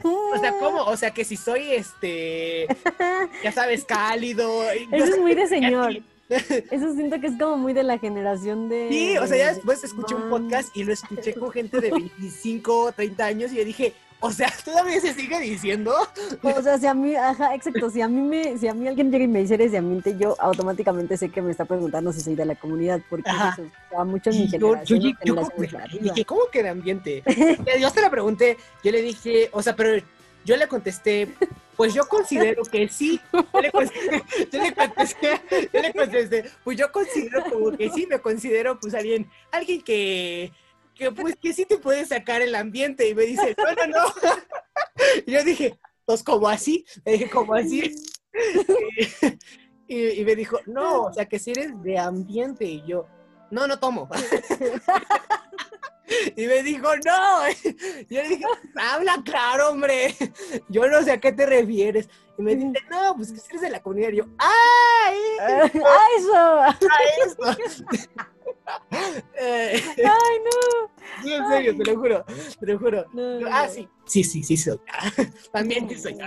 o 0.03 0.39
sea, 0.39 0.53
¿cómo? 0.59 0.83
O 0.83 0.97
sea, 0.97 1.11
que 1.11 1.23
si 1.23 1.37
soy, 1.37 1.71
este, 1.71 2.67
ya 3.43 3.51
sabes, 3.51 3.85
cálido. 3.85 4.63
Eso 4.91 5.05
es 5.05 5.19
muy 5.19 5.35
de 5.35 5.47
señor. 5.47 5.93
Eso 6.29 6.93
siento 6.93 7.19
que 7.19 7.27
es 7.27 7.33
como 7.37 7.57
muy 7.57 7.73
de 7.73 7.83
la 7.83 7.99
generación 7.99 8.69
de... 8.69 8.87
Sí, 8.89 9.17
o 9.17 9.27
sea, 9.27 9.37
ya 9.37 9.53
después 9.53 9.83
escuché 9.83 10.15
un 10.15 10.29
podcast 10.29 10.75
y 10.75 10.83
lo 10.83 10.93
escuché 10.93 11.33
con 11.33 11.51
gente 11.51 11.79
de 11.79 11.91
25, 11.91 12.93
30 12.95 13.25
años 13.25 13.51
y 13.51 13.57
yo 13.57 13.65
dije, 13.65 13.93
o 14.23 14.31
sea, 14.31 14.51
todavía 14.65 15.01
se 15.01 15.13
sigue 15.13 15.37
diciendo. 15.41 15.93
O 16.41 16.61
sea, 16.61 16.77
si 16.77 16.87
a 16.87 16.93
mí, 16.93 17.13
ajá, 17.13 17.53
exacto, 17.53 17.89
si 17.89 18.01
a 18.01 18.07
mí 18.07 18.21
me, 18.21 18.57
si 18.57 18.69
a 18.69 18.73
mí 18.73 18.87
alguien 18.87 19.11
llega 19.11 19.25
y 19.25 19.27
me 19.27 19.39
dice 19.39 19.55
eres 19.55 19.73
de 19.73 19.79
ambiente, 19.79 20.15
yo 20.17 20.35
automáticamente 20.39 21.17
sé 21.17 21.29
que 21.29 21.41
me 21.41 21.51
está 21.51 21.65
preguntando 21.65 22.13
si 22.13 22.21
soy 22.21 22.35
de 22.35 22.45
la 22.45 22.55
comunidad, 22.55 23.01
porque 23.09 23.29
eso, 23.29 23.69
a 23.97 24.05
muchos 24.05 24.33
mi 24.35 24.47
generación, 24.47 24.99
yo, 24.99 25.09
yo, 25.25 25.35
yo, 25.91 25.99
dije, 25.99 26.23
¿cómo 26.23 26.43
que 26.49 26.63
de 26.63 26.69
ambiente? 26.69 27.21
yo 27.79 27.91
te 27.91 28.01
la 28.01 28.09
pregunté, 28.09 28.57
yo 28.81 28.91
le 28.91 29.01
dije, 29.01 29.49
o 29.51 29.61
sea, 29.61 29.75
pero 29.75 30.01
yo 30.45 30.55
le 30.55 30.67
contesté, 30.69 31.27
pues 31.75 31.93
yo 31.93 32.05
considero 32.07 32.63
que 32.63 32.87
sí. 32.87 33.19
Yo 33.33 33.61
le, 33.61 33.71
contesté, 33.71 35.41
yo 35.73 35.81
le 35.81 35.93
contesté, 35.93 36.45
pues 36.63 36.77
yo 36.77 36.91
considero 36.93 37.43
como 37.51 37.71
que 37.75 37.89
sí, 37.89 38.07
me 38.09 38.19
considero 38.19 38.79
pues 38.79 38.93
alguien, 38.93 39.29
alguien 39.51 39.81
que 39.81 40.53
que 40.93 41.11
pues 41.11 41.35
que 41.35 41.53
sí 41.53 41.65
te 41.65 41.77
puede 41.77 42.05
sacar 42.05 42.41
el 42.41 42.55
ambiente. 42.55 43.07
Y 43.07 43.15
me 43.15 43.23
dice, 43.23 43.55
no, 43.57 43.73
no, 43.73 43.87
no. 43.87 44.13
Y 45.25 45.31
yo 45.31 45.43
dije, 45.43 45.77
pues 46.05 46.23
como 46.23 46.47
así. 46.47 46.85
Le 47.05 47.13
dije, 47.13 47.29
como 47.29 47.53
así. 47.53 47.95
Y, 49.85 50.21
y, 50.21 50.25
me 50.25 50.35
dijo, 50.35 50.59
no, 50.65 51.03
o 51.03 51.13
sea 51.13 51.25
que 51.25 51.37
si 51.37 51.51
eres 51.51 51.69
de 51.83 51.99
ambiente. 51.99 52.65
Y 52.65 52.83
yo, 52.87 53.05
no, 53.51 53.67
no 53.67 53.77
tomo. 53.77 54.09
Y 56.35 56.45
me 56.45 56.61
dijo, 56.63 56.89
no. 57.05 57.49
Y 57.49 57.53
yo 58.13 58.21
le 58.21 58.29
dije, 58.29 58.45
habla 58.75 59.21
claro, 59.23 59.69
hombre. 59.69 60.15
Yo 60.69 60.87
no 60.87 61.01
sé 61.01 61.11
a 61.11 61.19
qué 61.19 61.31
te 61.31 61.45
refieres. 61.45 62.09
Y 62.37 62.41
me 62.41 62.55
dice, 62.55 62.79
no, 62.89 63.15
pues 63.15 63.31
que 63.31 63.39
eres 63.49 63.61
de 63.61 63.69
la 63.69 63.81
comunidad. 63.81 64.09
Y 64.09 64.17
yo, 64.17 64.25
¡ay! 64.37 65.17
¡A 65.39 65.65
eso! 66.17 66.61
¡A 66.61 66.77
eso! 67.25 67.37
Eh, 69.39 69.81
¡Ay, 69.97 70.39
no! 70.45 70.91
Sí, 71.23 71.33
en 71.33 71.47
serio, 71.47 71.77
te 71.77 71.91
lo 71.91 71.99
juro, 71.99 72.25
te 72.59 72.65
lo 72.65 72.79
juro. 72.79 73.05
ah, 73.51 73.67
sí, 73.67 73.87
sí, 74.05 74.23
sí, 74.23 74.43
sí 74.43 74.57
soy. 74.57 74.79
También 75.51 75.89
sí 75.89 75.97
soy. 75.97 76.17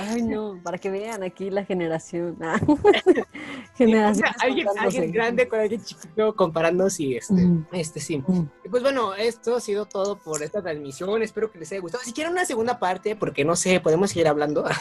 Ay, 0.00 0.22
no, 0.22 0.60
para 0.62 0.78
que 0.78 0.90
vean 0.90 1.22
aquí 1.22 1.50
la 1.50 1.64
generación. 1.64 2.36
Ah. 2.40 2.60
generación. 3.76 4.28
alguien, 4.40 4.66
alguien, 4.78 5.12
grande 5.12 5.48
con 5.48 5.60
alguien 5.60 5.82
chiquito 5.82 6.34
comparándose 6.34 7.02
y 7.02 7.16
este, 7.16 7.48
este 7.72 8.00
sí. 8.00 8.22
Y 8.64 8.68
pues 8.68 8.82
bueno, 8.82 9.14
esto 9.14 9.56
ha 9.56 9.60
sido 9.60 9.86
todo 9.86 10.18
por 10.18 10.42
esta 10.42 10.62
transmisión. 10.62 11.22
Espero 11.22 11.50
que 11.50 11.58
les 11.58 11.70
haya 11.72 11.80
gustado. 11.80 12.02
Si 12.04 12.12
quieren 12.12 12.32
una 12.32 12.44
segunda 12.44 12.78
parte, 12.78 13.16
porque 13.16 13.44
no 13.44 13.56
sé, 13.56 13.80
podemos 13.80 14.10
seguir 14.10 14.28
hablando. 14.28 14.64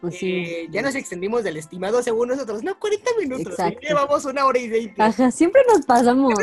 Pues 0.00 0.16
eh, 0.22 0.66
ya 0.70 0.82
nos 0.82 0.94
extendimos 0.94 1.44
del 1.44 1.56
estimado 1.56 2.02
según 2.02 2.28
nosotros. 2.28 2.62
No, 2.62 2.78
40 2.78 3.10
minutos. 3.20 3.54
Llevamos 3.80 4.24
una 4.24 4.44
hora 4.44 4.58
y 4.58 4.68
veinte. 4.68 5.02
Ajá, 5.02 5.30
siempre 5.30 5.62
nos 5.68 5.84
pasamos. 5.84 6.34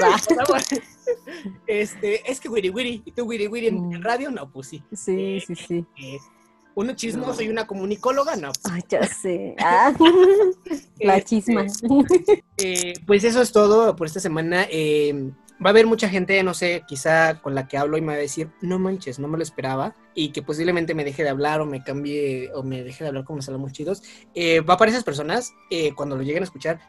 este, 1.67 2.29
es 2.29 2.39
que 2.39 2.49
Wiri 2.49 2.69
Wiri, 2.69 3.01
y 3.05 3.11
tú 3.11 3.25
Wiri 3.25 3.47
Wiri 3.47 3.67
en, 3.67 3.89
mm. 3.89 4.03
radio, 4.03 4.31
no, 4.31 4.49
pues 4.51 4.67
sí. 4.67 4.83
Sí, 4.93 5.41
sí, 5.45 5.55
sí. 5.55 5.85
Eh, 5.97 6.17
uno 6.77 6.93
chismoso 6.93 7.41
y 7.41 7.49
una 7.49 7.65
comunicóloga, 7.65 8.35
no. 8.35 8.51
Ay, 8.71 8.83
ya 8.87 9.01
sé. 9.07 9.55
Ah, 9.57 9.91
la 10.99 11.17
este, 11.17 11.27
chisma. 11.27 11.65
Eh, 12.57 12.93
pues 13.07 13.23
eso 13.23 13.41
es 13.41 13.51
todo 13.51 13.95
por 13.95 14.05
esta 14.05 14.19
semana. 14.19 14.67
Eh, 14.69 15.31
va 15.53 15.69
a 15.69 15.69
haber 15.69 15.87
mucha 15.87 16.07
gente, 16.07 16.41
no 16.43 16.53
sé, 16.53 16.83
quizá 16.87 17.41
con 17.41 17.55
la 17.55 17.67
que 17.67 17.79
hablo 17.79 17.97
y 17.97 18.01
me 18.01 18.09
va 18.09 18.13
a 18.13 18.17
decir, 18.17 18.51
no 18.61 18.77
manches, 18.77 19.17
no 19.17 19.27
me 19.27 19.37
lo 19.37 19.43
esperaba, 19.43 19.95
y 20.13 20.29
que 20.29 20.43
posiblemente 20.43 20.93
me 20.93 21.03
deje 21.03 21.23
de 21.23 21.29
hablar 21.29 21.61
o 21.61 21.65
me 21.65 21.83
cambie 21.83 22.51
o 22.53 22.61
me 22.61 22.83
deje 22.83 23.03
de 23.03 23.07
hablar 23.07 23.23
como 23.23 23.37
nos 23.37 23.47
hablamos 23.47 23.71
chidos. 23.71 24.03
Eh, 24.35 24.59
va 24.59 24.77
para 24.77 24.91
esas 24.91 25.03
personas, 25.03 25.53
cuando 25.95 26.15
lo 26.15 26.21
lleguen 26.21 26.43
a 26.43 26.45
escuchar, 26.45 26.79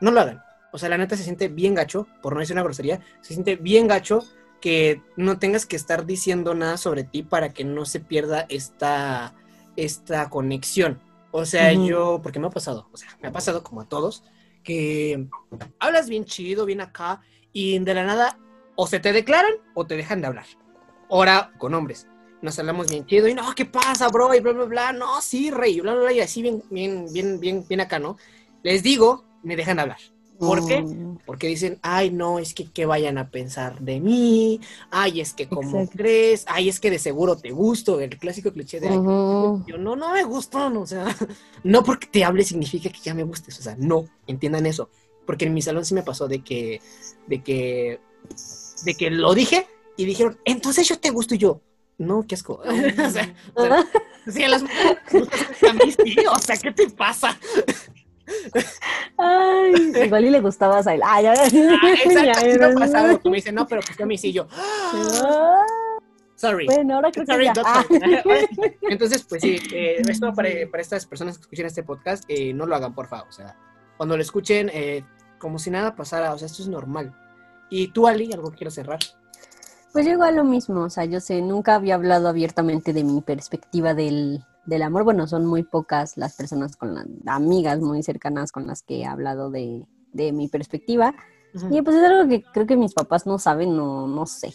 no 0.00 0.10
lo 0.10 0.22
hagan. 0.22 0.42
O 0.72 0.78
sea, 0.78 0.88
la 0.88 0.98
neta 0.98 1.16
se 1.16 1.22
siente 1.22 1.46
bien 1.46 1.76
gacho, 1.76 2.08
por 2.20 2.34
no 2.34 2.40
decir 2.40 2.54
una 2.54 2.64
grosería, 2.64 3.00
se 3.20 3.34
siente 3.34 3.54
bien 3.54 3.86
gacho 3.86 4.24
que 4.60 5.02
no 5.16 5.38
tengas 5.38 5.66
que 5.66 5.76
estar 5.76 6.06
diciendo 6.06 6.54
nada 6.54 6.76
sobre 6.76 7.04
ti 7.04 7.22
para 7.22 7.52
que 7.52 7.64
no 7.64 7.84
se 7.84 8.00
pierda 8.00 8.46
esta, 8.48 9.34
esta 9.76 10.28
conexión. 10.30 11.00
O 11.30 11.44
sea, 11.44 11.72
yo, 11.72 12.20
porque 12.22 12.38
me 12.38 12.46
ha 12.46 12.50
pasado, 12.50 12.88
o 12.92 12.96
sea, 12.96 13.16
me 13.20 13.28
ha 13.28 13.32
pasado 13.32 13.62
como 13.62 13.82
a 13.82 13.88
todos, 13.88 14.24
que 14.62 15.28
hablas 15.78 16.08
bien 16.08 16.24
chido, 16.24 16.64
bien 16.64 16.80
acá, 16.80 17.20
y 17.52 17.78
de 17.78 17.94
la 17.94 18.04
nada 18.04 18.38
o 18.74 18.86
se 18.86 19.00
te 19.00 19.12
declaran 19.12 19.52
o 19.74 19.86
te 19.86 19.96
dejan 19.96 20.20
de 20.20 20.28
hablar. 20.28 20.46
Ahora 21.10 21.52
con 21.58 21.74
hombres. 21.74 22.06
Nos 22.42 22.58
hablamos 22.58 22.88
bien 22.88 23.06
chido 23.06 23.28
y 23.28 23.34
no, 23.34 23.54
¿qué 23.54 23.64
pasa, 23.64 24.08
bro? 24.08 24.34
Y 24.34 24.40
bla, 24.40 24.52
bla, 24.52 24.64
bla. 24.64 24.92
No, 24.92 25.20
sí, 25.20 25.50
rey, 25.50 25.80
bla, 25.80 25.94
bla, 25.94 26.02
bla, 26.02 26.12
y 26.12 26.20
así 26.20 26.42
bien, 26.42 26.62
bien, 26.70 27.06
bien, 27.12 27.40
bien, 27.40 27.66
bien 27.66 27.80
acá, 27.80 27.98
¿no? 27.98 28.18
Les 28.62 28.82
digo, 28.82 29.24
me 29.42 29.56
dejan 29.56 29.78
hablar. 29.78 29.98
¿Por 30.38 30.66
qué? 30.66 30.82
Mm. 30.82 31.18
Porque 31.24 31.46
dicen, 31.46 31.78
ay, 31.82 32.10
no, 32.10 32.38
es 32.38 32.54
que 32.54 32.70
qué 32.70 32.86
vayan 32.86 33.18
a 33.18 33.30
pensar 33.30 33.80
de 33.80 34.00
mí, 34.00 34.60
ay, 34.90 35.20
es 35.20 35.32
que 35.32 35.48
como 35.48 35.88
crees, 35.88 36.44
ay, 36.46 36.68
es 36.68 36.78
que 36.78 36.90
de 36.90 36.98
seguro 36.98 37.36
te 37.36 37.50
gusto, 37.50 38.00
el 38.00 38.18
clásico 38.18 38.52
cliché 38.52 38.80
de, 38.80 38.88
yo 38.88 39.78
no, 39.78 39.96
no 39.96 40.12
me 40.12 40.24
gusto, 40.24 40.70
no, 40.70 40.82
o 40.82 40.86
sea, 40.86 41.06
no 41.64 41.82
porque 41.82 42.06
te 42.06 42.24
hable 42.24 42.44
significa 42.44 42.90
que 42.90 43.00
ya 43.00 43.14
me 43.14 43.24
gustes, 43.24 43.58
o 43.58 43.62
sea, 43.62 43.76
no, 43.78 44.06
entiendan 44.26 44.66
eso, 44.66 44.90
porque 45.24 45.46
en 45.46 45.54
mi 45.54 45.62
salón 45.62 45.84
sí 45.84 45.94
me 45.94 46.02
pasó 46.02 46.28
de 46.28 46.44
que, 46.44 46.80
de 47.26 47.42
que, 47.42 48.00
de 48.84 48.94
que 48.94 49.10
lo 49.10 49.34
dije 49.34 49.66
y 49.96 50.04
dijeron, 50.04 50.38
entonces 50.44 50.86
yo 50.86 50.98
te 50.98 51.10
gusto 51.10 51.34
y 51.34 51.38
yo, 51.38 51.60
no, 51.98 52.26
qué 52.26 52.34
asco. 52.34 52.60
o 53.06 53.10
sea, 53.10 53.34
sí, 54.30 54.44
a 54.44 54.48
las 54.48 54.62
mujeres, 54.62 54.98
a 55.68 55.72
mí 55.72 55.92
sí, 55.92 56.16
o 56.30 56.38
sea, 56.38 56.56
¿qué 56.56 56.70
te 56.72 56.90
pasa? 56.90 57.38
Ay, 59.16 59.92
igual 60.04 60.24
y 60.24 60.30
le 60.30 60.40
gustabas 60.40 60.86
a 60.86 60.94
él. 60.94 61.00
Ay, 61.04 61.26
ah, 61.26 61.34
exacto, 61.46 62.68
no 62.70 62.80
pasado. 62.80 63.18
Tú 63.18 63.30
me 63.30 63.36
dices, 63.36 63.52
no, 63.52 63.66
pero 63.66 63.80
pues 63.82 64.00
a 64.00 64.06
mí 64.06 64.18
sí 64.18 64.32
yo. 64.32 64.46
Sorry. 66.34 66.66
Bueno, 66.66 66.96
ahora 66.96 67.10
creo 67.10 67.24
que 67.24 67.44
ya. 67.44 67.52
Ah. 67.64 67.84
Entonces, 68.82 69.24
pues 69.28 69.40
sí, 69.40 69.58
eh, 69.72 70.02
esto 70.06 70.32
para, 70.34 70.50
para, 70.70 70.82
estas 70.82 71.06
personas 71.06 71.38
que 71.38 71.42
escuchen 71.42 71.66
este 71.66 71.82
podcast, 71.82 72.24
eh, 72.28 72.52
no 72.52 72.66
lo 72.66 72.76
hagan, 72.76 72.94
por 72.94 73.06
favor. 73.06 73.26
O 73.28 73.32
sea, 73.32 73.56
cuando 73.96 74.16
lo 74.16 74.22
escuchen, 74.22 74.70
eh, 74.72 75.02
como 75.38 75.58
si 75.58 75.70
nada 75.70 75.96
pasara, 75.96 76.34
o 76.34 76.38
sea, 76.38 76.46
esto 76.46 76.62
es 76.62 76.68
normal. 76.68 77.14
¿Y 77.70 77.88
tú, 77.88 78.06
Ali, 78.06 78.32
algo 78.32 78.52
quiero 78.52 78.70
cerrar? 78.70 78.98
Pues 79.92 80.04
yo 80.04 80.12
igual 80.12 80.36
lo 80.36 80.44
mismo, 80.44 80.82
o 80.82 80.90
sea, 80.90 81.06
yo 81.06 81.20
sé, 81.20 81.40
nunca 81.40 81.74
había 81.74 81.94
hablado 81.94 82.28
abiertamente 82.28 82.92
de 82.92 83.02
mi 83.02 83.22
perspectiva 83.22 83.94
del, 83.94 84.44
del 84.66 84.82
amor, 84.82 85.04
bueno, 85.04 85.26
son 85.26 85.46
muy 85.46 85.62
pocas 85.62 86.16
las 86.16 86.36
personas 86.36 86.76
con 86.76 86.94
las 86.94 87.06
amigas 87.26 87.80
muy 87.80 88.02
cercanas 88.02 88.52
con 88.52 88.66
las 88.66 88.82
que 88.82 89.00
he 89.00 89.06
hablado 89.06 89.50
de, 89.50 89.86
de 90.12 90.32
mi 90.32 90.48
perspectiva. 90.48 91.14
Y 91.70 91.80
pues 91.80 91.96
es 91.96 92.02
algo 92.02 92.28
que 92.28 92.42
creo 92.42 92.66
que 92.66 92.76
mis 92.76 92.92
papás 92.92 93.26
no 93.26 93.38
saben, 93.38 93.74
no, 93.74 94.06
no 94.06 94.26
sé. 94.26 94.52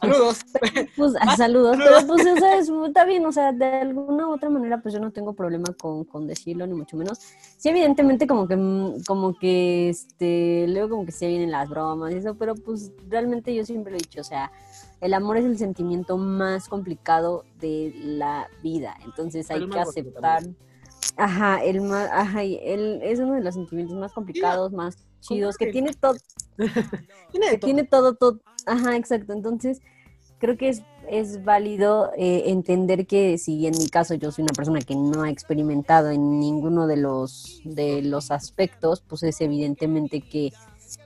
Saludos. 0.00 0.44
pues, 0.96 1.14
ah, 1.18 1.36
saludos, 1.36 1.78
pero 1.78 2.06
pues 2.06 2.26
o 2.26 2.36
sea, 2.36 2.58
está 2.58 3.04
bien, 3.06 3.24
o 3.24 3.32
sea, 3.32 3.52
de 3.52 3.64
alguna 3.64 4.28
u 4.28 4.32
otra 4.32 4.50
manera 4.50 4.82
pues 4.82 4.92
yo 4.92 5.00
no 5.00 5.10
tengo 5.10 5.32
problema 5.32 5.64
con, 5.80 6.04
con, 6.04 6.26
decirlo, 6.26 6.66
ni 6.66 6.74
mucho 6.74 6.98
menos. 6.98 7.18
Sí, 7.56 7.70
evidentemente 7.70 8.26
como 8.26 8.46
que, 8.46 8.56
como 9.06 9.38
que, 9.38 9.88
este, 9.88 10.66
luego 10.68 10.90
como 10.90 11.06
que 11.06 11.12
se 11.12 11.28
vienen 11.28 11.50
las 11.50 11.70
bromas 11.70 12.12
y 12.12 12.16
eso, 12.16 12.34
pero 12.34 12.54
pues 12.54 12.92
realmente 13.08 13.54
yo 13.54 13.64
siempre 13.64 13.92
lo 13.92 13.96
he 13.96 14.02
dicho, 14.02 14.20
o 14.20 14.24
sea, 14.24 14.52
el 15.00 15.14
amor 15.14 15.36
es 15.36 15.44
el 15.44 15.58
sentimiento 15.58 16.16
más 16.16 16.68
complicado 16.68 17.44
de 17.60 17.92
la 18.02 18.48
vida, 18.62 18.96
entonces 19.04 19.50
hay 19.50 19.68
que 19.68 19.78
aceptar. 19.78 20.42
Ajá, 21.16 21.62
el 21.62 21.80
más, 21.82 22.10
ajá, 22.10 22.42
él 22.42 23.00
es 23.02 23.20
uno 23.20 23.34
de 23.34 23.42
los 23.42 23.54
sentimientos 23.54 23.96
más 23.96 24.12
complicados, 24.12 24.72
más 24.72 24.96
chidos, 25.20 25.56
que 25.58 25.66
tiene 25.66 25.92
todo. 25.92 26.16
tiene, 27.30 27.58
tiene 27.58 27.84
todo, 27.84 28.14
todo. 28.14 28.40
Ajá, 28.66 28.96
exacto. 28.96 29.32
Entonces, 29.32 29.80
creo 30.38 30.56
que 30.56 30.68
es, 30.68 30.82
es 31.08 31.44
válido 31.44 32.10
eh, 32.16 32.44
entender 32.46 33.06
que 33.06 33.38
si 33.38 33.66
en 33.66 33.78
mi 33.78 33.88
caso 33.88 34.14
yo 34.14 34.30
soy 34.30 34.42
una 34.42 34.52
persona 34.52 34.80
que 34.80 34.94
no 34.94 35.22
ha 35.22 35.30
experimentado 35.30 36.10
en 36.10 36.40
ninguno 36.40 36.86
de 36.86 36.96
los, 36.96 37.60
de 37.64 38.02
los 38.02 38.30
aspectos, 38.30 39.00
pues 39.00 39.22
es 39.22 39.40
evidentemente 39.40 40.20
que 40.20 40.52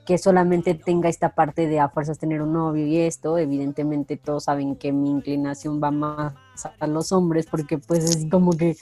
que 0.05 0.17
solamente 0.17 0.73
tenga 0.73 1.09
esta 1.09 1.35
parte 1.35 1.67
de 1.67 1.79
a 1.79 1.89
fuerzas 1.89 2.19
tener 2.19 2.41
un 2.41 2.53
novio 2.53 2.85
y 2.85 2.97
esto, 2.97 3.37
evidentemente 3.37 4.17
todos 4.17 4.45
saben 4.45 4.75
que 4.75 4.91
mi 4.91 5.09
inclinación 5.09 5.81
va 5.81 5.91
más 5.91 6.33
a 6.79 6.87
los 6.87 7.11
hombres 7.11 7.47
porque 7.49 7.77
pues 7.77 8.03
es 8.03 8.29
como 8.29 8.51
que 8.51 8.75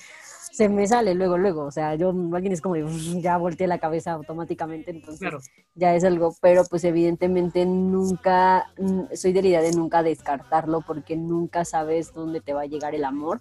se 0.58 0.70
me 0.70 0.88
sale 0.88 1.14
luego, 1.14 1.38
luego, 1.38 1.66
o 1.66 1.72
sea, 1.72 1.94
yo, 1.94 2.10
alguien 2.34 2.52
es 2.52 2.62
como, 2.62 2.76
ya 2.78 3.38
volteé 3.38 3.68
la 3.68 3.78
cabeza 3.78 4.14
automáticamente, 4.14 4.90
entonces 4.90 5.30
ya 5.76 5.94
es 5.94 6.04
algo, 6.04 6.36
pero 6.42 6.64
pues 6.66 6.84
evidentemente 6.84 7.64
nunca, 7.68 8.66
soy 9.14 9.34
de 9.34 9.44
la 9.44 9.48
idea 9.50 9.62
de 9.62 9.74
nunca 9.74 10.02
descartarlo 10.02 10.82
porque 10.82 11.16
nunca 11.16 11.64
sabes 11.64 12.12
dónde 12.12 12.42
te 12.42 12.54
va 12.54 12.62
a 12.62 12.66
llegar 12.66 12.96
el 12.96 13.06
amor 13.06 13.40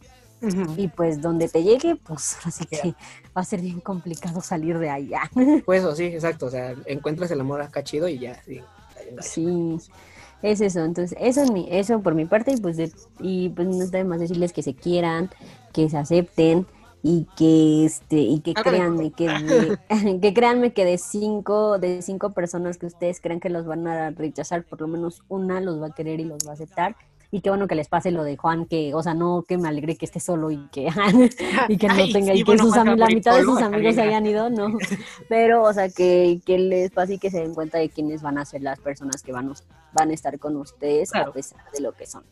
Y 0.76 0.88
pues 0.88 1.22
donde 1.22 1.48
te 1.48 1.62
llegue, 1.62 1.96
pues 1.96 2.36
así 2.44 2.66
que 2.66 2.94
va 3.36 3.40
a 3.40 3.44
ser 3.44 3.60
bien 3.60 3.80
complicado 3.80 4.40
salir 4.40 4.78
de 4.78 4.90
allá. 4.90 5.22
Pues 5.64 5.80
eso, 5.80 5.94
sí, 5.94 6.04
exacto. 6.04 6.46
O 6.46 6.50
sea, 6.50 6.74
encuentras 6.86 7.30
el 7.30 7.40
amor 7.40 7.62
acá 7.62 7.82
chido 7.82 8.08
y 8.08 8.18
ya, 8.18 8.40
sí. 8.44 8.60
Sí, 9.20 9.78
es 10.42 10.60
eso. 10.60 10.84
Entonces, 10.84 11.16
eso 11.20 11.42
es 11.42 11.50
mi, 11.50 11.68
eso 11.70 12.00
por 12.00 12.14
mi 12.14 12.26
parte, 12.26 12.52
y 12.52 12.56
pues 12.60 12.76
y 13.20 13.48
pues 13.50 13.68
no 13.68 13.82
está 13.82 13.98
de 13.98 14.04
más 14.04 14.20
decirles 14.20 14.52
que 14.52 14.62
se 14.62 14.74
quieran, 14.74 15.30
que 15.72 15.88
se 15.88 15.96
acepten 15.96 16.66
y 17.02 17.26
que 17.36 17.84
este 17.84 18.16
y 18.16 18.40
que 18.40 18.52
créanme 18.54 19.12
que 19.12 19.26
que 20.20 20.34
créanme 20.34 20.72
que 20.72 20.84
de 20.84 20.98
cinco 20.98 21.78
de 21.78 22.02
cinco 22.02 22.30
personas 22.30 22.78
que 22.78 22.86
ustedes 22.86 23.20
crean 23.20 23.38
que 23.38 23.48
los 23.48 23.64
van 23.64 23.86
a 23.86 24.10
rechazar 24.10 24.64
por 24.64 24.80
lo 24.80 24.88
menos 24.88 25.22
una 25.28 25.60
los 25.60 25.80
va 25.80 25.88
a 25.88 25.94
querer 25.94 26.18
y 26.18 26.24
los 26.24 26.38
va 26.46 26.50
a 26.50 26.54
aceptar 26.54 26.96
y 27.30 27.40
qué 27.40 27.50
bueno 27.50 27.66
que 27.66 27.74
les 27.74 27.88
pase 27.88 28.10
lo 28.10 28.24
de 28.24 28.36
Juan, 28.36 28.66
que, 28.66 28.94
o 28.94 29.02
sea, 29.02 29.14
no 29.14 29.44
que 29.46 29.58
me 29.58 29.68
alegre 29.68 29.96
que 29.96 30.04
esté 30.04 30.20
solo 30.20 30.50
y 30.50 30.68
que, 30.68 30.88
y 31.68 31.76
que 31.76 31.88
no 31.88 31.94
tenga, 32.12 32.34
y 32.34 32.44
que 32.44 32.58
sus 32.58 32.76
la 32.76 33.06
mitad 33.06 33.36
de 33.36 33.42
sus 33.42 33.60
amigos 33.60 33.94
se 33.94 34.02
hayan 34.02 34.26
ido, 34.26 34.50
no. 34.50 34.76
Pero, 35.28 35.62
o 35.62 35.72
sea, 35.72 35.88
que, 35.88 36.40
que 36.44 36.58
les 36.58 36.90
pase 36.90 37.14
y 37.14 37.18
que 37.18 37.30
se 37.30 37.40
den 37.40 37.54
cuenta 37.54 37.78
de 37.78 37.88
quiénes 37.88 38.22
van 38.22 38.38
a 38.38 38.44
ser 38.44 38.62
las 38.62 38.78
personas 38.78 39.22
que 39.22 39.32
van, 39.32 39.52
van 39.92 40.10
a 40.10 40.14
estar 40.14 40.38
con 40.38 40.56
ustedes 40.56 41.14
a 41.14 41.30
pesar 41.32 41.60
de 41.72 41.80
lo 41.80 41.92
que 41.92 42.06
son, 42.06 42.24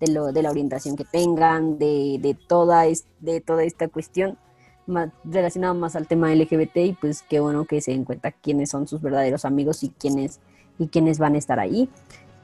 de, 0.00 0.12
lo, 0.12 0.32
de 0.32 0.42
la 0.42 0.50
orientación 0.50 0.96
que 0.96 1.04
tengan, 1.04 1.78
de, 1.78 2.18
de, 2.20 2.34
toda, 2.34 2.84
de 3.20 3.40
toda 3.40 3.64
esta 3.64 3.88
cuestión 3.88 4.38
más, 4.86 5.10
relacionada 5.24 5.74
más 5.74 5.96
al 5.96 6.06
tema 6.06 6.34
LGBT 6.34 6.76
y 6.78 6.92
pues 6.94 7.22
qué 7.22 7.40
bueno 7.40 7.64
que 7.66 7.80
se 7.80 7.92
den 7.92 8.04
cuenta 8.04 8.32
quiénes 8.32 8.70
son 8.70 8.88
sus 8.88 9.00
verdaderos 9.00 9.44
amigos 9.44 9.82
y 9.82 9.90
quiénes, 9.90 10.40
y 10.78 10.88
quiénes 10.88 11.18
van 11.18 11.34
a 11.34 11.38
estar 11.38 11.60
ahí. 11.60 11.88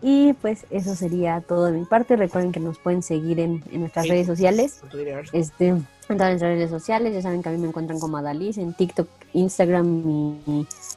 Y 0.07 0.35
pues 0.35 0.67
eso 0.69 0.95
sería 0.95 1.41
todo 1.41 1.65
de 1.65 1.73
mi 1.73 1.87
parte. 1.87 2.15
Recuerden 2.17 2.53
que 2.53 2.61
nos 2.61 2.79
pueden 2.79 3.03
seguir 3.03 3.41
en, 3.41 3.65
nuestras 3.73 4.07
redes 4.07 4.27
sociales. 4.27 4.83
Este, 5.33 5.69
en 5.69 5.87
todas 6.09 6.33
nuestras 6.33 6.57
redes 6.57 6.69
sociales. 6.69 7.15
Ya 7.15 7.23
saben 7.23 7.43
que 7.43 7.49
a 7.49 7.53
mí 7.53 7.57
me 7.57 7.69
encuentran 7.69 7.99
como 7.99 8.19
Adaliz 8.19 8.59
en 8.59 8.75
TikTok, 8.75 9.09
Instagram 9.33 10.37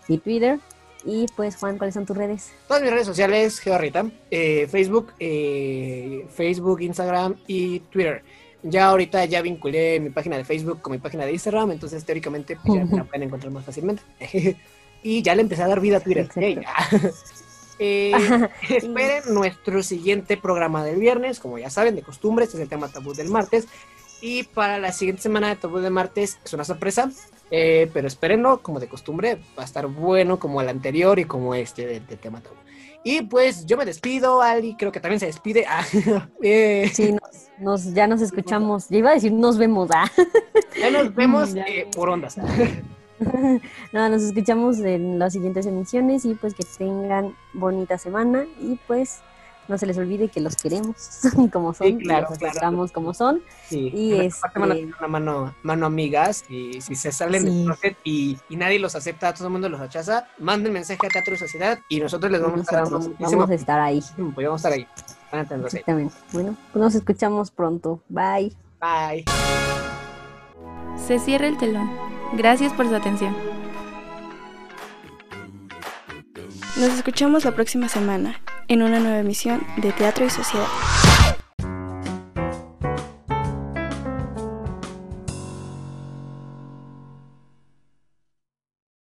y, 0.10 0.18
Twitter. 0.18 0.60
Y 1.05 1.26
pues, 1.38 1.55
Juan, 1.55 1.78
¿cuáles 1.78 1.93
son 1.93 2.05
tus 2.05 2.18
redes? 2.18 2.51
Todas 2.68 2.84
mis 2.84 2.91
redes 2.91 3.08
sociales, 3.08 3.60
Georrita, 3.60 4.05
eh, 4.30 4.68
Facebook, 4.70 5.14
eh, 5.22 6.28
Facebook, 6.30 6.82
Instagram 6.82 7.36
y 7.47 7.80
Twitter. 7.80 8.24
Ya 8.62 8.89
ahorita 8.89 9.24
ya 9.24 9.41
vinculé 9.41 10.01
mi 10.01 10.10
página 10.10 10.36
de 10.36 10.43
Facebook 10.43 10.82
con 10.82 10.91
mi 10.91 10.97
página 10.97 11.26
de 11.26 11.32
Instagram, 11.32 11.72
entonces 11.72 12.03
teóricamente 12.03 12.58
pues, 12.58 12.78
ya 12.78 12.86
me 12.86 12.97
la 12.97 13.03
pueden 13.05 13.24
encontrar 13.24 13.53
más 13.53 13.64
fácilmente. 13.64 14.01
y 15.01 15.22
ya 15.22 15.34
le 15.34 15.43
empecé 15.43 15.64
a 15.64 15.68
dar 15.70 15.80
vida 15.80 15.97
a 15.97 15.99
Twitter. 16.01 16.28
Eh, 17.80 18.11
esperen 18.69 19.23
nuestro 19.34 19.84
siguiente 19.84 20.38
programa 20.38 20.84
del 20.84 20.99
viernes, 20.99 21.39
como 21.39 21.57
ya 21.57 21.69
saben, 21.69 21.95
de 21.95 22.01
costumbre, 22.01 22.45
este 22.45 22.57
es 22.57 22.63
el 22.63 22.69
tema 22.69 22.88
tabú 22.88 23.13
del 23.13 23.30
martes. 23.30 23.67
Y 24.19 24.43
para 24.43 24.80
la 24.80 24.91
siguiente 24.91 25.21
semana 25.21 25.49
de 25.49 25.57
tabú 25.57 25.78
de 25.78 25.91
martes 25.91 26.39
es 26.43 26.53
una 26.53 26.63
sorpresa, 26.63 27.11
eh, 27.51 27.89
pero 27.93 28.07
espérenlo, 28.07 28.61
como 28.63 28.80
de 28.80 28.88
costumbre, 28.88 29.36
va 29.57 29.61
a 29.61 29.65
estar 29.65 29.86
bueno 29.88 30.39
como 30.39 30.59
el 30.61 30.69
anterior 30.69 31.19
y 31.19 31.25
como 31.25 31.53
este 31.53 31.86
del, 31.86 32.05
tema 32.05 32.41
tabú. 32.41 32.55
Y 33.03 33.21
pues 33.21 33.65
yo 33.67 33.78
me 33.78 33.86
despido, 33.86 34.41
Ali 34.41 34.75
creo 34.75 34.91
que 34.91 34.99
también 34.99 35.19
se 35.19 35.28
despide. 35.28 35.65
Ah, 35.67 35.86
eh. 36.41 36.89
Sí, 36.91 37.15
nos, 37.59 37.93
ya 37.93 38.07
nos 38.07 38.21
escuchamos. 38.21 38.89
Yo 38.89 38.97
iba 38.97 39.11
a 39.11 39.13
decir 39.13 39.32
nos 39.32 39.57
vemos. 39.57 39.89
Ah. 39.93 40.11
Ya 40.80 40.89
nos 40.89 41.13
vemos 41.13 41.53
por 41.95 42.09
ondas. 42.09 42.38
no, 43.93 44.09
nos 44.09 44.22
escuchamos 44.24 44.80
en 44.80 45.20
las 45.20 45.34
siguientes 45.34 45.65
emisiones 45.65 46.26
y 46.26 46.36
pues 46.36 46.53
que 46.53 46.63
tengan 46.78 47.36
bonita 47.53 47.97
semana 47.97 48.45
y 48.59 48.80
pues 48.88 49.22
no 49.68 49.78
se 49.78 49.86
les 49.86 49.97
olvide 49.97 50.30
que 50.30 50.39
los 50.39 50.55
queremos 50.55 51.22
como 51.51 51.74
son, 51.74 51.97
claro, 51.97 52.28
los 52.30 52.41
aceptamos 52.41 52.91
como 52.91 53.13
son. 53.13 53.41
Y 53.70 54.13
este... 54.13 54.59
una 54.59 55.07
mano, 55.07 55.55
mano 55.63 55.86
amigas 55.86 56.45
y 56.49 56.80
si 56.82 56.95
se 56.95 57.11
salen 57.11 57.43
del 57.45 57.65
closet 57.65 57.97
y, 58.03 58.38
nadie 58.49 58.80
los 58.80 58.95
acepta, 58.95 59.34
todo 59.34 59.47
el 59.47 59.51
mundo 59.51 59.70
los 59.70 59.80
rechaza, 59.80 60.28
manden 60.39 60.74
mensaje 60.74 61.05
a 61.05 61.09
Teatro 61.09 61.34
y 61.34 61.38
Sociedad 61.38 61.80
y 61.89 61.99
nosotros 61.99 62.32
les 62.32 62.41
vamos, 62.41 62.72
a, 62.72 62.82
vamos, 62.84 63.09
vamos 63.20 63.49
a 63.49 63.53
estar 63.53 63.80
ahí. 63.80 64.01
Pues 64.34 64.47
vamos 64.47 64.65
a 64.65 64.70
estar 64.70 64.74
ahí. 64.74 64.88
Exactamente. 65.32 66.15
Bueno, 66.32 66.55
pues 66.72 66.82
nos 66.82 66.95
escuchamos 66.95 67.51
pronto. 67.51 68.01
Bye. 68.07 68.53
Bye. 68.80 69.26
Se 70.95 71.20
cierra 71.20 71.47
el 71.47 71.57
telón. 71.57 72.16
Gracias 72.34 72.73
por 72.73 72.88
su 72.88 72.95
atención. 72.95 73.36
Nos 76.78 76.93
escuchamos 76.93 77.45
la 77.45 77.51
próxima 77.51 77.89
semana 77.89 78.39
en 78.67 78.84
una 78.84 78.99
nueva 78.99 79.19
emisión 79.19 79.65
de 79.78 79.91
Teatro 79.91 80.25
y 80.25 80.30
Sociedad. 80.30 80.67